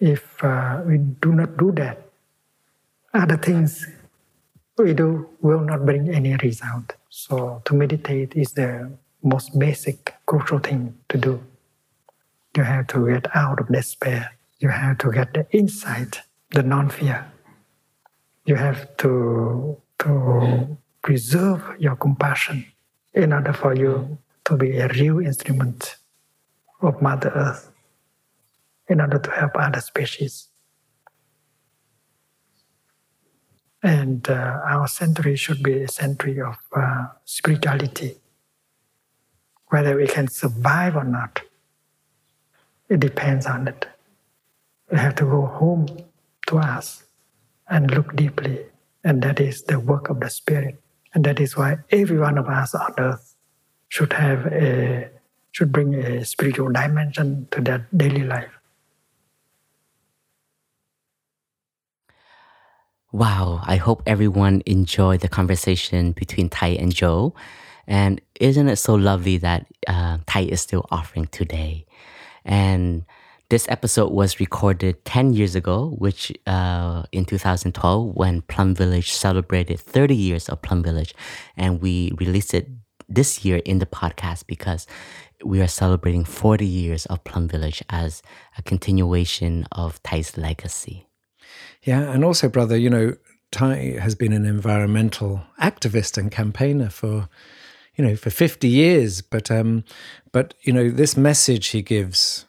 if 0.00 0.42
uh, 0.42 0.82
we 0.84 0.98
do 0.98 1.32
not 1.32 1.56
do 1.56 1.70
that, 1.76 2.10
other 3.14 3.36
things 3.36 3.86
we 4.76 4.92
do 4.92 5.28
will 5.40 5.60
not 5.60 5.86
bring 5.86 6.10
any 6.10 6.34
result. 6.42 6.94
So 7.08 7.62
to 7.66 7.74
meditate 7.74 8.34
is 8.34 8.52
the 8.54 8.90
most 9.22 9.56
basic, 9.56 10.12
crucial 10.26 10.58
thing 10.58 10.98
to 11.08 11.18
do. 11.18 11.40
You 12.56 12.64
have 12.64 12.88
to 12.88 13.06
get 13.06 13.28
out 13.36 13.60
of 13.60 13.68
despair. 13.68 14.32
You 14.58 14.70
have 14.70 14.98
to 14.98 15.12
get 15.12 15.34
the 15.34 15.46
insight, 15.52 16.22
the 16.50 16.62
non-fear. 16.62 17.32
You 18.44 18.56
have 18.56 18.96
to 18.98 19.80
to 20.00 20.78
preserve 21.02 21.62
your 21.78 21.96
compassion 21.96 22.66
in 23.14 23.32
order 23.32 23.52
for 23.52 23.74
you 23.74 24.18
to 24.44 24.56
be 24.56 24.78
a 24.78 24.88
real 24.88 25.20
instrument 25.20 25.96
of 26.80 27.00
Mother 27.02 27.30
Earth 27.34 27.70
in 28.88 29.00
order 29.00 29.18
to 29.18 29.30
help 29.30 29.52
other 29.54 29.80
species. 29.80 30.48
And 33.82 34.28
uh, 34.28 34.60
our 34.64 34.88
century 34.88 35.36
should 35.36 35.62
be 35.62 35.82
a 35.82 35.88
century 35.88 36.40
of 36.40 36.56
uh, 36.74 37.06
spirituality. 37.24 38.16
Whether 39.68 39.96
we 39.96 40.06
can 40.06 40.28
survive 40.28 40.96
or 40.96 41.04
not, 41.04 41.42
it 42.88 43.00
depends 43.00 43.46
on 43.46 43.68
it. 43.68 43.86
We 44.90 44.98
have 44.98 45.14
to 45.16 45.24
go 45.24 45.46
home 45.46 45.86
to 46.50 46.58
us 46.58 47.04
and 47.68 47.90
look 47.90 48.14
deeply. 48.14 48.66
And 49.02 49.22
that 49.22 49.40
is 49.40 49.62
the 49.62 49.80
work 49.80 50.10
of 50.10 50.20
the 50.20 50.28
Spirit. 50.28 50.78
And 51.14 51.24
that 51.24 51.40
is 51.40 51.56
why 51.56 51.78
every 51.90 52.18
one 52.18 52.38
of 52.38 52.46
us 52.48 52.74
on 52.74 52.94
earth 52.98 53.34
should 53.88 54.12
have 54.12 54.46
a 54.46 55.10
should 55.52 55.72
bring 55.72 55.94
a 55.94 56.24
spiritual 56.24 56.70
dimension 56.70 57.48
to 57.50 57.60
their 57.60 57.88
daily 57.96 58.22
life. 58.22 58.60
Wow, 63.12 63.60
I 63.64 63.74
hope 63.74 64.04
everyone 64.06 64.62
enjoyed 64.66 65.20
the 65.20 65.28
conversation 65.28 66.12
between 66.12 66.48
Thay 66.48 66.78
and 66.78 66.94
Jo. 66.94 67.34
And 67.88 68.20
isn't 68.38 68.68
it 68.68 68.76
so 68.76 68.94
lovely 68.94 69.36
that 69.38 69.66
uh, 69.88 70.18
Thay 70.28 70.44
is 70.44 70.60
still 70.60 70.86
offering 70.92 71.26
today? 71.26 71.86
And 72.44 73.04
this 73.50 73.68
episode 73.68 74.12
was 74.12 74.38
recorded 74.38 75.04
10 75.04 75.34
years 75.34 75.56
ago, 75.56 75.94
which 75.98 76.32
uh, 76.46 77.02
in 77.10 77.24
2012, 77.24 78.14
when 78.14 78.42
Plum 78.42 78.74
Village 78.74 79.12
celebrated 79.12 79.80
30 79.80 80.14
years 80.14 80.48
of 80.48 80.62
Plum 80.62 80.82
Village. 80.82 81.14
And 81.56 81.82
we 81.82 82.12
released 82.18 82.54
it 82.54 82.68
this 83.08 83.44
year 83.44 83.56
in 83.64 83.80
the 83.80 83.86
podcast 83.86 84.46
because 84.46 84.86
we 85.44 85.60
are 85.60 85.66
celebrating 85.66 86.24
40 86.24 86.64
years 86.64 87.06
of 87.06 87.24
Plum 87.24 87.48
Village 87.48 87.82
as 87.90 88.22
a 88.56 88.62
continuation 88.62 89.66
of 89.72 90.00
Thay's 90.04 90.38
legacy. 90.38 91.08
Yeah, 91.82 92.02
and 92.12 92.24
also, 92.24 92.48
brother, 92.48 92.76
you 92.76 92.88
know, 92.88 93.16
Thay 93.50 93.96
has 93.98 94.14
been 94.14 94.32
an 94.32 94.46
environmental 94.46 95.42
activist 95.60 96.16
and 96.16 96.30
campaigner 96.30 96.88
for, 96.88 97.28
you 97.96 98.04
know, 98.04 98.14
for 98.14 98.30
50 98.30 98.68
years. 98.68 99.22
But, 99.22 99.50
um, 99.50 99.82
but 100.30 100.54
you 100.62 100.72
know, 100.72 100.88
this 100.88 101.16
message 101.16 101.68
he 101.68 101.82
gives 101.82 102.46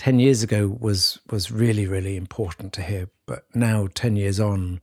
10 0.00 0.18
years 0.18 0.42
ago 0.42 0.78
was 0.80 1.18
was 1.30 1.52
really, 1.52 1.86
really 1.86 2.16
important 2.16 2.72
to 2.72 2.80
hear. 2.80 3.10
But 3.26 3.44
now, 3.54 3.86
10 3.94 4.16
years 4.16 4.40
on, 4.40 4.80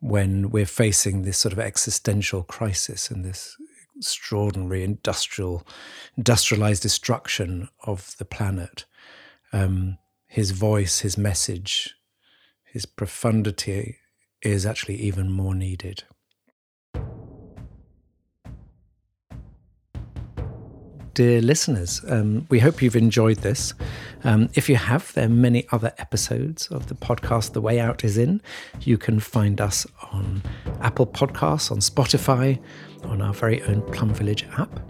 when 0.00 0.50
we're 0.50 0.66
facing 0.66 1.22
this 1.22 1.38
sort 1.38 1.54
of 1.54 1.58
existential 1.58 2.42
crisis 2.42 3.10
and 3.10 3.24
this 3.24 3.56
extraordinary 3.96 4.84
industrial, 4.84 5.66
industrialized 6.14 6.82
destruction 6.82 7.70
of 7.84 8.14
the 8.18 8.26
planet, 8.26 8.84
um, 9.50 9.96
his 10.26 10.50
voice, 10.50 10.98
his 10.98 11.16
message, 11.16 11.94
his 12.62 12.84
profundity 12.84 13.96
is 14.42 14.66
actually 14.66 14.96
even 14.96 15.32
more 15.32 15.54
needed. 15.54 16.04
Dear 21.20 21.42
listeners. 21.42 22.00
Um, 22.08 22.46
we 22.48 22.58
hope 22.60 22.80
you've 22.80 22.96
enjoyed 22.96 23.36
this. 23.48 23.74
Um, 24.24 24.48
if 24.54 24.70
you 24.70 24.76
have, 24.76 25.12
there 25.12 25.26
are 25.26 25.28
many 25.28 25.66
other 25.70 25.92
episodes 25.98 26.66
of 26.68 26.86
the 26.86 26.94
podcast 26.94 27.52
The 27.52 27.60
Way 27.60 27.78
Out 27.78 28.04
is 28.04 28.16
In. 28.16 28.40
You 28.80 28.96
can 28.96 29.20
find 29.20 29.60
us 29.60 29.86
on 30.12 30.42
Apple 30.80 31.06
Podcasts, 31.06 31.70
on 31.70 31.80
Spotify, 31.80 32.58
on 33.04 33.20
our 33.20 33.34
very 33.34 33.60
own 33.64 33.82
Plum 33.92 34.14
Village 34.14 34.46
app. 34.56 34.80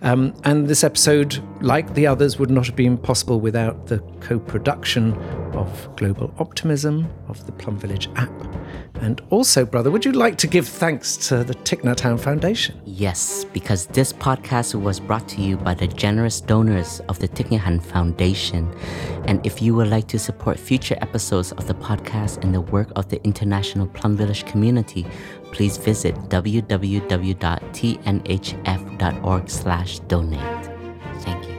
Um, 0.00 0.32
and 0.44 0.68
this 0.68 0.84
episode, 0.84 1.42
like 1.60 1.94
the 1.94 2.06
others, 2.06 2.38
would 2.38 2.50
not 2.50 2.66
have 2.66 2.76
been 2.76 2.96
possible 2.96 3.40
without 3.40 3.86
the 3.86 3.98
co 4.20 4.38
production 4.38 5.14
of 5.54 5.88
Global 5.96 6.32
Optimism, 6.38 7.08
of 7.28 7.44
the 7.46 7.52
Plum 7.52 7.76
Village 7.78 8.08
app. 8.14 8.30
And 9.00 9.20
also, 9.30 9.64
brother, 9.64 9.90
would 9.90 10.04
you 10.04 10.12
like 10.12 10.36
to 10.38 10.46
give 10.46 10.66
thanks 10.66 11.16
to 11.28 11.44
the 11.44 11.54
Nhat 11.54 12.00
Hanh 12.00 12.18
Foundation? 12.18 12.80
Yes, 12.84 13.44
because 13.44 13.86
this 13.86 14.12
podcast 14.12 14.74
was 14.80 14.98
brought 15.00 15.28
to 15.30 15.42
you 15.42 15.56
by 15.56 15.74
the 15.74 15.86
generous 15.86 16.40
donors 16.40 17.00
of 17.08 17.18
the 17.18 17.28
Thich 17.28 17.48
Nhat 17.48 17.82
Foundation. 17.82 18.72
And 19.26 19.44
if 19.46 19.62
you 19.62 19.74
would 19.74 19.88
like 19.88 20.08
to 20.08 20.18
support 20.18 20.58
future 20.58 20.96
episodes 21.00 21.52
of 21.52 21.66
the 21.66 21.74
podcast 21.74 22.42
and 22.42 22.54
the 22.54 22.60
work 22.60 22.90
of 22.96 23.08
the 23.08 23.22
international 23.24 23.86
Plum 23.86 24.16
Village 24.16 24.44
community, 24.46 25.06
please 25.52 25.76
visit 25.76 26.14
www.tnhf.org 26.28 26.70
slash 29.50 29.98
donate. 30.00 30.70
Thank 31.20 31.48
you. 31.48 31.58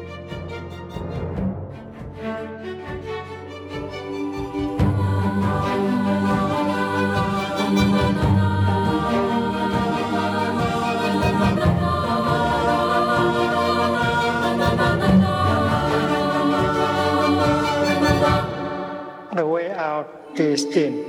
The 19.36 19.46
way 19.46 19.72
out 19.72 20.10
is 20.36 20.66
in. 20.66 21.09